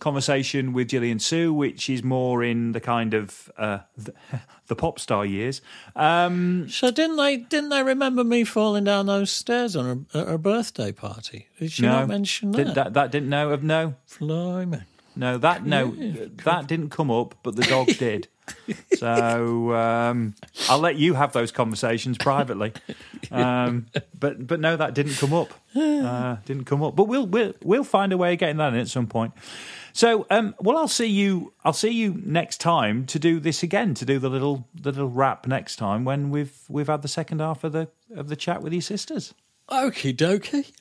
conversation 0.00 0.72
with 0.72 0.88
Gillian 0.88 1.18
Sue, 1.18 1.52
which 1.52 1.88
is 1.88 2.02
more 2.02 2.42
in 2.42 2.72
the 2.72 2.80
kind 2.80 3.14
of 3.14 3.50
uh, 3.56 3.78
the, 3.96 4.12
the 4.66 4.74
pop 4.76 4.98
star 4.98 5.24
years. 5.24 5.60
Um, 5.94 6.68
So 6.68 6.90
didn't 6.90 7.16
they 7.16 7.36
didn't 7.36 7.70
they 7.70 7.82
remember 7.82 8.24
me 8.24 8.44
falling 8.44 8.84
down 8.84 9.06
those 9.06 9.30
stairs 9.30 9.76
on 9.76 10.06
her, 10.12 10.20
at 10.20 10.26
her 10.28 10.38
birthday 10.38 10.90
party? 10.92 11.46
Did 11.58 11.72
she 11.72 11.82
no, 11.82 12.00
not 12.00 12.08
mention 12.08 12.50
did- 12.52 12.68
that? 12.68 12.74
that 12.74 12.94
that 12.94 13.10
didn't 13.12 13.28
know 13.28 13.50
of 13.50 13.62
no. 13.62 13.94
Blimey. 14.18 14.80
No, 15.16 15.38
that 15.38 15.66
no, 15.66 15.90
that 16.44 16.66
didn't 16.66 16.90
come 16.90 17.10
up, 17.10 17.34
but 17.42 17.56
the 17.56 17.62
dog 17.62 17.86
did. 17.98 18.28
So 18.96 19.72
um, 19.74 20.34
I'll 20.68 20.80
let 20.80 20.96
you 20.96 21.14
have 21.14 21.32
those 21.32 21.52
conversations 21.52 22.18
privately. 22.18 22.72
Um, 23.30 23.86
but 24.18 24.44
but 24.44 24.58
no, 24.58 24.76
that 24.76 24.92
didn't 24.94 25.14
come 25.14 25.32
up. 25.32 25.52
Uh, 25.76 26.36
didn't 26.46 26.64
come 26.64 26.82
up. 26.82 26.96
But 26.96 27.04
we'll 27.04 27.26
we'll 27.26 27.54
we'll 27.62 27.84
find 27.84 28.12
a 28.12 28.16
way 28.16 28.32
of 28.32 28.40
getting 28.40 28.56
that 28.56 28.72
in 28.74 28.80
at 28.80 28.88
some 28.88 29.06
point. 29.06 29.32
So 29.92 30.26
um, 30.30 30.54
well, 30.60 30.76
I'll 30.76 30.88
see 30.88 31.06
you. 31.06 31.52
I'll 31.64 31.72
see 31.72 31.90
you 31.90 32.20
next 32.24 32.58
time 32.58 33.06
to 33.06 33.18
do 33.18 33.40
this 33.40 33.62
again. 33.62 33.94
To 33.94 34.04
do 34.04 34.18
the 34.18 34.28
little 34.28 34.68
the 34.74 34.92
little 34.92 35.10
wrap 35.10 35.46
next 35.46 35.76
time 35.76 36.04
when 36.04 36.30
we've 36.30 36.56
we've 36.68 36.86
had 36.86 37.02
the 37.02 37.08
second 37.08 37.40
half 37.40 37.64
of 37.64 37.72
the 37.72 37.88
of 38.14 38.28
the 38.28 38.36
chat 38.36 38.62
with 38.62 38.72
your 38.72 38.82
sisters. 38.82 39.34
Okie 39.68 40.16
dokie. 40.16 40.72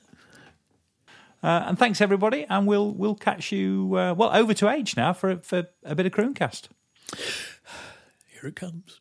Uh, 1.41 1.63
and 1.67 1.79
thanks 1.79 2.01
everybody, 2.01 2.45
and 2.49 2.67
we'll 2.67 2.91
we'll 2.91 3.15
catch 3.15 3.51
you 3.51 3.95
uh, 3.95 4.13
well 4.13 4.35
over 4.35 4.53
to 4.53 4.69
H 4.69 4.97
now 4.97 5.13
for 5.13 5.37
for 5.37 5.67
a 5.83 5.95
bit 5.95 6.05
of 6.05 6.11
Crooncast. 6.11 6.67
Here 8.27 8.45
it 8.45 8.55
comes. 8.55 8.99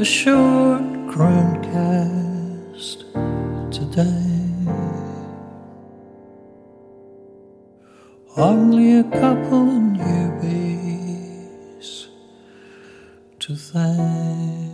A 0.00 0.02
short 0.02 0.82
Crooncast 1.12 3.04
today. 3.70 4.64
Only 8.34 8.96
a 9.00 9.04
couple 9.04 9.68
of 9.68 9.82
newbies 10.00 11.88
to 13.40 13.54
thank. 13.54 14.72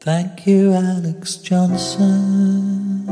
Thank 0.00 0.46
you, 0.46 0.74
Alex 0.74 1.36
Johnson. 1.36 3.06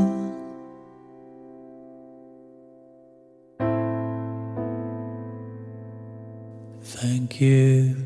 Thank 6.82 7.40
you, 7.40 8.03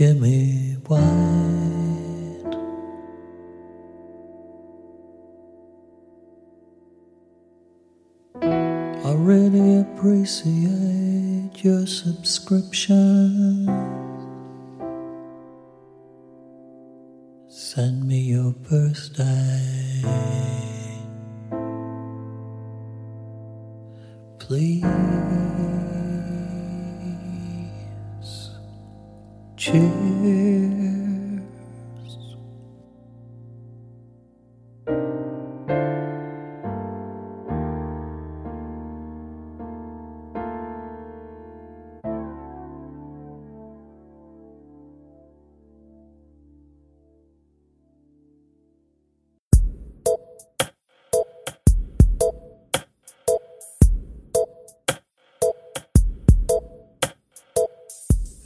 Jimmy 0.00 0.78
White. 0.86 1.02
I 9.04 9.12
really 9.12 9.80
appreciate 9.82 11.62
your 11.62 11.86
subscription. 11.86 13.66
Send 17.50 18.08
me 18.08 18.20
your 18.20 18.54
birthday. 18.54 20.00